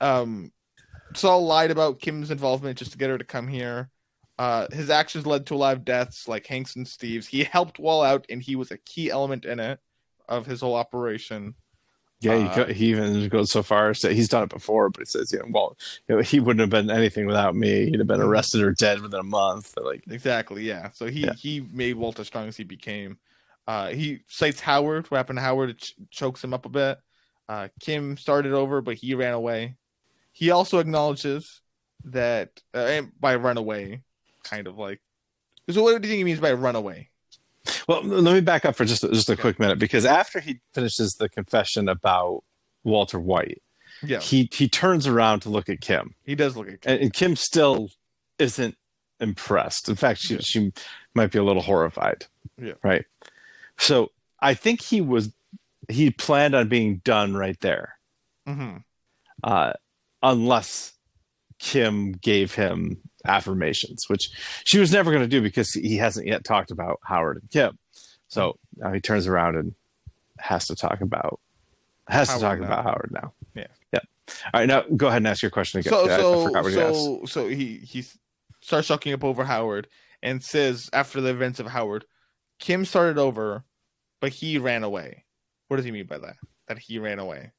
um 0.01 0.51
Saul 1.15 1.45
lied 1.47 1.71
about 1.71 1.99
Kim's 1.99 2.29
involvement 2.29 2.77
just 2.77 2.91
to 2.91 2.97
get 2.99 3.09
her 3.09 3.17
to 3.17 3.23
come 3.25 3.47
here. 3.47 3.89
Uh, 4.41 4.67
his 4.71 4.89
actions 4.89 5.27
led 5.27 5.45
to 5.45 5.53
a 5.53 5.55
lot 5.63 5.77
of 5.77 5.85
deaths, 5.85 6.27
like 6.27 6.47
Hanks 6.47 6.75
and 6.75 6.87
Steve's. 6.87 7.27
He 7.27 7.43
helped 7.43 7.77
Walt 7.77 8.05
out, 8.07 8.25
and 8.27 8.41
he 8.41 8.55
was 8.55 8.71
a 8.71 8.77
key 8.77 9.11
element 9.11 9.45
in 9.45 9.59
it 9.59 9.79
of 10.27 10.47
his 10.47 10.61
whole 10.61 10.73
operation. 10.73 11.53
Yeah, 12.21 12.37
he, 12.37 12.43
Uh, 12.45 12.55
go- 12.55 12.73
he 12.73 12.85
even 12.87 13.27
goes 13.29 13.51
so 13.51 13.61
far 13.61 13.91
as 13.91 13.99
to 13.99 14.11
he's 14.13 14.29
done 14.29 14.41
it 14.43 14.49
before, 14.49 14.89
but 14.89 15.01
he 15.01 15.05
says, 15.05 15.31
you 15.31 15.37
know, 15.39 15.45
well, 15.51 15.77
you 16.07 16.15
know, 16.15 16.21
he 16.23 16.39
wouldn't 16.39 16.61
have 16.61 16.71
been 16.71 16.89
anything 16.89 17.27
without 17.27 17.55
me. 17.55 17.85
He'd 17.91 17.99
have 17.99 18.07
been 18.07 18.19
arrested 18.21 18.61
or 18.63 18.71
dead 18.73 18.99
within 19.01 19.19
a 19.19 19.23
month. 19.23 19.75
Like, 19.79 20.03
Exactly, 20.09 20.63
yeah. 20.63 20.89
So 20.91 21.05
he 21.05 21.19
Yeah. 21.21 21.33
he 21.33 21.61
made 21.71 21.93
Walt 21.97 22.19
as 22.19 22.25
strong 22.25 22.47
as 22.47 22.57
he 22.57 22.63
became. 22.63 23.19
Uh, 23.67 23.89
he 23.89 24.21
cites 24.27 24.59
Howard. 24.59 25.05
What 25.11 25.17
happened 25.17 25.37
to 25.37 25.43
Howard? 25.43 25.69
It 25.69 25.77
ch- 25.77 25.95
chokes 26.09 26.43
him 26.43 26.53
up 26.55 26.65
a 26.65 26.69
bit. 26.69 26.97
Uh, 27.47 27.67
Kim 27.79 28.17
started 28.17 28.53
over, 28.53 28.81
but 28.81 28.95
he 28.95 29.13
ran 29.13 29.33
away. 29.35 29.75
He 30.31 30.49
also 30.49 30.79
acknowledges 30.79 31.61
that 32.05 32.49
uh, 32.73 32.79
and 32.95 33.11
by 33.19 33.35
run 33.35 33.57
away, 33.57 34.01
kind 34.43 34.67
of 34.67 34.77
like. 34.77 35.01
So 35.69 35.83
what 35.83 36.01
do 36.01 36.07
you 36.07 36.11
think 36.11 36.17
he 36.19 36.23
means 36.23 36.39
by 36.39 36.53
runaway? 36.53 37.09
well, 37.87 38.03
let 38.03 38.33
me 38.33 38.41
back 38.41 38.65
up 38.65 38.75
for 38.75 38.85
just 38.85 39.01
just 39.03 39.29
a 39.29 39.33
Okay. 39.33 39.41
quick 39.41 39.59
minute 39.59 39.77
because 39.79 40.05
after 40.05 40.39
he 40.39 40.59
finishes 40.73 41.13
the 41.19 41.29
confession 41.29 41.87
about 41.87 42.43
Walter 42.83 43.19
White, 43.19 43.61
Yeah, 44.01 44.19
he 44.19 44.49
he 44.51 44.67
turns 44.67 45.05
around 45.07 45.41
to 45.41 45.49
look 45.49 45.69
at 45.69 45.79
Kim, 45.81 46.15
he 46.25 46.33
does 46.35 46.57
look 46.57 46.67
at. 46.67 46.79
and, 46.85 46.99
and 47.01 47.13
Kim 47.13 47.35
still 47.35 47.89
isn't 48.39 48.75
impressed. 49.19 49.87
In 49.89 49.95
fact, 49.95 50.21
she 50.21 50.33
Yeah. 50.35 50.39
she 50.41 50.71
might 51.13 51.31
be 51.31 51.37
a 51.39 51.43
little 51.43 51.61
horrified. 51.61 52.25
Yeah. 52.59 52.73
Right. 52.83 53.05
So 53.77 54.11
I 54.39 54.55
think 54.55 54.81
he 54.81 54.99
was 55.01 55.31
he 55.87 56.09
planned 56.09 56.55
on 56.55 56.67
being 56.67 56.97
done 57.03 57.35
right 57.35 57.59
there. 57.61 57.97
hmm 58.47 58.77
uh, 59.43 59.73
unless 60.23 60.93
Kim 61.61 62.13
gave 62.13 62.55
him 62.55 62.97
affirmations, 63.23 64.05
which 64.07 64.29
she 64.65 64.79
was 64.79 64.91
never 64.91 65.11
going 65.11 65.23
to 65.23 65.27
do 65.27 65.41
because 65.41 65.71
he 65.71 65.97
hasn't 65.97 66.27
yet 66.27 66.43
talked 66.43 66.71
about 66.71 66.99
Howard 67.03 67.37
and 67.37 67.49
Kim. 67.51 67.77
So 68.27 68.57
now 68.77 68.91
he 68.91 68.99
turns 68.99 69.27
around 69.27 69.57
and 69.57 69.75
has 70.39 70.67
to 70.67 70.75
talk 70.75 71.01
about 71.01 71.39
has 72.07 72.27
to 72.27 72.33
Howard 72.33 72.41
talk 72.41 72.59
now. 72.59 72.65
about 72.65 72.83
Howard 72.83 73.09
now. 73.11 73.33
Yeah. 73.53 73.67
yeah. 73.93 73.99
All 74.53 74.61
right, 74.61 74.67
now 74.67 74.81
go 74.97 75.07
ahead 75.07 75.17
and 75.17 75.27
ask 75.27 75.43
your 75.43 75.51
question 75.51 75.81
again. 75.81 75.93
So 75.93 76.09
I, 76.09 76.15
I 76.15 76.17
so 76.17 76.45
forgot 76.45 76.63
what 76.63 76.73
so 76.73 77.25
so 77.25 77.47
he 77.47 77.77
he 77.77 78.05
starts 78.61 78.87
sucking 78.87 79.13
up 79.13 79.23
over 79.23 79.43
Howard 79.43 79.87
and 80.23 80.43
says 80.43 80.89
after 80.93 81.21
the 81.21 81.29
events 81.29 81.59
of 81.59 81.67
Howard, 81.67 82.05
Kim 82.59 82.85
started 82.85 83.19
over, 83.19 83.65
but 84.19 84.31
he 84.31 84.57
ran 84.57 84.83
away. 84.83 85.25
What 85.67 85.77
does 85.77 85.85
he 85.85 85.91
mean 85.91 86.07
by 86.07 86.17
that? 86.17 86.37
That 86.67 86.79
he 86.79 86.97
ran 86.97 87.19
away. 87.19 87.51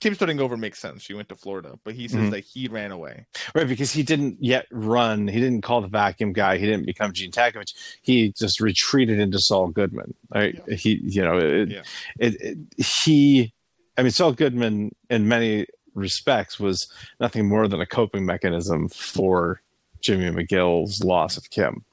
Kim 0.00 0.14
starting 0.14 0.40
over 0.40 0.56
makes 0.56 0.78
sense. 0.80 1.02
She 1.02 1.12
went 1.14 1.28
to 1.28 1.36
Florida, 1.36 1.78
but 1.84 1.94
he 1.94 2.08
says 2.08 2.20
Mhm. 2.28 2.30
that 2.30 2.40
he 2.40 2.68
ran 2.68 2.90
away. 2.90 3.26
Right, 3.54 3.68
because 3.68 3.92
he 3.92 4.02
didn't 4.02 4.38
yet 4.40 4.66
run. 4.70 5.28
He 5.28 5.38
didn't 5.40 5.60
call 5.62 5.82
the 5.82 5.88
vacuum 5.88 6.32
guy. 6.32 6.56
He 6.58 6.66
didn't 6.66 6.86
become 6.86 7.12
Gene 7.12 7.30
Takovich. 7.30 7.74
He 8.00 8.32
just 8.32 8.60
retreated 8.60 9.18
into 9.18 9.38
Saul 9.38 9.68
Goodman. 9.68 10.14
Right? 10.34 10.58
He, 10.70 11.00
you 11.04 11.22
know, 11.22 11.38
it, 11.38 11.68
Yeah. 11.70 11.82
it, 12.18 12.40
it, 12.40 12.58
he. 12.84 13.52
I 13.98 14.02
mean, 14.02 14.12
Saul 14.12 14.32
Goodman, 14.32 14.94
in 15.10 15.28
many 15.28 15.66
respects, 15.94 16.58
was 16.58 16.90
nothing 17.20 17.46
more 17.46 17.68
than 17.68 17.80
a 17.80 17.86
coping 17.86 18.24
mechanism 18.24 18.88
for 18.88 19.60
Jimmy 20.00 20.30
McGill's 20.30 21.04
loss 21.04 21.36
of 21.36 21.50
Kim. 21.50 21.84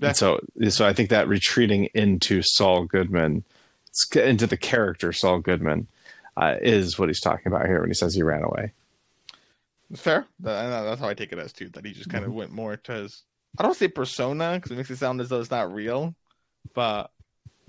Yeah. 0.00 0.08
And 0.08 0.16
so, 0.16 0.38
so 0.68 0.86
I 0.86 0.92
think 0.92 1.08
that 1.10 1.26
retreating 1.26 1.86
into 1.94 2.42
Saul 2.42 2.84
Goodman, 2.84 3.42
into 4.14 4.46
the 4.46 4.56
character 4.56 5.12
Saul 5.12 5.40
Goodman, 5.40 5.88
uh, 6.40 6.56
is 6.62 6.98
what 6.98 7.08
he's 7.08 7.20
talking 7.20 7.48
about 7.52 7.66
here 7.66 7.80
when 7.80 7.90
he 7.90 7.94
says 7.94 8.14
he 8.14 8.22
ran 8.22 8.42
away. 8.44 8.72
Fair. 9.96 10.26
That's 10.40 11.00
how 11.00 11.08
I 11.08 11.14
take 11.14 11.32
it 11.32 11.38
as 11.38 11.52
too. 11.52 11.68
That 11.70 11.84
he 11.84 11.92
just 11.92 12.10
kind 12.10 12.22
Mm-hmm. 12.22 12.30
of 12.32 12.36
went 12.36 12.52
more 12.52 12.76
to 12.76 12.92
his. 12.92 13.22
I 13.58 13.62
don't 13.62 13.74
say 13.76 13.88
persona 13.88 14.52
because 14.54 14.70
it 14.70 14.76
makes 14.76 14.90
it 14.90 14.96
sound 14.98 15.20
as 15.20 15.28
though 15.30 15.40
it's 15.40 15.50
not 15.50 15.72
real, 15.72 16.14
but 16.74 17.10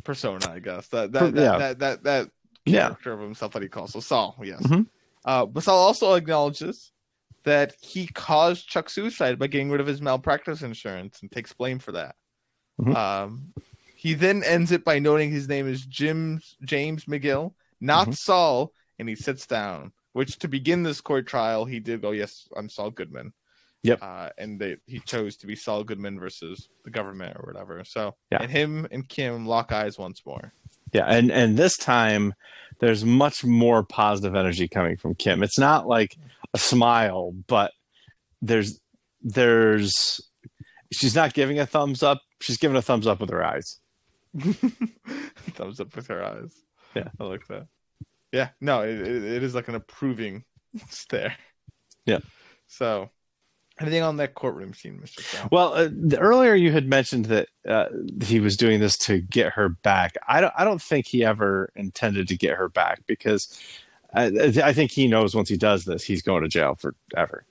persona, 0.03 0.49
I 0.49 0.59
guess. 0.59 0.87
That 0.89 1.11
that 1.13 1.33
that 1.33 1.41
Yeah. 1.41 1.57
that, 1.57 1.79
that, 1.79 2.03
that 2.03 2.29
Yeah. 2.65 2.79
character 2.87 3.13
of 3.13 3.21
himself 3.21 3.53
that 3.53 3.61
he 3.61 3.69
calls. 3.69 3.93
So 3.93 4.01
Saul, 4.01 4.37
yes. 4.43 4.61
Mhm. 4.63 4.87
Uh, 5.25 5.45
but 5.45 5.63
Saul 5.63 5.77
also 5.79 6.13
acknowledges 6.15 6.91
that 7.43 7.73
he 7.81 8.07
caused 8.07 8.67
Chuck's 8.67 8.93
suicide 8.93 9.39
by 9.39 9.47
getting 9.47 9.71
rid 9.71 9.79
of 9.81 9.87
his 9.87 10.01
malpractice 10.01 10.61
insurance 10.61 11.21
and 11.21 11.31
takes 11.31 11.53
blame 11.53 11.79
for 11.79 11.93
that. 11.93 12.15
Mhm. 12.81 12.95
Um, 12.95 13.53
he 13.95 14.13
then 14.13 14.43
ends 14.43 14.71
it 14.73 14.83
by 14.83 14.99
noting 14.99 15.31
his 15.31 15.47
name 15.47 15.67
is 15.67 15.85
Jim 15.85 16.41
James 16.63 17.05
McGill, 17.05 17.53
not 17.81 18.07
Mhm. 18.09 18.15
Saul, 18.17 18.73
and 18.97 19.07
he 19.09 19.15
sits 19.15 19.45
down. 19.47 19.91
Which 20.13 20.39
to 20.39 20.47
begin 20.47 20.83
this 20.83 21.01
court 21.01 21.27
trial, 21.27 21.65
he 21.65 21.79
did 21.79 22.01
go, 22.01 22.11
"Yes, 22.11 22.47
I'm 22.55 22.67
Saul 22.69 22.89
Goodman." 22.91 23.33
Yep. 23.83 23.99
Uh, 24.01 24.29
and 24.37 24.59
they, 24.59 24.75
he 24.87 24.99
chose 24.99 25.37
to 25.37 25.47
be 25.47 25.55
Saul 25.55 25.83
Goodman 25.85 26.19
versus 26.19 26.67
the 26.83 26.89
government 26.89 27.37
or 27.37 27.45
whatever. 27.45 27.83
So, 27.85 28.15
Yeah. 28.31 28.41
and 28.41 28.51
him 28.51 28.87
and 28.91 29.07
Kim 29.07 29.45
lock 29.45 29.71
eyes 29.71 29.97
once 29.97 30.25
more. 30.25 30.51
Yeah, 30.91 31.05
and 31.05 31.31
and 31.31 31.57
this 31.57 31.77
time 31.77 32.33
there's 32.79 33.05
much 33.05 33.43
more 33.45 33.83
positive 33.83 34.35
energy 34.35 34.67
coming 34.67 34.97
from 34.97 35.15
Kim. 35.15 35.43
It's 35.43 35.59
not 35.59 35.87
like 35.87 36.17
a 36.53 36.57
smile, 36.57 37.31
but 37.47 37.71
there's 38.41 38.79
there's 39.21 40.19
she's 40.91 41.13
not 41.15 41.33
giving 41.33 41.59
a 41.59 41.65
thumbs 41.65 42.01
up. 42.03 42.21
She's 42.41 42.57
giving 42.57 42.75
a 42.77 42.81
thumbs 42.81 43.05
up 43.07 43.19
with 43.21 43.29
her 43.29 43.45
eyes. 43.45 43.79
Thumbs 45.53 45.79
up 45.79 45.95
with 45.95 46.07
her 46.07 46.23
eyes. 46.23 46.53
Yeah. 46.95 47.09
I 47.19 47.23
like 47.23 47.47
that. 47.47 47.67
Yeah, 48.31 48.49
no, 48.61 48.81
it, 48.81 48.99
it, 48.99 49.23
it 49.23 49.43
is 49.43 49.55
like 49.55 49.67
an 49.67 49.75
approving 49.75 50.43
stare. 50.89 51.35
Yeah. 52.05 52.19
So, 52.67 53.09
anything 53.81 54.03
on 54.03 54.17
that 54.17 54.35
courtroom 54.35 54.73
scene, 54.73 54.99
Mr. 55.03 55.21
Sal? 55.21 55.49
Well, 55.51 55.73
uh, 55.73 55.89
the, 55.91 56.19
earlier 56.19 56.53
you 56.53 56.71
had 56.71 56.87
mentioned 56.87 57.25
that 57.25 57.47
uh, 57.67 57.85
he 58.23 58.39
was 58.39 58.55
doing 58.55 58.79
this 58.79 58.97
to 58.99 59.19
get 59.19 59.53
her 59.53 59.69
back. 59.69 60.15
I 60.27 60.41
don't 60.41 60.53
I 60.57 60.63
don't 60.63 60.81
think 60.81 61.07
he 61.07 61.25
ever 61.25 61.71
intended 61.75 62.27
to 62.27 62.37
get 62.37 62.55
her 62.55 62.69
back 62.69 63.01
because 63.07 63.59
I, 64.13 64.25
I 64.63 64.73
think 64.73 64.91
he 64.91 65.07
knows 65.07 65.35
once 65.35 65.49
he 65.49 65.57
does 65.57 65.85
this, 65.85 66.03
he's 66.03 66.21
going 66.21 66.43
to 66.43 66.49
jail 66.49 66.75
forever. 66.75 67.45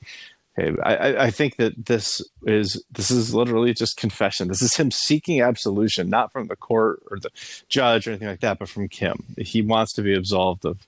Okay, 0.59 0.81
I, 0.83 1.27
I- 1.27 1.31
think 1.31 1.57
that 1.57 1.87
this 1.87 2.21
is 2.47 2.83
this 2.91 3.11
is 3.11 3.35
literally 3.35 3.73
just 3.75 3.97
confession. 3.97 4.49
This 4.49 4.63
is 4.63 4.75
him 4.77 4.91
seeking 4.91 5.41
absolution, 5.41 6.11
not 6.11 6.33
from 6.33 6.49
the 6.49 6.57
court 6.57 7.03
or 7.11 7.19
the 7.19 7.31
judge 7.69 8.07
or 8.07 8.11
anything 8.11 8.29
like 8.29 8.41
that, 8.41 8.59
but 8.59 8.69
from 8.69 8.89
Kim. 8.89 9.25
He 9.39 9.63
wants 9.63 9.93
to 9.95 10.03
be 10.03 10.15
absolved 10.15 10.65
of 10.65 10.87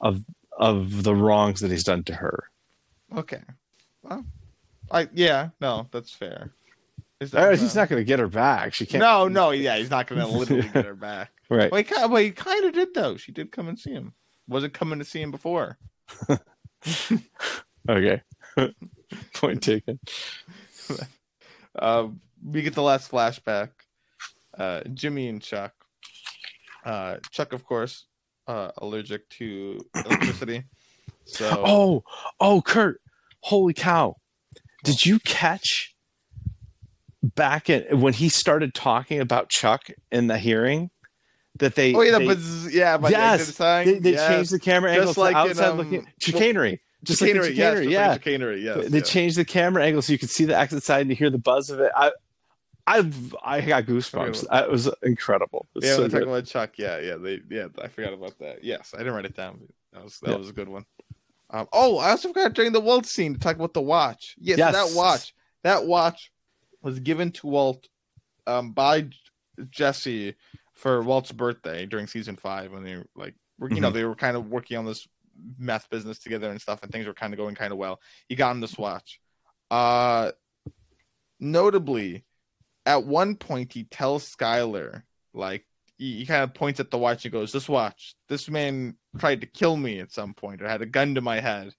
of 0.00 0.24
of 0.56 1.02
the 1.02 1.14
wrongs 1.14 1.60
that 1.60 1.70
he's 1.70 1.84
done 1.84 2.04
to 2.04 2.14
her. 2.14 2.44
Okay. 3.16 3.40
Well, 4.02 4.24
I 4.90 5.08
yeah, 5.12 5.50
no, 5.60 5.88
that's 5.90 6.12
fair. 6.12 6.52
Is 7.20 7.30
that, 7.32 7.58
he's 7.58 7.76
uh, 7.76 7.80
not 7.80 7.88
going 7.88 8.00
to 8.00 8.04
get 8.04 8.18
her 8.18 8.26
back. 8.26 8.74
She 8.74 8.84
can't. 8.84 9.00
No, 9.00 9.28
no, 9.28 9.50
yeah, 9.50 9.76
he's 9.76 9.90
not 9.90 10.08
going 10.08 10.20
to 10.20 10.26
literally 10.26 10.68
get 10.68 10.86
her 10.86 10.94
back. 10.94 11.30
Right. 11.50 11.70
Well, 11.70 11.82
he 11.82 11.94
well, 11.94 12.16
he 12.16 12.30
kind 12.30 12.64
of 12.64 12.72
did 12.72 12.94
though. 12.94 13.18
She 13.18 13.30
did 13.30 13.52
come 13.52 13.68
and 13.68 13.78
see 13.78 13.90
him. 13.90 14.14
Wasn't 14.48 14.72
coming 14.72 15.00
to 15.00 15.04
see 15.04 15.20
him 15.20 15.30
before. 15.30 15.76
Okay. 17.88 18.22
Point 19.34 19.62
taken. 19.62 19.98
Uh, 21.78 22.08
we 22.44 22.62
get 22.62 22.74
the 22.74 22.82
last 22.82 23.10
flashback. 23.10 23.70
Uh, 24.56 24.82
Jimmy 24.92 25.28
and 25.28 25.40
Chuck. 25.40 25.72
Uh, 26.84 27.16
Chuck, 27.30 27.52
of 27.52 27.64
course, 27.64 28.06
uh, 28.46 28.70
allergic 28.78 29.28
to 29.30 29.84
electricity. 29.94 30.64
So 31.24 31.62
Oh, 31.64 32.04
oh, 32.40 32.62
Kurt! 32.62 33.00
Holy 33.42 33.72
cow! 33.72 34.16
Did 34.82 35.06
you 35.06 35.20
catch 35.20 35.94
back 37.22 37.70
at 37.70 37.96
when 37.96 38.12
he 38.12 38.28
started 38.28 38.74
talking 38.74 39.20
about 39.20 39.48
Chuck 39.48 39.86
in 40.10 40.26
the 40.26 40.36
hearing 40.36 40.90
that 41.60 41.76
they? 41.76 41.94
oh 41.94 42.02
yeah, 42.02 42.18
they, 42.18 42.26
but 42.26 42.38
yeah, 42.72 42.98
but 42.98 43.12
Yes, 43.12 43.56
they, 43.56 44.00
they 44.00 44.12
yes. 44.14 44.28
changed 44.28 44.50
the 44.52 44.58
camera 44.58 44.90
angle 44.90 45.14
like 45.16 45.34
the 45.34 45.42
in, 45.42 45.48
outside 45.50 45.68
um, 45.68 45.76
looking 45.78 46.06
chicanery. 46.20 46.80
Just 47.04 47.18
chicanery, 47.18 47.46
like 47.46 47.50
the 47.50 47.56
yes, 47.56 47.74
chicanery, 47.74 47.84
just 47.84 47.92
yeah. 47.92 48.08
like 48.08 48.22
chicanery, 48.22 48.64
yes. 48.64 48.88
they 48.88 48.98
yes. 48.98 49.08
changed 49.10 49.36
the 49.36 49.44
camera 49.44 49.84
angle 49.84 50.02
so 50.02 50.12
you 50.12 50.18
could 50.18 50.30
see 50.30 50.44
the 50.44 50.56
exit 50.56 50.82
side 50.84 51.00
and 51.02 51.10
you 51.10 51.16
hear 51.16 51.30
the 51.30 51.38
buzz 51.38 51.68
of 51.70 51.80
it. 51.80 51.90
I, 51.96 52.12
I, 52.86 53.10
I 53.44 53.60
got 53.60 53.84
goosebumps. 53.84 54.44
Okay. 54.44 54.58
It 54.64 54.70
was 54.70 54.88
incredible. 55.02 55.66
It 55.74 55.78
was 55.78 55.84
Yeah, 55.84 55.96
so 55.96 56.02
we're 56.02 56.08
talking 56.08 56.28
about 56.28 56.46
Chuck. 56.46 56.72
Yeah, 56.78 56.98
yeah, 56.98 57.16
they, 57.16 57.40
yeah. 57.50 57.66
I 57.82 57.88
forgot 57.88 58.12
about 58.12 58.38
that. 58.38 58.62
Yes, 58.62 58.92
I 58.94 58.98
didn't 58.98 59.14
write 59.14 59.24
it 59.24 59.36
down. 59.36 59.60
That 59.92 60.04
was 60.04 60.18
that 60.20 60.30
Yeah. 60.30 60.36
was 60.36 60.48
a 60.48 60.52
good 60.52 60.68
one. 60.68 60.84
Um, 61.50 61.68
oh, 61.72 61.98
I 61.98 62.10
also 62.10 62.28
forgot 62.28 62.54
during 62.54 62.72
the 62.72 62.80
Walt 62.80 63.06
scene 63.06 63.34
to 63.34 63.40
talk 63.40 63.56
about 63.56 63.74
the 63.74 63.82
watch. 63.82 64.34
Yes, 64.38 64.58
Yes. 64.58 64.72
that 64.72 64.96
watch. 64.96 65.34
That 65.64 65.86
watch 65.86 66.32
was 66.82 66.98
given 66.98 67.30
to 67.32 67.46
Walt 67.46 67.88
um, 68.46 68.72
by 68.72 69.08
Jesse 69.70 70.34
for 70.72 71.02
Walt's 71.02 71.30
birthday 71.30 71.86
during 71.86 72.06
season 72.06 72.36
five 72.36 72.72
when 72.72 72.82
they 72.84 72.96
were 72.96 73.06
like 73.14 73.34
were, 73.58 73.70
you 73.70 73.80
know 73.80 73.90
Mhm. 73.90 73.94
they 73.94 74.04
were 74.04 74.14
kind 74.16 74.36
of 74.36 74.48
working 74.48 74.76
on 74.78 74.84
this 74.86 75.06
meth 75.58 75.88
business 75.90 76.18
together 76.18 76.50
and 76.50 76.60
stuff, 76.60 76.82
and 76.82 76.92
things 76.92 77.06
were 77.06 77.14
kind 77.14 77.32
of 77.32 77.38
going 77.38 77.54
kind 77.54 77.72
of 77.72 77.78
well. 77.78 78.00
He 78.28 78.34
got 78.34 78.52
him 78.52 78.60
this 78.60 78.78
watch. 78.78 79.20
Uh, 79.70 80.32
notably, 81.40 82.24
at 82.86 83.04
one 83.04 83.36
point, 83.36 83.72
he 83.72 83.84
tells 83.84 84.34
Skyler, 84.34 85.02
like, 85.32 85.66
he, 85.98 86.18
he 86.18 86.26
kind 86.26 86.42
of 86.42 86.54
points 86.54 86.80
at 86.80 86.90
the 86.90 86.98
watch 86.98 87.24
and 87.24 87.32
goes, 87.32 87.52
"This 87.52 87.68
watch, 87.68 88.14
this 88.28 88.48
man 88.48 88.96
tried 89.18 89.40
to 89.42 89.46
kill 89.46 89.76
me 89.76 90.00
at 90.00 90.12
some 90.12 90.34
point, 90.34 90.62
or 90.62 90.68
had 90.68 90.82
a 90.82 90.86
gun 90.86 91.14
to 91.14 91.20
my 91.20 91.40
head, 91.40 91.74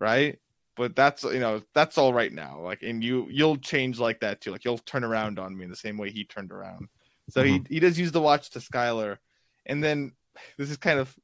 right?" 0.00 0.38
But 0.76 0.96
that's 0.96 1.22
you 1.24 1.40
know 1.40 1.62
that's 1.74 1.98
all 1.98 2.12
right 2.14 2.32
now. 2.32 2.60
Like, 2.60 2.82
and 2.82 3.04
you 3.04 3.26
you'll 3.30 3.58
change 3.58 3.98
like 3.98 4.20
that 4.20 4.40
too. 4.40 4.50
Like 4.52 4.64
you'll 4.64 4.78
turn 4.78 5.04
around 5.04 5.38
on 5.38 5.56
me 5.56 5.64
in 5.64 5.70
the 5.70 5.76
same 5.76 5.98
way 5.98 6.10
he 6.10 6.24
turned 6.24 6.50
around. 6.50 6.88
So 7.30 7.42
Mhm. 7.42 7.66
he 7.68 7.74
he 7.74 7.80
does 7.80 7.98
use 7.98 8.12
the 8.12 8.20
watch 8.20 8.50
to 8.50 8.58
Skyler, 8.58 9.18
and 9.66 9.82
then 9.82 10.12
this 10.58 10.70
is 10.70 10.76
kind 10.76 10.98
of 10.98 11.14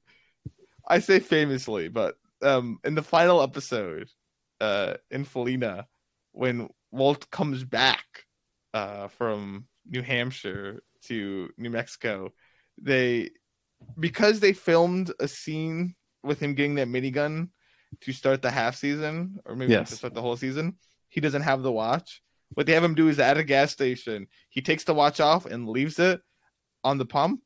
I 0.88 0.98
say 1.00 1.20
famously, 1.20 1.88
but 1.88 2.16
um 2.42 2.78
in 2.84 2.94
the 2.94 3.02
final 3.02 3.42
episode, 3.42 4.08
uh 4.60 4.94
in 5.10 5.24
Felina, 5.24 5.86
when 6.32 6.68
Walt 6.90 7.30
comes 7.30 7.64
back 7.64 8.04
uh 8.74 9.08
from 9.08 9.66
New 9.86 10.02
Hampshire 10.02 10.82
to 11.04 11.50
New 11.58 11.70
Mexico, 11.70 12.32
they 12.80 13.30
because 13.98 14.40
they 14.40 14.52
filmed 14.52 15.12
a 15.20 15.28
scene 15.28 15.94
with 16.24 16.40
him 16.40 16.54
getting 16.54 16.74
that 16.76 16.88
minigun 16.88 17.50
to 18.00 18.12
start 18.12 18.42
the 18.42 18.50
half 18.50 18.76
season, 18.76 19.38
or 19.44 19.54
maybe 19.54 19.72
Yes. 19.72 19.90
to 19.90 19.96
start 19.96 20.14
the 20.14 20.22
whole 20.22 20.36
season, 20.36 20.76
he 21.08 21.20
doesn't 21.20 21.42
have 21.42 21.62
the 21.62 21.72
watch. 21.72 22.22
What 22.54 22.66
they 22.66 22.72
have 22.72 22.84
him 22.84 22.94
do 22.94 23.08
is 23.08 23.18
at 23.18 23.36
a 23.38 23.44
gas 23.44 23.72
station, 23.72 24.26
he 24.48 24.60
takes 24.62 24.84
the 24.84 24.94
watch 24.94 25.20
off 25.20 25.46
and 25.46 25.68
leaves 25.68 25.98
it 25.98 26.20
on 26.82 26.98
the 26.98 27.06
pump. 27.06 27.40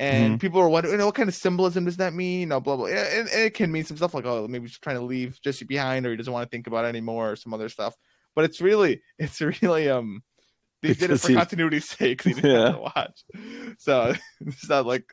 And 0.00 0.40
people 0.40 0.60
are 0.60 0.68
wondering, 0.68 0.92
you 0.92 0.98
know, 0.98 1.06
what 1.06 1.16
kind 1.16 1.28
of 1.28 1.34
symbolism 1.34 1.84
does 1.84 1.96
that 1.96 2.14
mean? 2.14 2.40
You 2.40 2.46
know, 2.46 2.60
blah 2.60 2.76
blah. 2.76 2.86
And, 2.86 3.28
and 3.28 3.40
it 3.42 3.54
can 3.54 3.72
mean 3.72 3.84
some 3.84 3.96
stuff 3.96 4.14
like, 4.14 4.26
oh, 4.26 4.46
maybe 4.48 4.66
he's 4.66 4.78
trying 4.78 4.96
to 4.96 5.02
leave 5.02 5.40
Jesse 5.42 5.64
behind, 5.64 6.06
or 6.06 6.10
he 6.12 6.16
doesn't 6.16 6.32
want 6.32 6.48
to 6.48 6.54
think 6.54 6.66
about 6.68 6.84
it 6.84 6.88
anymore, 6.88 7.32
or 7.32 7.36
some 7.36 7.52
other 7.52 7.68
stuff. 7.68 7.94
But 8.36 8.44
it's 8.44 8.60
really, 8.60 9.02
it's 9.18 9.40
really, 9.40 9.88
um, 9.88 10.22
they 10.82 10.94
did 10.94 11.10
it 11.10 11.18
for 11.20 11.32
continuity's 11.32 11.88
sake. 11.98 12.22
They 12.22 12.32
didn't 12.34 12.50
Yeah. 12.50 12.66
have 12.66 12.74
to 12.76 12.80
watch, 12.80 13.24
so 13.78 14.14
it's 14.46 14.68
not 14.68 14.86
like 14.86 15.12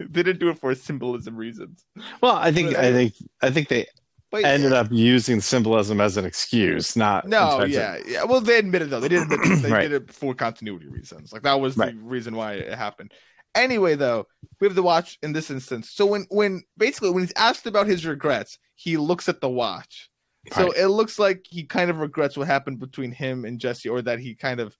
they 0.00 0.22
didn't 0.24 0.40
do 0.40 0.48
it 0.48 0.58
for 0.58 0.74
symbolism 0.74 1.36
reasons. 1.36 1.84
Well, 2.20 2.34
I 2.34 2.50
think 2.50 2.72
But 2.74 2.84
I 2.84 2.92
think 2.92 3.14
I 3.42 3.50
think 3.50 3.68
they 3.68 3.86
But 4.32 4.44
ended 4.44 4.72
up 4.72 4.88
using 4.90 5.40
symbolism 5.40 6.00
as 6.00 6.16
an 6.16 6.24
excuse, 6.24 6.96
not 6.96 7.28
No, 7.28 7.58
terms 7.58 7.62
of- 7.64 7.70
yeah, 7.70 7.98
yeah. 8.08 8.24
Well, 8.24 8.40
they 8.40 8.58
admitted 8.58 8.90
though 8.90 8.98
they 8.98 9.08
did 9.08 9.22
admit 9.22 9.40
they 9.62 9.70
Right. 9.70 9.82
did 9.82 9.92
it 10.02 10.12
for 10.12 10.34
continuity 10.34 10.88
reasons. 10.88 11.32
Like 11.32 11.42
that 11.42 11.60
was 11.60 11.76
Right. 11.76 11.94
the 11.94 12.00
reason 12.02 12.34
why 12.34 12.54
it 12.54 12.76
happened. 12.76 13.12
Anyway, 13.54 13.94
though, 13.94 14.26
we 14.60 14.66
have 14.66 14.74
the 14.74 14.82
watch 14.82 15.18
in 15.22 15.32
this 15.32 15.50
instance. 15.50 15.90
So 15.90 16.04
when 16.06 16.26
when 16.30 16.62
basically 16.76 17.10
when 17.10 17.22
he's 17.22 17.32
asked 17.36 17.66
about 17.66 17.86
his 17.86 18.04
regrets, 18.04 18.58
he 18.74 18.96
looks 18.96 19.28
at 19.28 19.40
the 19.40 19.48
watch. 19.48 20.10
So 20.52 20.64
Right. 20.68 20.76
it 20.78 20.88
looks 20.88 21.18
like 21.18 21.46
he 21.48 21.64
kind 21.64 21.90
of 21.90 21.98
regrets 21.98 22.36
what 22.36 22.46
happened 22.46 22.78
between 22.78 23.12
him 23.12 23.44
and 23.44 23.58
Jesse, 23.58 23.88
or 23.88 24.02
that 24.02 24.18
he 24.20 24.34
kind 24.34 24.60
of 24.60 24.76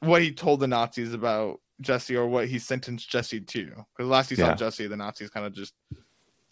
what 0.00 0.22
he 0.22 0.32
told 0.32 0.60
the 0.60 0.66
Nazis 0.66 1.12
about 1.14 1.60
Jesse, 1.80 2.16
or 2.16 2.26
what 2.26 2.48
he 2.48 2.58
sentenced 2.58 3.08
Jesse 3.08 3.40
to. 3.40 3.66
Because 3.96 4.08
last 4.10 4.30
he 4.30 4.36
saw 4.36 4.54
Jesse, 4.56 4.86
the 4.88 4.96
Nazis 4.96 5.30
kind 5.30 5.46
of 5.46 5.52
just 5.52 5.74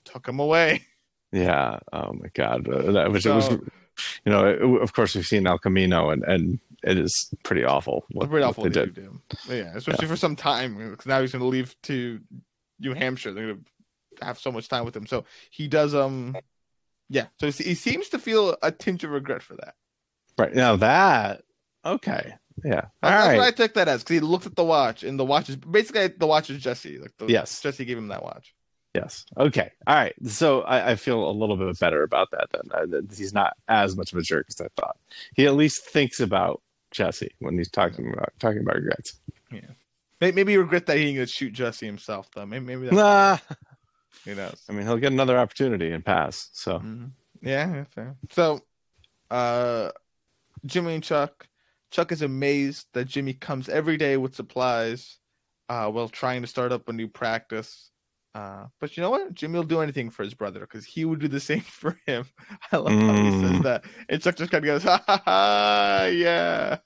took 0.04 0.26
him 0.28 0.38
away. 0.40 0.82
Yeah. 1.32 1.80
Oh 1.92 2.12
my 2.12 2.28
God. 2.34 2.66
Uh, 2.68 2.92
that 2.92 3.10
was, 3.10 3.26
it 3.26 3.34
was, 3.34 3.50
you 3.50 3.60
know, 4.32 4.46
it- 4.46 4.82
of 4.82 4.92
course 4.92 5.14
we've 5.16 5.26
seen 5.26 5.46
El 5.46 5.58
Camino 5.58 6.10
and, 6.10 6.22
and 6.22 6.60
it 6.86 6.98
is 6.98 7.34
pretty 7.42 7.64
awful. 7.64 8.04
What, 8.12 8.30
pretty 8.30 8.44
awful 8.44 8.64
they 8.64 8.68
what 8.68 8.74
they 8.74 8.84
did. 8.86 8.94
do. 8.94 9.20
But 9.46 9.54
yeah, 9.54 9.72
especially 9.74 10.06
for 10.06 10.16
some 10.16 10.36
time. 10.36 10.90
Because 10.90 11.06
now 11.06 11.20
he's 11.20 11.32
going 11.32 11.42
to 11.42 11.48
leave 11.48 11.74
to 11.82 12.20
New 12.78 12.94
Hampshire. 12.94 13.32
They're 13.32 13.46
going 13.46 13.64
to 14.18 14.24
have 14.24 14.38
so 14.38 14.52
much 14.52 14.68
time 14.68 14.84
with 14.84 14.96
him. 14.96 15.06
So 15.06 15.24
he 15.50 15.68
does. 15.68 15.94
Um, 15.94 16.36
yeah. 17.08 17.26
So 17.40 17.50
he 17.50 17.74
seems 17.74 18.08
to 18.10 18.18
feel 18.18 18.56
a 18.62 18.70
tinge 18.70 19.04
of 19.04 19.10
regret 19.10 19.42
for 19.42 19.54
that. 19.56 19.74
Right. 20.38 20.54
Now 20.54 20.76
that, 20.76 21.42
okay. 21.84 22.34
Yeah. 22.64 22.86
All 23.02 23.10
That's 23.10 23.28
right. 23.28 23.36
what 23.38 23.46
I 23.46 23.50
took 23.50 23.74
that 23.74 23.88
as. 23.88 24.02
Because 24.02 24.14
he 24.14 24.20
looked 24.20 24.46
at 24.46 24.56
the 24.56 24.64
watch, 24.64 25.02
and 25.02 25.18
the 25.18 25.24
watch 25.24 25.48
is 25.48 25.56
basically 25.56 26.08
the 26.08 26.26
watch 26.26 26.50
is 26.50 26.62
Jesse. 26.62 26.98
Like 26.98 27.16
the, 27.18 27.26
Yes. 27.26 27.60
Jesse 27.60 27.84
gave 27.84 27.98
him 27.98 28.08
that 28.08 28.22
watch. 28.22 28.54
Yes. 28.94 29.26
Okay. 29.36 29.70
All 29.86 29.94
right. 29.94 30.14
So 30.26 30.62
I, 30.62 30.92
I 30.92 30.96
feel 30.96 31.28
a 31.28 31.32
little 31.32 31.56
bit 31.58 31.78
better 31.78 32.02
about 32.02 32.30
that 32.30 32.48
then. 32.52 32.90
That 32.90 33.14
he's 33.14 33.34
not 33.34 33.52
as 33.68 33.94
much 33.94 34.12
of 34.12 34.18
a 34.18 34.22
jerk 34.22 34.46
as 34.48 34.58
I 34.58 34.68
thought. 34.74 34.96
He 35.34 35.46
at 35.46 35.54
least 35.54 35.84
thinks 35.86 36.18
about 36.18 36.62
Jesse 36.90 37.30
when 37.38 37.58
he's 37.58 37.70
talking 37.70 38.12
about 38.12 38.32
talking 38.38 38.60
about 38.60 38.76
regrets. 38.76 39.20
Yeah, 39.52 39.60
maybe 40.20 40.52
he 40.52 40.56
regret 40.56 40.86
that 40.86 40.96
he 40.98 41.12
didn't 41.14 41.28
shoot 41.28 41.52
Jesse 41.52 41.86
himself, 41.86 42.30
though. 42.34 42.46
Maybe, 42.46 42.64
maybe 42.64 42.86
that's 42.86 42.96
Nah. 42.96 43.38
who 44.24 44.34
knows. 44.34 44.62
I 44.68 44.72
mean, 44.72 44.86
he'll 44.86 44.96
get 44.98 45.12
another 45.12 45.38
opportunity 45.38 45.92
and 45.92 46.04
pass. 46.04 46.48
So 46.52 46.78
Mhm. 46.80 47.12
Yeah, 47.42 47.74
yeah, 47.74 47.84
fair. 47.84 48.16
So, 48.30 48.60
uh, 49.30 49.92
Jimmy 50.64 50.94
and 50.94 51.04
Chuck. 51.04 51.48
Chuck 51.90 52.10
is 52.12 52.22
amazed 52.22 52.86
that 52.92 53.06
Jimmy 53.06 53.34
comes 53.34 53.68
every 53.68 53.96
day 53.96 54.16
with 54.16 54.34
supplies, 54.34 55.18
uh, 55.68 55.90
while 55.90 56.08
trying 56.08 56.42
to 56.42 56.48
start 56.48 56.72
up 56.72 56.88
a 56.88 56.92
new 56.92 57.08
practice. 57.08 57.90
Uh, 58.36 58.66
but 58.80 58.96
you 58.96 59.02
know 59.02 59.08
what? 59.10 59.32
Jimmy 59.32 59.54
will 59.58 59.64
do 59.64 59.80
anything 59.80 60.10
for 60.10 60.22
his 60.22 60.34
brother 60.34 60.60
because 60.60 60.84
he 60.84 61.04
would 61.06 61.20
do 61.20 61.28
the 61.28 61.40
same 61.40 61.60
for 61.80 61.98
him. 62.06 62.26
I 62.70 62.76
love 62.76 62.92
how 62.92 63.14
he 63.14 63.30
says 63.30 63.50
Mm. 63.52 63.62
that, 63.62 63.84
and 64.10 64.20
Chuck 64.22 64.36
just 64.36 64.50
kind 64.50 64.62
of 64.64 64.66
goes, 64.66 64.82
"Ha 64.82 65.02
ha 65.06 65.22
ha! 65.24 66.04
Yeah." 66.12 66.78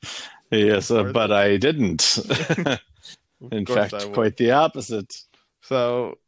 yes, 0.52 0.90
uh, 0.90 1.04
but 1.12 1.32
I 1.32 1.56
didn't. 1.56 2.18
In 3.50 3.64
fact, 3.66 3.94
quite 4.12 4.36
the 4.36 4.52
opposite. 4.52 5.12
So 5.62 6.18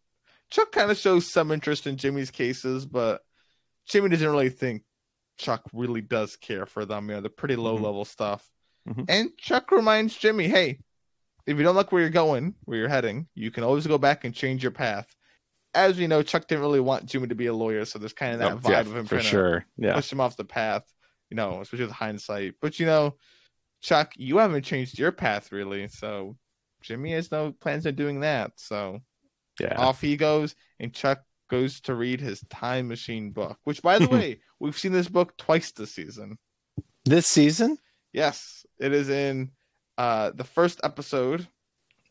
Chuck 0.50 0.72
kind 0.72 0.90
of 0.90 0.96
shows 0.96 1.30
some 1.30 1.52
interest 1.52 1.86
in 1.86 1.96
Jimmy's 1.98 2.30
cases, 2.30 2.84
but 2.86 3.20
Jimmy 3.86 4.08
doesn't 4.08 4.28
really 4.28 4.48
think 4.50 4.82
Chuck 5.38 5.62
really 5.72 6.00
does 6.00 6.36
care 6.36 6.66
for 6.66 6.84
them. 6.84 7.08
You 7.08 7.16
know, 7.16 7.20
the 7.20 7.30
pretty 7.30 7.56
low 7.56 7.74
level 7.74 8.04
stuff. 8.04 8.48
Mhm. 8.88 9.04
And 9.08 9.30
Chuck 9.38 9.70
reminds 9.70 10.16
Jimmy, 10.16 10.48
hey, 10.48 10.78
if 11.47 11.57
you 11.57 11.62
don't 11.62 11.74
like 11.76 11.93
where 11.93 12.01
you're 12.03 12.11
going, 12.11 12.55
where 12.64 12.78
you're 12.78 12.88
heading, 12.88 13.26
you 13.34 13.51
can 13.51 13.64
always 13.64 13.86
go 13.86 13.99
back 13.99 14.24
and 14.24 14.34
change 14.34 14.62
your 14.62 14.72
path. 14.72 15.07
As 15.74 15.99
we 15.99 16.07
know, 16.07 16.22
Chuck 16.22 16.47
didn't 16.47 16.61
really 16.62 16.80
want 16.80 17.07
Jimmy 17.07 17.28
to 17.28 17.34
be 17.34 17.47
a 17.47 17.55
lawyer, 17.55 17.84
so 17.84 17.99
there's 17.99 18.12
kind 18.12 18.34
of 18.34 18.38
that 18.40 18.53
Oh, 18.53 18.57
vibe 18.59 18.70
yeah, 18.70 18.80
of 18.80 18.97
him 18.97 19.07
for 19.07 19.20
sure. 19.20 19.64
Yeah. 19.78 19.95
push 19.95 20.12
him 20.12 20.20
off 20.20 20.36
the 20.36 20.45
path, 20.45 20.84
you 21.30 21.36
know, 21.36 21.61
especially 21.61 21.86
with 21.86 21.95
hindsight. 21.95 22.55
But 22.61 22.78
you 22.78 22.86
know, 22.86 23.16
Chuck, 23.80 24.12
you 24.16 24.38
haven't 24.38 24.64
changed 24.64 24.99
your 24.99 25.12
path 25.12 25.51
really, 25.51 25.88
so 25.88 26.36
Jimmy 26.82 27.12
has 27.12 27.30
no 27.32 27.53
plans 27.53 27.86
on 27.86 27.95
doing 27.95 28.20
that. 28.20 28.53
So 28.57 29.01
Yeah. 29.61 29.78
off 29.78 30.01
he 30.01 30.16
goes, 30.16 30.55
and 30.78 30.93
Chuck 30.95 31.22
goes 31.49 31.80
to 31.82 31.95
read 31.95 32.20
his 32.20 32.40
time 32.51 32.88
machine 32.88 33.30
book. 33.30 33.59
Which, 33.64 33.82
by 33.82 33.99
the 33.99 34.09
way, 34.09 34.40
we've 34.61 34.78
seen 34.78 34.93
this 34.93 35.09
book 35.09 35.36
twice 35.36 35.72
this 35.72 35.93
season. 35.95 36.38
This 37.05 37.26
season? 37.26 37.78
Yes, 38.12 38.64
it 38.78 38.93
is 38.93 39.09
in 39.09 39.51
uh 39.99 40.30
the 40.30 40.45
first 40.45 40.80
episode. 40.84 41.49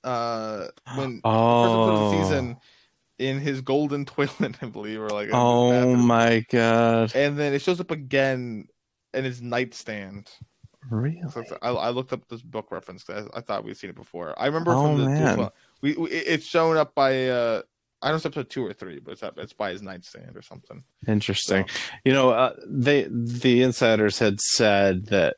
Uh, 0.04 0.68
when 0.96 1.22
first 1.22 1.26
episode 1.26 1.26
Oh. 1.26 2.06
of 2.06 2.12
the 2.12 2.24
season 2.24 2.58
in 3.20 3.40
his 3.40 3.62
golden 3.62 4.04
toilet, 4.14 4.56
I 4.62 4.66
believe, 4.66 5.00
or 5.00 5.10
like 5.10 5.30
Oh 5.32 5.96
my 5.96 6.44
god. 6.50 7.12
and 7.16 7.38
then 7.38 7.54
it 7.54 7.62
shows 7.62 7.80
up 7.80 7.92
again 7.92 8.68
in 9.14 9.24
his 9.24 9.42
nightstand. 9.44 10.28
Really? 10.90 11.22
So 11.32 11.44
I, 11.62 11.70
I 11.70 11.90
looked 11.92 12.12
up 12.14 12.28
this 12.30 12.42
book 12.42 12.72
reference 12.72 13.04
because 13.04 13.30
I, 13.32 13.38
I 13.38 13.42
thought 13.42 13.64
we'd 13.64 13.78
seen 13.78 13.92
it 13.92 13.96
before. 13.96 14.34
I 14.40 14.48
remember 14.48 14.72
Oh, 14.74 14.82
from 14.88 14.98
the 14.98 15.06
man. 15.08 15.50
we, 15.82 15.94
we 15.94 16.10
it's 16.10 16.46
shown 16.48 16.78
up 16.78 16.96
by 16.96 17.28
uh 17.28 17.62
I 18.02 18.08
don't 18.08 18.14
know 18.14 18.16
if 18.16 18.26
it's 18.26 18.26
episode 18.26 18.50
two 18.50 18.66
or 18.66 18.74
three, 18.74 19.00
but 19.00 19.12
it's 19.12 19.22
up, 19.22 19.38
it's 19.38 19.54
by 19.54 19.70
his 19.70 19.84
nightstand 19.84 20.36
or 20.36 20.42
something. 20.42 20.84
Interesting. 21.08 21.68
So, 21.68 21.74
You 22.04 22.14
know, 22.14 22.32
uh, 22.32 22.56
they 22.66 23.06
the 23.12 23.62
insiders 23.62 24.18
had 24.18 24.42
said 24.42 25.06
that 25.08 25.36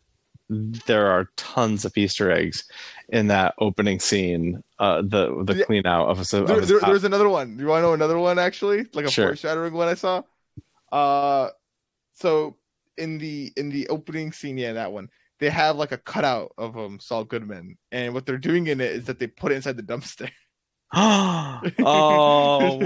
there 0.50 1.08
are 1.08 1.30
tons 1.38 1.86
of 1.86 1.98
Easter 1.98 2.32
eggs 2.32 2.66
in 3.10 3.28
that 3.28 3.56
opening 3.60 4.00
scene, 4.00 4.64
uh, 4.80 5.02
the 5.02 5.44
the 5.46 5.56
Yeah. 5.58 5.66
clean 5.66 5.86
out 5.86 6.10
of, 6.10 6.20
a, 6.20 6.24
there, 6.46 6.62
there- 6.62 6.80
there's 6.82 7.04
another 7.04 7.30
one. 7.30 7.58
You 7.58 7.68
want 7.68 7.80
to 7.80 7.88
know 7.88 7.94
another 7.94 8.20
one 8.20 8.38
actually, 8.40 8.86
like 8.94 9.06
a 9.06 9.12
Sure. 9.12 9.28
foreshadowing 9.30 9.74
one 9.74 9.88
I 9.88 9.94
saw. 9.96 10.24
Uh, 10.92 11.50
so 12.14 12.58
in 12.98 13.18
the 13.18 13.52
in 13.58 13.70
the 13.70 13.88
opening 13.90 14.32
scene, 14.32 14.58
yeah, 14.58 14.74
that 14.74 14.92
one 14.92 15.10
they 15.40 15.50
have 15.50 15.76
like 15.78 15.92
a 15.92 15.98
cutout 15.98 16.52
of 16.58 16.78
um 16.78 17.00
Saul 17.00 17.24
Goodman, 17.24 17.78
and 17.92 18.14
what 18.14 18.26
they're 18.26 18.38
doing 18.38 18.68
in 18.68 18.80
it 18.82 18.92
is 18.92 19.06
that 19.06 19.20
they 19.20 19.28
put 19.28 19.52
it 19.52 19.56
inside 19.56 19.78
the 19.78 19.84
dumpster. 19.84 20.30
oh 20.94 21.60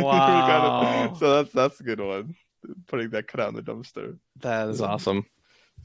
wow, 0.03 1.14
So 1.20 1.36
that's 1.43 1.51
that's 1.53 1.80
a 1.80 1.84
good 1.84 1.99
one. 1.99 2.36
Putting 2.88 3.10
that 3.12 3.28
cutout 3.28 3.49
in 3.49 3.55
the 3.55 3.62
dumpster. 3.62 4.18
that 4.39 4.70
is 4.70 4.82
awesome. 4.82 5.26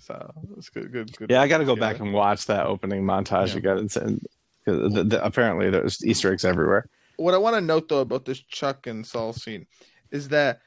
So 0.03 0.32
that's 0.55 0.68
good. 0.68 0.90
Good. 0.92 1.16
Good. 1.16 1.30
Yeah, 1.30 1.40
I 1.42 1.48
got 1.48 1.59
to 1.59 1.64
go 1.64 1.76
back 1.76 2.00
and 2.00 2.12
watch 2.12 2.46
that 2.46 2.66
opening 2.66 3.05
montage 3.05 3.48
Yeah. 3.53 3.57
again. 3.59 3.78
And, 3.78 3.96
and 3.96 4.26
'cause 4.64 4.92
the, 4.94 5.05
the, 5.05 5.24
apparently, 5.24 5.70
there's 5.70 6.05
Easter 6.05 6.32
eggs 6.32 6.44
everywhere. 6.44 6.88
what 7.16 7.34
I 7.34 7.38
want 7.38 7.55
to 7.55 7.61
note 7.61 7.88
though 7.88 8.00
about 8.00 8.24
this 8.24 8.40
Chuck 8.40 8.86
and 8.86 9.07
Saul 9.07 9.32
scene 9.32 9.66
is 10.11 10.28
that 10.28 10.61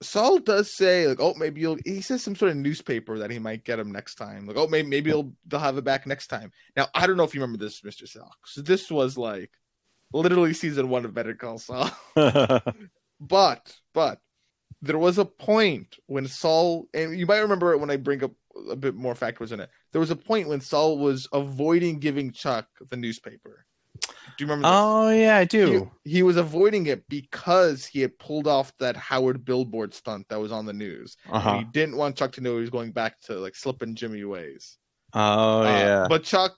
Saul 0.00 0.38
does 0.38 0.76
say 0.76 1.08
like, 1.08 1.18
oh, 1.20 1.34
maybe 1.36 1.60
you'll. 1.60 1.78
He 1.84 2.00
says 2.02 2.22
some 2.22 2.36
sort 2.36 2.52
of 2.52 2.56
newspaper 2.56 3.18
that 3.18 3.32
he 3.32 3.40
might 3.40 3.64
get 3.64 3.80
him 3.80 3.90
next 3.90 4.14
time. 4.14 4.46
Like, 4.46 4.56
oh, 4.56 4.68
maybe 4.68 4.88
maybe 4.88 5.10
he'll 5.10 5.32
they'll 5.48 5.58
have 5.58 5.76
it 5.76 5.82
back 5.84 6.06
next 6.06 6.28
time. 6.28 6.52
Now 6.76 6.86
I 6.94 7.06
don't 7.08 7.16
know 7.16 7.24
if 7.24 7.34
you 7.34 7.40
remember 7.40 7.62
this, 7.64 7.82
Mister 7.82 8.06
Saul. 8.06 8.30
So 8.44 8.60
this 8.62 8.90
was 8.92 9.18
like 9.18 9.50
literally 10.12 10.54
season 10.54 10.88
one 10.88 11.04
of 11.04 11.14
Better 11.14 11.34
Call 11.34 11.58
Saul. 11.58 11.90
but 13.20 13.74
but 13.92 14.20
there 14.82 14.98
was 14.98 15.18
a 15.18 15.24
point 15.24 15.96
when 16.06 16.28
Saul, 16.28 16.86
and 16.94 17.18
you 17.18 17.26
might 17.26 17.40
remember 17.40 17.72
it 17.72 17.78
when 17.80 17.90
I 17.90 17.96
bring 17.96 18.22
up 18.22 18.30
a 18.70 18.76
bit 18.76 18.94
more 18.94 19.14
factors 19.14 19.52
in 19.52 19.60
it. 19.60 19.70
There 19.92 20.00
was 20.00 20.10
a 20.10 20.16
point 20.16 20.48
when 20.48 20.60
Saul 20.60 20.98
was 20.98 21.28
avoiding 21.32 21.98
giving 21.98 22.30
Chuck 22.32 22.66
the 22.88 22.96
newspaper. 22.96 23.64
Do 24.00 24.44
you 24.44 24.46
remember? 24.46 24.68
This? 24.68 24.76
Oh 24.76 25.10
yeah, 25.10 25.36
I 25.38 25.44
do. 25.44 25.90
He, 26.04 26.10
he 26.10 26.22
was 26.22 26.36
avoiding 26.36 26.86
it 26.86 27.08
because 27.08 27.84
he 27.84 28.00
had 28.00 28.18
pulled 28.18 28.46
off 28.46 28.72
that 28.78 28.96
Howard 28.96 29.44
billboard 29.44 29.92
stunt 29.94 30.28
that 30.28 30.38
was 30.40 30.52
on 30.52 30.66
the 30.66 30.72
news. 30.72 31.16
Uh-huh. 31.28 31.58
He 31.58 31.64
didn't 31.64 31.96
want 31.96 32.16
Chuck 32.16 32.32
to 32.32 32.40
know 32.40 32.54
he 32.54 32.60
was 32.60 32.70
going 32.70 32.92
back 32.92 33.20
to 33.22 33.34
like 33.38 33.56
slipping 33.56 33.94
Jimmy 33.94 34.24
ways. 34.24 34.78
Oh 35.14 35.62
Uh, 35.62 35.64
yeah. 35.64 36.06
But 36.08 36.22
Chuck 36.24 36.52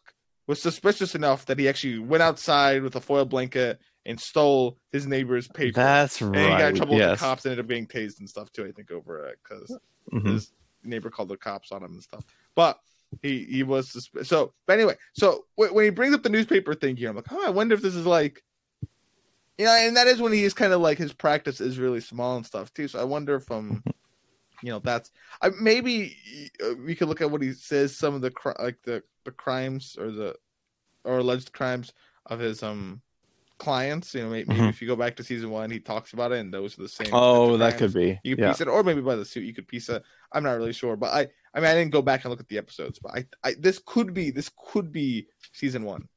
was 0.46 0.61
suspicious 0.61 1.14
enough 1.14 1.46
that 1.46 1.59
he 1.59 1.68
actually 1.68 1.98
went 2.01 2.22
outside 2.22 2.82
with 2.82 2.96
a 2.96 3.01
foil 3.01 3.24
blanket 3.24 3.78
and 4.05 4.18
stole 4.20 4.78
his 4.92 5.07
neighbor's 5.07 5.46
paper. 5.48 5.76
That's 5.76 6.20
right 6.20 6.36
and 6.36 6.53
he 6.53 6.59
got 6.59 6.70
in 6.70 6.74
trouble 6.76 6.96
with 6.96 7.11
the 7.11 7.16
cops 7.16 7.44
and 7.44 7.53
ended 7.53 7.64
up 7.64 7.68
being 7.68 7.86
tased 7.86 8.18
and 8.18 8.28
stuff 8.28 8.51
too, 8.53 8.66
I 8.66 8.72
think, 8.72 8.90
over 8.90 9.26
it 9.26 9.38
because 9.42 9.78
Mhm. 10.12 10.32
his 10.32 10.53
neighbor 10.84 11.10
called 11.10 11.28
the 11.28 11.36
cops 11.36 11.72
on 11.72 11.82
him 11.82 11.92
and 11.92 12.02
stuff. 12.02 12.24
But 12.54 12.78
he 13.22 13.44
he 13.44 13.62
was 13.62 13.90
susp- 13.90 14.26
so. 14.26 14.52
But 14.66 14.74
anyway, 14.74 14.96
so 15.12 15.44
when, 15.56 15.74
when 15.74 15.84
he 15.84 15.90
brings 15.90 16.14
up 16.14 16.22
the 16.22 16.28
newspaper 16.28 16.74
thing 16.74 16.96
here, 16.96 17.10
I'm 17.10 17.16
like, 17.16 17.30
oh, 17.30 17.46
I 17.46 17.50
wonder 17.50 17.74
if 17.74 17.82
this 17.82 17.94
is 17.94 18.06
like, 18.06 18.42
you 19.58 19.66
know, 19.66 19.72
and 19.72 19.96
that 19.96 20.06
is 20.06 20.20
when 20.20 20.32
he's 20.32 20.54
kind 20.54 20.72
of 20.72 20.80
like 20.80 20.98
his 20.98 21.12
practice 21.12 21.60
is 21.60 21.78
really 21.78 22.00
small 22.00 22.36
and 22.36 22.46
stuff 22.46 22.72
too. 22.72 22.88
So 22.88 23.00
I 23.00 23.04
wonder 23.04 23.36
if 23.36 23.50
um, 23.50 23.82
you 24.62 24.70
know, 24.70 24.78
that's 24.78 25.10
I, 25.42 25.50
maybe 25.60 26.16
uh, 26.64 26.74
we 26.84 26.94
could 26.94 27.08
look 27.08 27.20
at 27.20 27.30
what 27.30 27.42
he 27.42 27.52
says. 27.52 27.96
Some 27.96 28.14
of 28.14 28.20
the 28.20 28.30
cri- 28.30 28.54
like 28.58 28.82
the 28.84 29.02
the 29.24 29.32
crimes 29.32 29.96
or 29.98 30.10
the 30.10 30.36
or 31.04 31.18
alleged 31.18 31.52
crimes 31.52 31.92
of 32.26 32.38
his 32.38 32.62
um 32.62 33.00
clients. 33.61 34.12
You 34.14 34.22
know, 34.24 34.30
maybe, 34.30 34.48
maybe 34.48 34.61
Mhm. 34.62 34.68
if 34.70 34.82
you 34.82 34.88
go 34.88 34.96
back 34.96 35.14
to 35.16 35.22
season 35.22 35.50
one, 35.50 35.70
he 35.70 35.78
talks 35.78 36.12
about 36.12 36.32
it, 36.32 36.38
and 36.40 36.52
those 36.52 36.76
are 36.78 36.82
the 36.82 36.88
same. 36.88 37.11
Oh, 37.12 37.56
that 37.58 37.78
could 37.78 37.94
be. 37.94 38.18
You 38.24 38.34
could 38.34 38.42
Yeah. 38.44 38.50
piece 38.50 38.61
it, 38.62 38.66
or 38.68 38.82
maybe 38.82 39.00
by 39.00 39.14
the 39.14 39.24
suit, 39.24 39.44
you 39.44 39.54
could 39.54 39.68
piece 39.68 39.88
it. 39.88 40.02
I'm 40.32 40.42
not 40.42 40.52
really 40.56 40.72
sure, 40.72 40.96
but 40.96 41.12
I, 41.14 41.28
I 41.54 41.61
mean, 41.61 41.68
I 41.70 41.74
didn't 41.74 41.92
go 41.92 42.02
back 42.02 42.24
and 42.24 42.30
look 42.30 42.40
at 42.40 42.48
the 42.48 42.58
episodes, 42.58 42.98
but 42.98 43.12
I, 43.16 43.26
I 43.44 43.54
this 43.58 43.80
could 43.84 44.12
be, 44.14 44.30
this 44.30 44.50
could 44.72 44.90
be 44.90 45.28
season 45.52 45.84
one, 45.84 46.08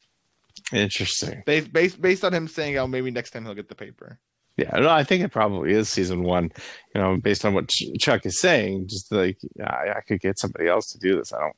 Interesting. 0.71 1.43
based, 1.45 1.71
based, 1.71 2.01
based 2.01 2.23
on 2.23 2.33
him 2.33 2.47
saying, 2.47 2.77
"Oh, 2.77 2.87
maybe 2.87 3.11
next 3.11 3.31
time 3.31 3.45
he'll 3.45 3.53
get 3.53 3.69
the 3.69 3.75
paper." 3.75 4.19
Yeah, 4.57 4.77
no, 4.79 4.89
I 4.89 5.03
think 5.03 5.23
it 5.23 5.29
probably 5.31 5.71
is 5.73 5.89
season 5.89 6.21
one. 6.23 6.51
You 6.93 7.01
know, 7.01 7.17
based 7.17 7.43
on 7.43 7.53
what 7.55 7.67
Ch- 7.69 7.91
Chuck 7.99 8.25
is 8.25 8.39
saying, 8.39 8.87
just 8.87 9.11
like 9.11 9.37
I, 9.59 9.93
I 9.97 10.01
could 10.07 10.19
get 10.19 10.37
somebody 10.39 10.67
else 10.67 10.91
to 10.91 10.99
do 10.99 11.17
this. 11.17 11.33
I 11.33 11.39
don't. 11.39 11.55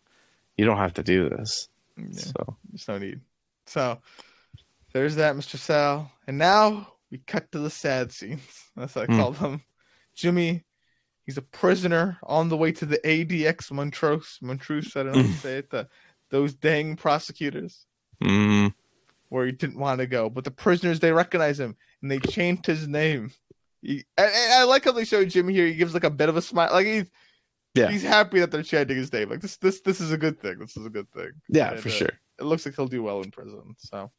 You 0.57 0.63
don't 0.65 0.77
have 0.77 0.93
to 0.93 1.03
do 1.03 1.27
this. 1.29 1.67
Yeah, 1.97 2.05
So 2.13 2.57
there's 2.71 2.88
no 2.88 2.97
need. 2.97 3.19
So 3.65 3.99
there's 4.95 5.15
that, 5.17 5.35
Mr. 5.35 5.57
Sal, 5.57 6.09
and 6.25 6.37
now 6.37 6.87
we 7.11 7.17
cut 7.17 7.51
to 7.51 7.59
the 7.59 7.69
sad 7.69 8.13
scenes. 8.13 8.41
That's 8.77 8.95
what 8.95 9.09
I 9.09 9.13
Hmm. 9.13 9.19
call 9.19 9.31
them. 9.33 9.61
Jimmy, 10.15 10.63
he's 11.25 11.37
a 11.37 11.41
prisoner 11.41 12.17
on 12.23 12.47
the 12.47 12.55
way 12.55 12.71
to 12.71 12.85
the 12.85 12.97
ADX 13.05 13.71
Montrose, 13.71 14.39
Montrose. 14.41 14.95
I 14.95 15.03
don't 15.03 15.11
know 15.17 15.21
how 15.23 15.27
to 15.27 15.39
say 15.41 15.57
it. 15.57 15.69
The, 15.69 15.89
those 16.29 16.53
dang 16.53 16.95
prosecutors. 16.95 17.85
mm, 18.23 18.73
where 19.27 19.45
he 19.45 19.51
didn't 19.51 19.77
want 19.79 19.99
to 19.99 20.07
go. 20.07 20.29
But 20.29 20.45
the 20.45 20.51
prisoners 20.51 21.01
they 21.01 21.11
recognize 21.11 21.59
him 21.59 21.75
and 22.01 22.09
they 22.09 22.19
changed 22.19 22.65
his 22.65 22.87
name. 22.87 23.31
He, 23.81 24.05
and, 24.17 24.31
and 24.33 24.53
I 24.53 24.63
like 24.63 24.85
how 24.85 24.93
they 24.93 25.03
show 25.03 25.25
Jimmy 25.25 25.53
here. 25.53 25.67
He 25.67 25.75
gives 25.75 25.93
like 25.93 26.05
a 26.05 26.09
bit 26.09 26.29
of 26.29 26.37
a 26.37 26.41
smile, 26.41 26.69
like 26.71 26.87
he's 26.87 27.11
Yeah. 27.73 27.89
he's 27.91 28.03
happy 28.03 28.39
that 28.39 28.49
they're 28.51 28.63
chanting 28.63 28.95
his 28.95 29.11
name. 29.11 29.29
Like 29.29 29.41
this 29.41 29.57
this 29.57 29.81
this 29.81 29.99
is 29.99 30.13
a 30.13 30.17
good 30.17 30.39
thing. 30.39 30.59
This 30.59 30.77
is 30.77 30.85
a 30.85 30.89
good 30.89 31.11
thing. 31.11 31.31
yeah, 31.49 31.71
And, 31.71 31.79
for 31.81 31.89
uh, 31.89 31.91
sure. 31.91 32.19
It 32.39 32.45
looks 32.45 32.65
like 32.65 32.75
he'll 32.75 32.87
do 32.87 33.03
well 33.03 33.21
in 33.21 33.31
prison. 33.31 33.75
So 33.77 34.09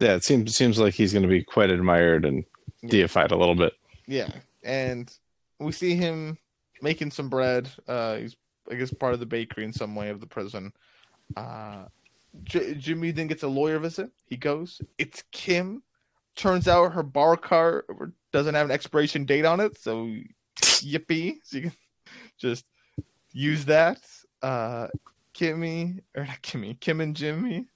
Yeah, 0.00 0.14
it 0.14 0.24
seems 0.24 0.54
seems 0.56 0.78
like 0.78 0.94
he's 0.94 1.12
going 1.12 1.22
to 1.22 1.28
be 1.28 1.42
quite 1.42 1.70
admired 1.70 2.24
and 2.24 2.44
Yeah. 2.82 2.90
deified 2.90 3.30
a 3.32 3.36
little 3.36 3.54
bit. 3.54 3.72
yeah, 4.06 4.30
and 4.62 5.10
we 5.58 5.72
see 5.72 5.94
him 5.94 6.36
making 6.82 7.10
some 7.10 7.28
bread. 7.28 7.68
Uh, 7.88 8.16
he's 8.16 8.36
I 8.70 8.74
guess 8.74 8.92
part 8.92 9.14
of 9.14 9.20
the 9.20 9.26
bakery 9.26 9.64
in 9.64 9.72
some 9.72 9.94
way 9.94 10.08
of 10.10 10.20
the 10.20 10.26
prison. 10.26 10.72
Uh, 11.36 11.86
J- 12.44 12.74
Jimmy 12.74 13.10
then 13.12 13.28
gets 13.28 13.42
a 13.44 13.48
lawyer 13.48 13.78
visit. 13.78 14.10
He 14.26 14.36
goes. 14.36 14.80
It's 14.98 15.22
Kim. 15.32 15.82
Turns 16.34 16.68
out 16.68 16.92
her 16.92 17.02
bar 17.02 17.36
card 17.38 17.84
doesn't 18.32 18.54
have 18.54 18.66
an 18.66 18.72
expiration 18.72 19.24
date 19.24 19.46
on 19.46 19.60
it, 19.60 19.78
so 19.80 20.10
yippee! 20.60 21.36
So 21.44 21.56
you 21.56 21.62
can 21.62 21.72
just 22.38 22.66
use 23.32 23.64
that. 23.64 24.00
Uh, 24.42 24.88
Kimmy 25.34 26.00
or 26.14 26.24
not 26.26 26.42
Kimmy, 26.42 26.78
Kim 26.78 27.00
and 27.00 27.16
Jimmy 27.16 27.66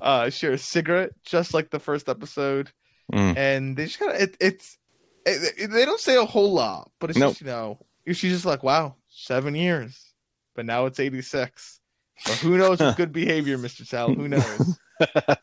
uh, 0.00 0.30
share 0.30 0.52
a 0.52 0.58
cigarette, 0.58 1.10
just 1.24 1.54
like 1.54 1.70
the 1.70 1.80
first 1.80 2.08
episode 2.08 2.70
Mm. 3.12 3.36
and 3.36 3.76
they 3.76 3.84
just 3.84 3.98
kind 3.98 4.12
of 4.12 4.18
it, 4.20 4.34
it's 4.40 4.78
it, 5.26 5.52
it- 5.58 5.70
they 5.70 5.84
don't 5.84 6.00
say 6.00 6.16
a 6.16 6.24
whole 6.24 6.52
lot, 6.54 6.90
but 6.98 7.10
it's 7.10 7.18
Nope. 7.18 7.32
just 7.32 7.42
you 7.42 7.46
know 7.46 7.78
she's 8.06 8.32
just 8.32 8.46
like 8.46 8.62
wow 8.62 8.94
seven 9.10 9.54
years, 9.54 10.14
but 10.56 10.64
now 10.64 10.86
it's 10.86 10.98
eighty 10.98 11.20
six. 11.20 11.80
But 12.24 12.36
who 12.36 12.56
knows 12.56 12.80
with 12.80 12.96
good 13.02 13.12
behavior, 13.12 13.58
Mister 13.58 13.84
Sal? 13.84 14.14
Who 14.14 14.28
knows? 14.28 14.78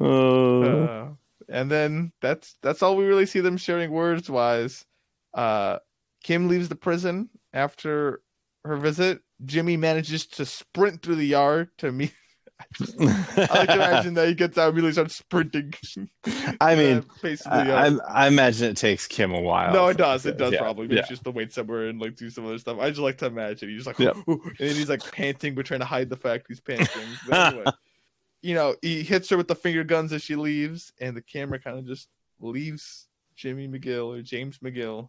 Oh, 0.00 0.62
Uh, 0.62 1.08
and 1.48 1.70
then 1.70 2.12
that's 2.20 2.56
that's 2.62 2.82
all 2.82 2.96
we 2.96 3.04
really 3.04 3.26
see 3.26 3.40
them 3.40 3.56
sharing 3.56 3.90
words 3.90 4.28
wise. 4.28 4.84
Uh, 5.32 5.78
Kim 6.22 6.48
leaves 6.48 6.68
the 6.68 6.74
prison 6.76 7.28
after 7.52 8.20
her 8.64 8.76
visit. 8.76 9.20
Jimmy 9.44 9.76
manages 9.76 10.26
to 10.26 10.44
sprint 10.46 11.02
through 11.02 11.16
the 11.16 11.26
yard 11.26 11.70
to 11.78 11.92
meet. 11.92 12.12
I 12.80 13.58
like 13.58 13.68
to 13.68 13.74
imagine 13.74 14.14
that 14.14 14.28
he 14.28 14.34
gets 14.34 14.56
out 14.58 14.68
and 14.68 14.78
immediately 14.78 14.92
starts 14.92 15.16
sprinting. 15.16 15.74
I 16.60 16.74
mean, 16.74 16.98
uh, 16.98 17.02
facing 17.20 17.52
I, 17.52 17.64
the. 17.64 18.02
I, 18.04 18.24
I 18.24 18.26
imagine 18.28 18.70
it 18.70 18.76
takes 18.76 19.06
Kim 19.06 19.32
a 19.32 19.40
while. 19.40 19.72
No, 19.72 19.88
it 19.88 19.96
does. 19.96 20.26
It 20.26 20.36
does 20.38 20.52
Yeah, 20.52 20.60
probably. 20.60 20.94
Yeah. 20.94 21.00
it's 21.00 21.08
just 21.08 21.24
to 21.24 21.30
wait 21.30 21.52
somewhere 21.52 21.88
and 21.88 22.00
like 22.00 22.16
do 22.16 22.30
some 22.30 22.46
other 22.46 22.58
stuff. 22.58 22.78
I 22.80 22.88
just 22.90 23.00
like 23.00 23.18
to 23.18 23.26
imagine 23.26 23.68
he's 23.68 23.86
like, 23.86 23.98
Yep. 23.98 24.16
and 24.26 24.40
then 24.58 24.74
he's 24.76 24.88
like 24.88 25.10
panting, 25.12 25.54
but 25.54 25.66
trying 25.66 25.80
to 25.80 25.86
hide 25.86 26.10
the 26.10 26.16
fact 26.16 26.46
he's 26.48 26.60
panting. 26.60 26.88
But 27.28 27.52
anyway, 27.52 27.64
you 28.42 28.54
know, 28.54 28.74
he 28.82 29.02
hits 29.02 29.28
her 29.30 29.36
with 29.36 29.48
the 29.48 29.54
finger 29.54 29.84
guns 29.84 30.12
as 30.12 30.22
she 30.22 30.36
leaves, 30.36 30.92
and 31.00 31.16
the 31.16 31.22
camera 31.22 31.58
kind 31.58 31.78
of 31.78 31.86
just 31.86 32.08
leaves 32.40 33.08
Jimmy 33.36 33.68
McGill 33.68 34.18
or 34.18 34.22
James 34.22 34.58
McGill, 34.58 35.08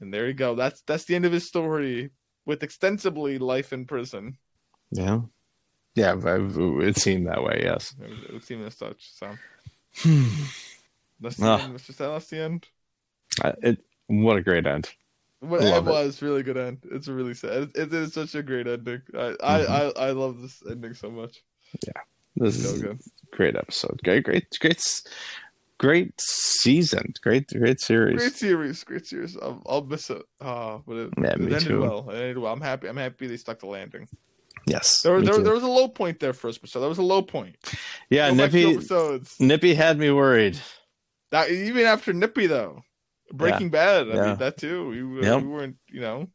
and 0.00 0.12
there 0.12 0.26
you 0.26 0.34
go. 0.34 0.54
That's 0.54 0.82
that's 0.86 1.04
the 1.04 1.14
end 1.14 1.24
of 1.24 1.32
his 1.32 1.46
story 1.46 2.10
with 2.44 2.62
extensively 2.62 3.38
life 3.38 3.72
in 3.72 3.84
prison. 3.86 4.36
Yeah. 4.90 5.20
Yeah, 5.94 6.14
it 6.18 6.96
seemed 6.96 7.26
that 7.26 7.42
way, 7.42 7.60
yes. 7.64 7.94
It, 8.00 8.10
it 8.28 8.32
would 8.32 8.44
seem 8.44 8.64
as 8.66 8.74
such. 8.76 9.10
So 9.12 9.28
that's 11.20 11.36
the 11.36 11.46
Ah. 11.46 11.62
end, 11.64 11.76
Mr. 11.76 11.94
Sal. 11.94 12.12
That's 12.12 12.28
the 12.28 12.40
end. 12.40 12.68
Uh, 13.42 13.52
it, 13.62 13.84
what 14.06 14.36
a 14.36 14.42
great 14.42 14.66
end. 14.66 14.90
Love 15.42 15.88
it 15.88 15.90
was 15.90 16.22
really 16.22 16.42
good 16.42 16.56
end. 16.56 16.78
It's 16.90 17.08
a 17.08 17.12
really 17.12 17.34
sad. 17.34 17.50
It, 17.50 17.70
it 17.76 17.92
is 17.92 18.14
such 18.14 18.34
a 18.36 18.42
great 18.42 18.66
ending. 18.68 19.02
I, 19.12 19.34
I, 19.42 19.58
Mhm. 19.60 19.92
I, 19.96 20.06
I 20.06 20.10
love 20.12 20.40
this 20.40 20.62
ending 20.70 20.94
so 20.94 21.10
much. 21.10 21.42
Yeah, 21.86 22.02
this 22.36 22.62
So 22.62 22.68
is 22.74 22.80
a 22.80 22.84
good. 22.86 23.00
great 23.32 23.56
episode. 23.56 24.00
Great, 24.04 24.22
great, 24.24 24.46
great, 24.60 24.80
great 25.78 26.14
season. 26.20 27.12
Great, 27.22 27.48
great 27.48 27.80
series. 27.80 28.16
Great 28.18 28.34
series, 28.34 28.84
great 28.84 29.06
series. 29.06 29.36
I'll, 29.36 29.62
I'll 29.66 29.84
miss 29.84 30.10
it. 30.10 30.22
Uh, 30.40 30.78
but 30.86 30.96
it, 30.96 31.10
Yeah, 31.18 31.32
it 31.32 31.40
ended 31.40 31.62
too. 31.62 31.80
well. 31.80 32.08
It 32.10 32.14
ended 32.14 32.38
well. 32.38 32.52
I'm 32.52 32.60
happy. 32.60 32.86
I'm 32.88 32.96
happy 32.96 33.26
they 33.26 33.36
stuck 33.36 33.58
the 33.58 33.66
landing. 33.66 34.06
Yes. 34.72 35.02
There, 35.02 35.20
there, 35.20 35.38
there 35.38 35.54
was 35.54 35.62
a 35.62 35.68
low 35.68 35.88
point 35.88 36.18
there 36.20 36.32
for 36.32 36.48
us, 36.48 36.58
so 36.64 36.80
there 36.80 36.88
was 36.88 36.98
a 36.98 37.02
low 37.02 37.22
point. 37.22 37.56
yeah, 38.10 38.28
Go 38.30 38.34
Nippy. 38.34 38.78
Nippy 39.40 39.74
had 39.74 39.98
me 39.98 40.10
worried. 40.10 40.58
That 41.30 41.50
even 41.50 41.84
after 41.86 42.12
Nippy 42.12 42.46
though, 42.46 42.82
Breaking 43.32 43.70
Bad. 43.70 44.10
I 44.10 44.14
Yeah. 44.14 44.26
mean 44.26 44.38
that 44.38 44.56
too. 44.58 44.88
We, 44.88 45.22
Yep. 45.26 45.42
we 45.42 45.48
weren't, 45.48 45.76
you 45.88 46.00
know, 46.00 46.28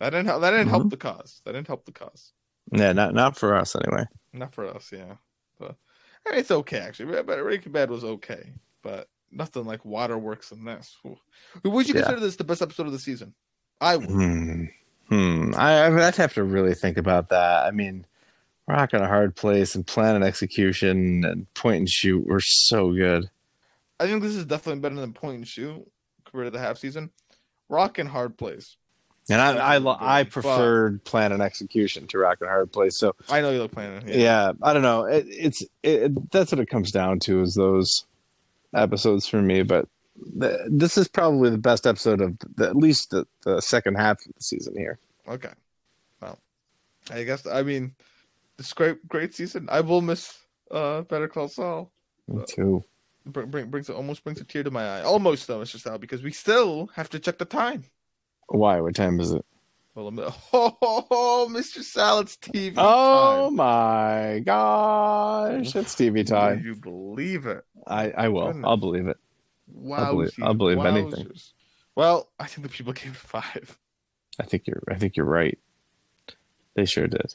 that 0.00 0.10
didn't 0.10 0.26
help. 0.26 0.40
That 0.40 0.50
didn't 0.50 0.68
help 0.68 0.90
the 0.90 0.96
cause. 0.96 1.40
That 1.44 1.52
didn't 1.52 1.68
help 1.68 1.84
the 1.84 1.92
cause. 1.92 2.32
Yeah, 2.72 2.92
not 2.92 3.14
not 3.14 3.36
for 3.36 3.54
us 3.54 3.76
anyway. 3.76 4.06
Not 4.32 4.54
for 4.54 4.66
us, 4.66 4.90
yeah. 4.92 5.16
But 5.58 5.76
I 6.26 6.30
mean, 6.30 6.40
it's 6.40 6.50
okay 6.50 6.78
actually. 6.78 7.12
But 7.22 7.26
Breaking 7.26 7.72
Bad 7.72 7.90
was 7.90 8.02
okay, 8.04 8.52
but 8.82 9.08
nothing 9.30 9.64
like 9.64 9.84
Waterworks 9.84 10.50
in 10.52 10.64
this. 10.64 10.96
Ooh. 11.06 11.16
Would 11.64 11.88
you 11.88 11.94
Yeah. 11.94 12.00
consider 12.02 12.20
this 12.20 12.36
the 12.36 12.44
best 12.44 12.62
episode 12.62 12.86
of 12.86 12.92
the 12.92 12.98
season? 12.98 13.34
I 13.80 13.96
would. 13.96 14.08
Hmm. 14.08 14.64
Hmm. 15.08 15.52
I, 15.56 15.86
I'd 15.86 16.16
have 16.16 16.34
to 16.34 16.42
really 16.44 16.74
think 16.74 16.96
about 16.96 17.28
that. 17.28 17.66
I 17.66 17.70
mean, 17.70 18.06
Rock 18.66 18.94
in 18.94 19.02
a 19.02 19.06
Hard 19.06 19.36
Place 19.36 19.74
and 19.74 19.86
Plan 19.86 20.14
and 20.14 20.24
Execution 20.24 21.24
and 21.24 21.52
Point 21.54 21.76
and 21.78 21.88
Shoot 21.88 22.26
were 22.26 22.40
so 22.40 22.92
good. 22.92 23.28
I 24.00 24.06
think 24.06 24.22
this 24.22 24.34
is 24.34 24.44
definitely 24.46 24.80
better 24.80 24.94
than 24.96 25.12
Point 25.12 25.36
and 25.36 25.48
Shoot 25.48 25.86
compared 26.24 26.46
to 26.46 26.50
the 26.50 26.58
half 26.58 26.78
season. 26.78 27.10
Rock 27.68 27.98
and 27.98 28.08
Hard 28.08 28.36
Place. 28.36 28.76
And 29.30 29.40
I 29.40 29.76
I, 29.76 30.18
I 30.18 30.24
good, 30.24 30.42
but- 30.42 31.04
Plan 31.04 31.32
and 31.32 31.42
Execution 31.42 32.06
to 32.08 32.18
Rock 32.18 32.38
and 32.40 32.48
Hard 32.50 32.72
Place. 32.72 32.98
So 32.98 33.14
I 33.30 33.40
know 33.40 33.50
you 33.52 33.62
like 33.62 33.72
playing 33.72 34.08
it. 34.08 34.16
yeah, 34.16 34.52
I 34.62 34.72
don't 34.74 34.82
know. 34.82 35.04
It, 35.04 35.26
it's 35.28 35.62
it, 35.82 36.30
that's 36.30 36.52
what 36.52 36.60
it 36.60 36.68
comes 36.68 36.90
down 36.90 37.20
to 37.20 37.40
is 37.42 37.54
those 37.54 38.04
episodes 38.74 39.26
for 39.26 39.40
me. 39.40 39.62
But 39.62 39.88
this 40.16 40.96
is 40.96 41.08
probably 41.08 41.50
the 41.50 41.58
best 41.58 41.86
episode 41.86 42.20
of 42.20 42.36
the, 42.56 42.68
at 42.68 42.76
least 42.76 43.10
the, 43.10 43.26
the 43.44 43.60
second 43.60 43.96
half 43.96 44.18
of 44.26 44.32
the 44.34 44.42
season 44.42 44.74
here. 44.76 44.98
Okay. 45.28 45.50
Well, 46.20 46.38
I 47.10 47.24
guess 47.24 47.46
I 47.46 47.62
mean, 47.62 47.94
this 48.56 48.72
great 48.72 49.06
great 49.08 49.34
season. 49.34 49.68
I 49.70 49.80
will 49.80 50.00
miss 50.02 50.38
uh 50.70 51.02
Better 51.02 51.28
Call 51.28 51.48
Saul. 51.48 51.90
Me 52.28 52.42
too. 52.48 52.84
Bring, 53.26 53.48
bring, 53.50 53.70
brings 53.70 53.88
almost 53.88 54.22
brings 54.22 54.40
a 54.40 54.44
tear 54.44 54.62
to 54.62 54.70
my 54.70 54.98
eye. 54.98 55.02
Almost 55.02 55.46
though, 55.46 55.60
Mr. 55.60 55.80
Sal, 55.80 55.98
because 55.98 56.22
we 56.22 56.30
still 56.32 56.90
have 56.94 57.08
to 57.10 57.18
check 57.18 57.38
the 57.38 57.44
time. 57.46 57.84
Why? 58.48 58.80
What 58.80 58.94
time 58.94 59.18
is 59.20 59.32
it? 59.32 59.44
Well, 59.94 60.06
I'm- 60.06 60.18
oh, 60.52 60.76
oh, 60.82 61.06
oh, 61.10 61.48
Mr. 61.50 61.82
Salad's 61.82 62.36
TV. 62.36 62.74
Oh 62.76 63.46
time. 63.46 63.56
my 63.56 64.42
gosh! 64.44 65.74
It's 65.74 65.94
TV 65.94 66.16
Will 66.16 66.24
time. 66.24 66.62
you 66.64 66.74
believe 66.76 67.46
it? 67.46 67.64
I 67.86 68.10
I 68.10 68.28
will. 68.28 68.48
Goodness. 68.48 68.64
I'll 68.66 68.76
believe 68.76 69.06
it. 69.06 69.16
Wow. 69.66 70.12
believe- 70.12 70.32
I'll 70.42 70.54
believe 70.54 70.78
anything. 70.78 71.30
Well, 71.94 72.28
I 72.38 72.46
think 72.46 72.62
the 72.66 72.72
people 72.72 72.92
gave 72.92 73.12
it 73.12 73.16
five. 73.16 73.78
I 74.40 74.44
think 74.44 74.66
you're. 74.66 74.82
I 74.88 74.94
think 74.96 75.16
you're 75.16 75.26
right. 75.26 75.58
They 76.74 76.84
sure 76.86 77.06
did. 77.06 77.34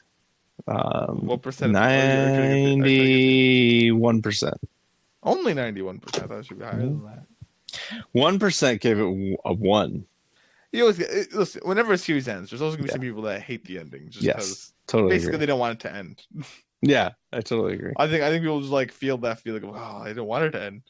Um, 0.68 1.26
What 1.26 1.40
percent? 1.42 1.70
of 1.74 1.74
the- 1.74 1.88
are 1.88 1.90
you- 1.90 1.96
are 1.98 2.04
you 2.04 2.12
gonna 2.12 2.34
give 2.34 2.44
it- 2.44 2.50
are 2.50 2.58
you 2.58 2.64
gonna 2.64 2.76
give 2.76 2.82
Ninety-one 2.84 4.22
percent. 4.22 4.56
Only 5.22 5.54
ninety-one 5.54 5.98
percent. 6.00 6.24
I 6.24 6.26
thought 6.28 6.38
it 6.40 6.46
should 6.46 6.58
be 6.58 6.64
higher 6.64 6.76
than 6.78 7.02
that. 7.04 7.26
One 8.12 8.38
percent 8.38 8.80
gave 8.80 8.98
it 8.98 9.38
a 9.44 9.52
one. 9.54 10.06
You 10.72 10.82
always 10.82 10.98
get, 10.98 11.32
listen. 11.32 11.62
Whenever 11.64 11.92
a 11.94 11.98
series 11.98 12.28
ends, 12.28 12.50
there's 12.50 12.60
always 12.62 12.76
gonna 12.76 12.86
be 12.86 12.92
some 12.92 13.00
people 13.00 13.22
that 13.22 13.40
hate 13.42 13.64
the 13.64 13.78
ending 13.78 14.10
just 14.10 14.22
Yes. 14.24 14.36
because 14.36 14.74
Totally 14.86 15.10
basically 15.10 15.28
agree. 15.34 15.38
they 15.40 15.46
don't 15.46 15.58
want 15.58 15.78
it 15.82 15.88
to 15.88 15.94
end. 15.94 16.22
Yeah, 16.82 17.10
I 17.30 17.42
totally 17.42 17.74
agree. 17.74 17.92
I 17.98 18.08
think 18.08 18.22
I 18.22 18.30
think 18.30 18.42
people 18.42 18.60
just 18.60 18.72
like 18.72 18.90
feel 18.90 19.18
that 19.18 19.38
feeling 19.40 19.64
of 19.64 19.76
oh, 19.76 20.02
I 20.02 20.14
don't 20.14 20.26
want 20.26 20.44
it 20.44 20.52
to 20.52 20.62
end. 20.62 20.80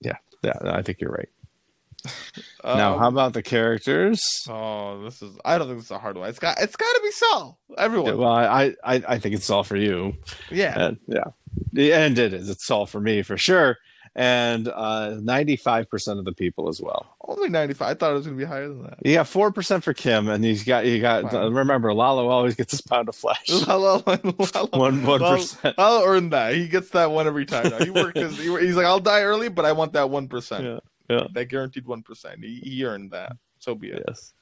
Yeah, 0.00 0.16
yeah, 0.42 0.54
I 0.64 0.82
think 0.82 1.00
you're 1.00 1.10
right. 1.12 1.28
now, 2.64 2.92
Um, 2.94 2.98
how 3.00 3.08
about 3.08 3.32
the 3.32 3.42
characters? 3.42 4.46
Oh, 4.48 5.02
this 5.02 5.20
is. 5.20 5.36
I 5.44 5.58
don't 5.58 5.66
think 5.66 5.78
this 5.80 5.86
is 5.86 5.90
a 5.90 5.98
hard 5.98 6.16
one. 6.16 6.28
It's 6.28 6.38
got. 6.38 6.60
It's 6.60 6.76
got 6.76 6.92
to 6.92 7.00
be 7.02 7.10
Saul. 7.10 7.58
Yeah, 7.70 7.76
Everyone. 7.78 8.18
well, 8.18 8.30
I, 8.32 8.74
I 8.84 9.02
I 9.08 9.18
think 9.18 9.34
it's 9.34 9.50
all 9.50 9.64
for 9.64 9.76
you. 9.76 10.14
Yeah. 10.50 10.78
And, 10.78 10.98
yeah, 11.08 11.24
the 11.72 11.92
end 11.92 12.18
it 12.18 12.32
is. 12.32 12.48
It's 12.48 12.70
all 12.70 12.86
for 12.86 13.00
me 13.00 13.22
for 13.22 13.36
sure. 13.36 13.78
And 14.14 14.68
uh, 14.68 15.16
ninety-five 15.20 15.88
percent 15.88 16.18
of 16.18 16.24
the 16.24 16.32
people 16.32 16.68
as 16.68 16.80
well. 16.80 17.14
Only 17.26 17.48
ninety-five. 17.48 17.88
I 17.88 17.94
thought 17.94 18.10
it 18.10 18.14
was 18.14 18.26
gonna 18.26 18.38
be 18.38 18.44
higher 18.44 18.68
than 18.68 18.82
that. 18.84 18.98
You 19.04 19.14
got 19.14 19.28
four 19.28 19.52
percent 19.52 19.84
for 19.84 19.94
Kim, 19.94 20.28
and 20.28 20.44
he's 20.44 20.64
got 20.64 20.86
you 20.86 21.00
got. 21.00 21.30
Fine. 21.30 21.52
remember, 21.52 21.92
Lalo 21.94 22.28
always 22.28 22.54
gets 22.54 22.72
his 22.72 22.80
pound 22.80 23.08
of 23.08 23.14
flesh. 23.16 23.48
Lalo, 23.66 24.02
Lalo, 24.06 24.68
One 24.72 25.04
one 25.04 25.20
Lalo- 25.20 25.36
percent. 25.36 25.74
I'll 25.78 26.04
earn 26.04 26.30
that. 26.30 26.54
He 26.54 26.68
gets 26.68 26.90
that 26.90 27.10
one 27.10 27.26
every 27.26 27.46
time. 27.46 27.68
Now. 27.70 27.78
He 27.84 27.90
worked 27.90 28.16
his. 28.16 28.36
He, 28.38 28.44
he's 28.60 28.76
like, 28.76 28.86
I'll 28.86 29.00
die 29.00 29.22
early, 29.22 29.48
but 29.48 29.64
I 29.64 29.72
want 29.72 29.92
that 29.92 30.10
one 30.10 30.28
percent. 30.28 30.64
Yeah, 30.64 30.78
yeah. 31.08 31.26
That 31.32 31.46
guaranteed 31.46 31.86
one 31.86 32.02
percent. 32.02 32.42
He, 32.44 32.60
he 32.64 32.84
earned 32.84 33.10
that. 33.12 33.32
So 33.58 33.74
be 33.74 33.88
it. 33.90 34.04
Yes. 34.06 34.32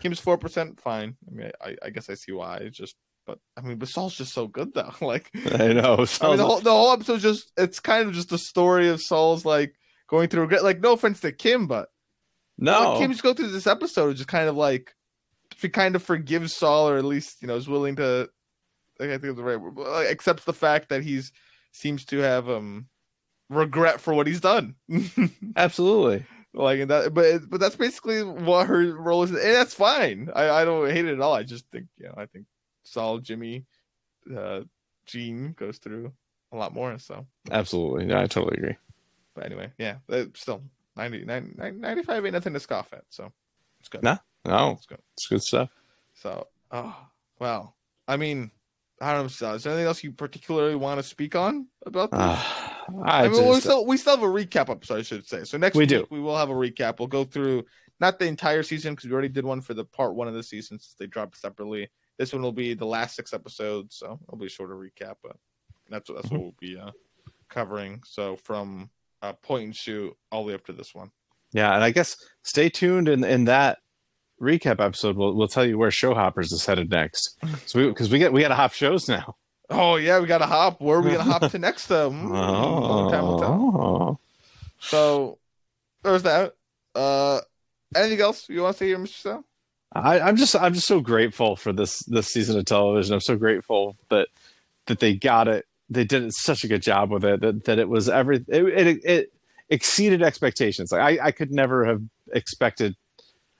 Kim's 0.00 0.18
four 0.20 0.36
percent. 0.38 0.80
Fine. 0.80 1.16
I 1.30 1.34
mean, 1.34 1.50
I, 1.60 1.76
I 1.84 1.90
guess 1.90 2.10
I 2.10 2.14
see 2.14 2.32
why. 2.32 2.56
It's 2.58 2.76
just, 2.76 2.96
but 3.28 3.38
I 3.58 3.60
mean, 3.60 3.76
but 3.76 3.88
Saul's 3.88 4.16
just 4.16 4.32
so 4.32 4.48
good 4.48 4.72
though. 4.72 4.94
Like, 5.02 5.30
I 5.52 5.74
know. 5.74 6.06
I 6.20 6.28
mean, 6.28 6.38
the 6.38 6.46
whole 6.46 6.60
the 6.60 6.70
whole 6.70 6.92
episode 6.92 7.20
just 7.20 7.52
it's 7.58 7.78
kind 7.78 8.08
of 8.08 8.14
just 8.14 8.30
the 8.30 8.38
story 8.38 8.88
of 8.88 9.02
Saul's 9.02 9.44
like 9.44 9.74
going 10.08 10.28
through 10.28 10.42
regret. 10.42 10.64
Like, 10.64 10.80
no 10.80 10.94
offense 10.94 11.20
to 11.20 11.30
Kim, 11.30 11.66
but 11.66 11.90
no. 12.56 12.92
Like, 12.92 13.00
Kim 13.00 13.12
just 13.12 13.22
go 13.22 13.34
through 13.34 13.50
this 13.50 13.66
episode 13.66 14.16
just 14.16 14.28
kind 14.28 14.48
of 14.48 14.56
like 14.56 14.94
she 15.58 15.68
kind 15.68 15.94
of 15.94 16.02
forgives 16.02 16.56
Saul, 16.56 16.88
or 16.88 16.96
at 16.96 17.04
least 17.04 17.42
you 17.42 17.48
know 17.48 17.56
is 17.56 17.68
willing 17.68 17.96
to. 17.96 18.30
Like, 18.98 19.10
I 19.10 19.18
think 19.18 19.24
it's 19.24 19.36
the 19.36 19.44
right 19.44 19.60
word, 19.60 19.76
like, 19.76 20.08
accepts 20.08 20.44
the 20.44 20.52
fact 20.52 20.88
that 20.88 21.04
he's 21.04 21.30
seems 21.70 22.04
to 22.06 22.18
have 22.18 22.48
um 22.48 22.86
regret 23.50 24.00
for 24.00 24.14
what 24.14 24.26
he's 24.26 24.40
done. 24.40 24.74
Absolutely. 25.56 26.24
like 26.54 26.88
that, 26.88 27.12
but 27.12 27.48
but 27.48 27.60
that's 27.60 27.76
basically 27.76 28.24
what 28.24 28.66
her 28.66 28.96
role 28.96 29.22
is, 29.22 29.30
and 29.30 29.38
that's 29.38 29.74
fine. 29.74 30.30
I 30.34 30.48
I 30.48 30.64
don't 30.64 30.90
hate 30.90 31.04
it 31.04 31.12
at 31.12 31.20
all. 31.20 31.34
I 31.34 31.42
just 31.42 31.66
think 31.70 31.88
you 31.98 32.06
know 32.06 32.14
I 32.16 32.24
think 32.24 32.46
Saul, 32.88 33.18
Jimmy, 33.18 33.66
uh, 34.36 34.60
Gene 35.06 35.54
goes 35.56 35.78
through 35.78 36.12
a 36.52 36.56
lot 36.56 36.74
more. 36.74 36.98
So, 36.98 37.26
Absolutely. 37.50 38.06
Yeah, 38.08 38.20
I 38.20 38.26
totally 38.26 38.56
agree. 38.58 38.76
but 39.34 39.46
anyway, 39.46 39.70
yeah, 39.78 39.96
uh, 40.10 40.24
still 40.34 40.62
90, 40.96 41.24
90 41.24 41.78
95 41.78 42.24
ain't 42.24 42.34
nothing 42.34 42.54
to 42.54 42.60
scoff 42.60 42.92
at. 42.92 43.04
So 43.08 43.32
it's 43.80 43.88
good. 43.88 44.02
No. 44.02 44.18
No, 44.44 44.72
it's 44.72 44.86
good. 44.86 44.98
it's 45.14 45.26
good 45.26 45.42
stuff. 45.42 45.70
So, 46.14 46.46
oh, 46.70 46.96
well, 47.38 47.76
I 48.06 48.16
mean, 48.16 48.50
I 49.00 49.12
don't 49.12 49.40
know. 49.40 49.54
Is 49.54 49.62
there 49.62 49.72
anything 49.72 49.86
else 49.86 50.02
you 50.02 50.12
particularly 50.12 50.74
want 50.74 50.98
to 50.98 51.02
speak 51.02 51.36
on 51.36 51.68
about 51.86 52.10
this? 52.10 52.20
Ah, 52.20 52.84
I, 53.04 53.24
I, 53.24 53.28
mean, 53.28 53.48
we 53.48 53.60
still 53.60 53.84
we 53.86 53.96
still 53.96 54.16
have 54.16 54.24
a 54.24 54.32
recap 54.32 54.70
episode, 54.70 54.98
I 54.98 55.02
should 55.02 55.26
say. 55.26 55.44
So 55.44 55.58
next 55.58 55.76
We 55.76 55.82
week 55.82 55.90
do. 55.90 56.06
we 56.10 56.20
will 56.20 56.36
have 56.36 56.50
a 56.50 56.54
recap. 56.54 56.98
We'll 56.98 57.08
go 57.08 57.24
through 57.24 57.64
not 58.00 58.18
the 58.18 58.26
entire 58.26 58.62
season 58.62 58.94
because 58.94 59.08
we 59.08 59.12
already 59.12 59.28
did 59.28 59.44
one 59.44 59.60
for 59.60 59.74
the 59.74 59.84
part 59.84 60.14
one 60.14 60.28
of 60.28 60.34
the 60.34 60.42
season 60.42 60.78
since 60.78 60.94
they 60.98 61.06
dropped 61.06 61.36
separately. 61.36 61.90
This 62.18 62.32
one 62.32 62.42
will 62.42 62.52
be 62.52 62.74
the 62.74 62.84
last 62.86 63.14
six 63.16 63.32
episodes, 63.32 63.96
so 63.96 64.18
it'll 64.28 64.38
be 64.38 64.46
a 64.46 64.50
shorter 64.50 64.74
recap, 64.74 65.14
but 65.22 65.36
that's 65.88 66.08
what 66.10 66.16
that's 66.20 66.30
what 66.30 66.40
we'll 66.40 66.54
be 66.60 66.76
uh, 66.76 66.90
covering. 67.48 68.02
So 68.04 68.36
from 68.36 68.90
uh, 69.22 69.32
point 69.34 69.64
and 69.64 69.74
shoot 69.76 70.14
all 70.32 70.42
the 70.42 70.48
way 70.48 70.54
up 70.54 70.66
to 70.66 70.72
this 70.72 70.94
one. 70.94 71.10
yeah, 71.52 71.74
and 71.74 71.82
I 71.84 71.90
guess 71.90 72.16
stay 72.42 72.68
tuned 72.68 73.08
in 73.08 73.22
in 73.24 73.44
that 73.44 73.78
recap 74.40 74.80
episode. 74.84 75.16
We'll 75.16 75.34
we'll 75.36 75.48
tell 75.48 75.64
you 75.64 75.78
where 75.78 75.90
Showhoppers 75.90 76.52
is 76.52 76.66
headed 76.66 76.90
next. 76.90 77.38
So 77.66 77.78
we 77.80 77.88
because 77.88 78.10
we 78.10 78.18
get 78.18 78.32
we 78.32 78.40
got 78.40 78.48
to 78.48 78.54
hop 78.54 78.72
shows 78.72 79.08
now. 79.08 79.36
Oh 79.70 79.96
yeah, 79.96 80.18
we 80.18 80.26
got 80.26 80.38
to 80.38 80.46
hop. 80.46 80.80
Where 80.80 80.98
are 80.98 81.02
we 81.02 81.10
gonna 81.12 81.24
hop 81.24 81.50
to 81.50 81.58
next? 81.60 81.86
Hmm, 81.88 81.94
only 82.32 83.12
time 83.12 83.24
will 83.24 83.38
tell. 83.38 83.52
Oh. 83.52 84.18
So 84.80 85.38
there's 86.02 86.22
that. 86.24 86.54
Uh, 86.94 87.40
anything 87.94 88.20
else 88.20 88.48
you 88.48 88.62
want 88.62 88.76
to 88.76 88.78
say 88.78 88.86
here, 88.88 88.98
Mr. 88.98 89.14
Sal? 89.20 89.44
I, 89.92 90.20
I'm 90.20 90.36
just 90.36 90.54
I'm 90.54 90.74
just 90.74 90.86
so 90.86 91.00
grateful 91.00 91.56
for 91.56 91.72
this 91.72 92.00
this 92.04 92.28
season 92.28 92.58
of 92.58 92.64
television. 92.66 93.14
I'm 93.14 93.20
so 93.20 93.36
grateful 93.36 93.96
that 94.10 94.28
that 94.86 95.00
they 95.00 95.14
got 95.14 95.48
it. 95.48 95.66
They 95.88 96.04
did 96.04 96.32
such 96.34 96.64
a 96.64 96.68
good 96.68 96.82
job 96.82 97.10
with 97.10 97.24
it. 97.24 97.40
That 97.40 97.64
that 97.64 97.78
it 97.78 97.88
was 97.88 98.08
every 98.08 98.44
it 98.48 98.86
it, 98.86 99.04
it 99.04 99.32
exceeded 99.70 100.22
expectations. 100.22 100.92
Like 100.92 101.20
I, 101.20 101.26
I 101.26 101.30
could 101.30 101.50
never 101.50 101.84
have 101.84 102.02
expected. 102.32 102.96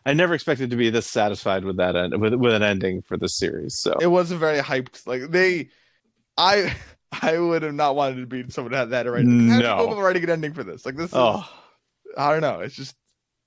I 0.05 0.15
never 0.15 0.35
expected 0.35 0.71
to 0.71 0.77
be 0.77 0.91
this 0.91 1.07
satisfied 1.07 1.65
with 1.65 1.77
that 1.79 1.97
end 1.97 2.19
with 2.21 2.35
with 2.35 2.55
an 2.55 2.63
ending 2.63 3.03
for 3.03 3.17
this 3.17 3.37
series. 3.39 3.79
So 3.81 3.95
It 4.01 4.07
wasn't 4.07 4.41
very 4.41 4.59
hyped. 4.59 5.07
Like 5.07 5.31
they, 5.31 5.69
I, 6.37 6.75
I 7.23 7.39
would 7.39 7.63
have 7.63 7.75
not 7.75 7.97
wanted 7.97 8.17
to 8.17 8.27
be 8.27 8.45
someone 8.51 8.73
that 8.73 8.79
had 8.79 8.91
that 8.91 9.07
already. 9.07 9.29
How 9.49 9.59
do 9.59 9.65
you 9.65 9.91
No. 9.91 10.01
writing 10.01 10.25
an 10.25 10.31
ending 10.31 10.53
for 10.53 10.65
this? 10.65 10.85
Like 10.87 10.97
this. 10.97 11.11
Is, 11.11 11.17
oh 11.17 11.49
I 12.17 12.33
don't 12.33 12.41
know. 12.41 12.61
It's 12.61 12.75
just. 12.75 12.95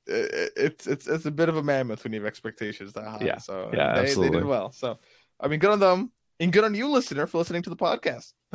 It, 0.08 0.52
it's 0.56 0.88
it's 0.88 1.08
it's 1.08 1.26
a 1.26 1.32
bit 1.32 1.50
of 1.50 1.58
a 1.58 1.64
mammoth 1.64 2.04
when 2.04 2.14
you 2.14 2.20
have 2.20 2.28
expectations 2.28 2.94
that 2.94 3.04
high. 3.04 3.26
Yeah. 3.26 3.38
So 3.38 3.72
Yeah, 3.74 4.02
they, 4.02 4.14
they 4.14 4.30
did 4.30 4.46
well. 4.46 4.72
So 4.72 5.00
I 5.40 5.48
mean, 5.48 5.60
good 5.60 5.72
on 5.72 5.80
them 5.80 6.12
and 6.40 6.52
good 6.52 6.64
on 6.64 6.74
you, 6.74 6.90
listener, 6.90 7.28
for 7.28 7.38
listening 7.38 7.62
to 7.64 7.70
the 7.70 7.76
podcast. 7.76 8.34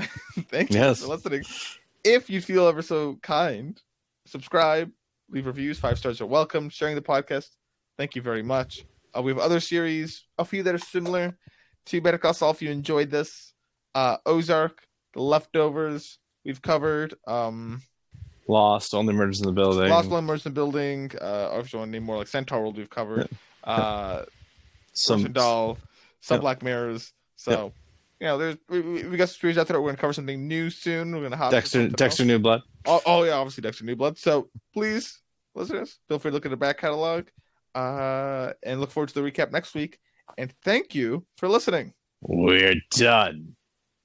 Thank 0.50 0.72
you 0.72 0.94
for 0.94 1.06
listening. 1.06 1.44
If 2.04 2.30
you 2.30 2.40
feel 2.40 2.66
ever 2.66 2.82
so 2.82 3.18
kind, 3.22 3.80
subscribe, 4.26 4.90
leave 5.30 5.46
reviews. 5.46 5.78
Five 5.78 5.98
stars 5.98 6.20
are 6.20 6.26
welcome. 6.26 6.68
Sharing 6.68 6.94
the 6.94 7.02
podcast. 7.02 7.50
Thank 7.96 8.14
you 8.14 8.22
very 8.22 8.42
much. 8.42 8.84
Uh, 9.16 9.22
we 9.22 9.32
have 9.32 9.38
other 9.38 9.60
series, 9.60 10.24
a 10.38 10.44
few 10.44 10.62
that 10.62 10.74
are 10.74 10.78
similar 10.78 11.38
to 11.86 12.00
Better 12.00 12.18
Call 12.18 12.34
Saul. 12.34 12.50
If 12.50 12.60
you 12.60 12.70
enjoyed 12.70 13.10
this, 13.10 13.54
uh, 13.94 14.18
Ozark, 14.26 14.82
The 15.14 15.22
Leftovers, 15.22 16.18
we've 16.44 16.60
covered. 16.60 17.14
Um, 17.26 17.82
lost 18.48 18.94
only 18.94 19.14
murders 19.14 19.40
in 19.40 19.46
the 19.46 19.52
building. 19.52 19.88
Lost 19.88 20.10
Lemurs 20.10 20.46
in 20.46 20.52
the 20.52 20.54
Building. 20.54 21.10
Uh, 21.20 21.50
or 21.52 21.60
if 21.60 21.72
you 21.72 21.78
want 21.78 21.88
to 21.88 21.92
name 21.92 22.04
more 22.04 22.16
like 22.18 22.28
Centaur 22.28 22.60
World, 22.60 22.76
we've 22.76 22.90
covered. 22.90 23.28
Uh, 23.64 24.22
some 24.92 25.20
Russian 25.20 25.32
Doll, 25.32 25.78
some 26.20 26.36
Yeah. 26.36 26.40
Black 26.40 26.62
Mirrors. 26.62 27.12
So, 27.36 27.72
you 28.20 28.26
know, 28.26 28.38
there's 28.38 28.56
we, 28.68 28.80
we 28.80 29.02
we 29.04 29.16
got 29.16 29.28
some 29.28 29.38
series 29.40 29.58
out 29.58 29.68
there. 29.68 29.80
We're 29.80 29.88
gonna 29.88 29.98
cover 29.98 30.12
something 30.12 30.48
new 30.48 30.70
soon. 30.70 31.14
We're 31.14 31.22
gonna 31.22 31.36
hop 31.36 31.50
Dexter 31.50 31.88
Dexter 31.88 32.22
else. 32.22 32.28
New 32.28 32.38
Blood. 32.38 32.62
Oh, 32.86 33.00
oh 33.04 33.22
yeah, 33.24 33.32
obviously 33.32 33.62
Dexter 33.62 33.84
New 33.84 33.96
Blood. 33.96 34.16
So 34.18 34.48
please, 34.72 35.20
listeners, 35.54 35.98
feel 36.08 36.18
free 36.18 36.30
to 36.30 36.34
look 36.34 36.46
at 36.46 36.50
the 36.50 36.56
back 36.56 36.78
catalog. 36.78 37.26
Uh, 37.74 38.52
and 38.62 38.80
look 38.80 38.90
forward 38.90 39.08
to 39.08 39.14
the 39.14 39.20
recap 39.20 39.52
next 39.52 39.74
week. 39.74 39.98
And 40.38 40.50
thank 40.64 40.94
you 40.94 41.26
for 41.36 41.46
listening. 41.46 41.92
We're 42.22 42.76
done. 42.92 43.54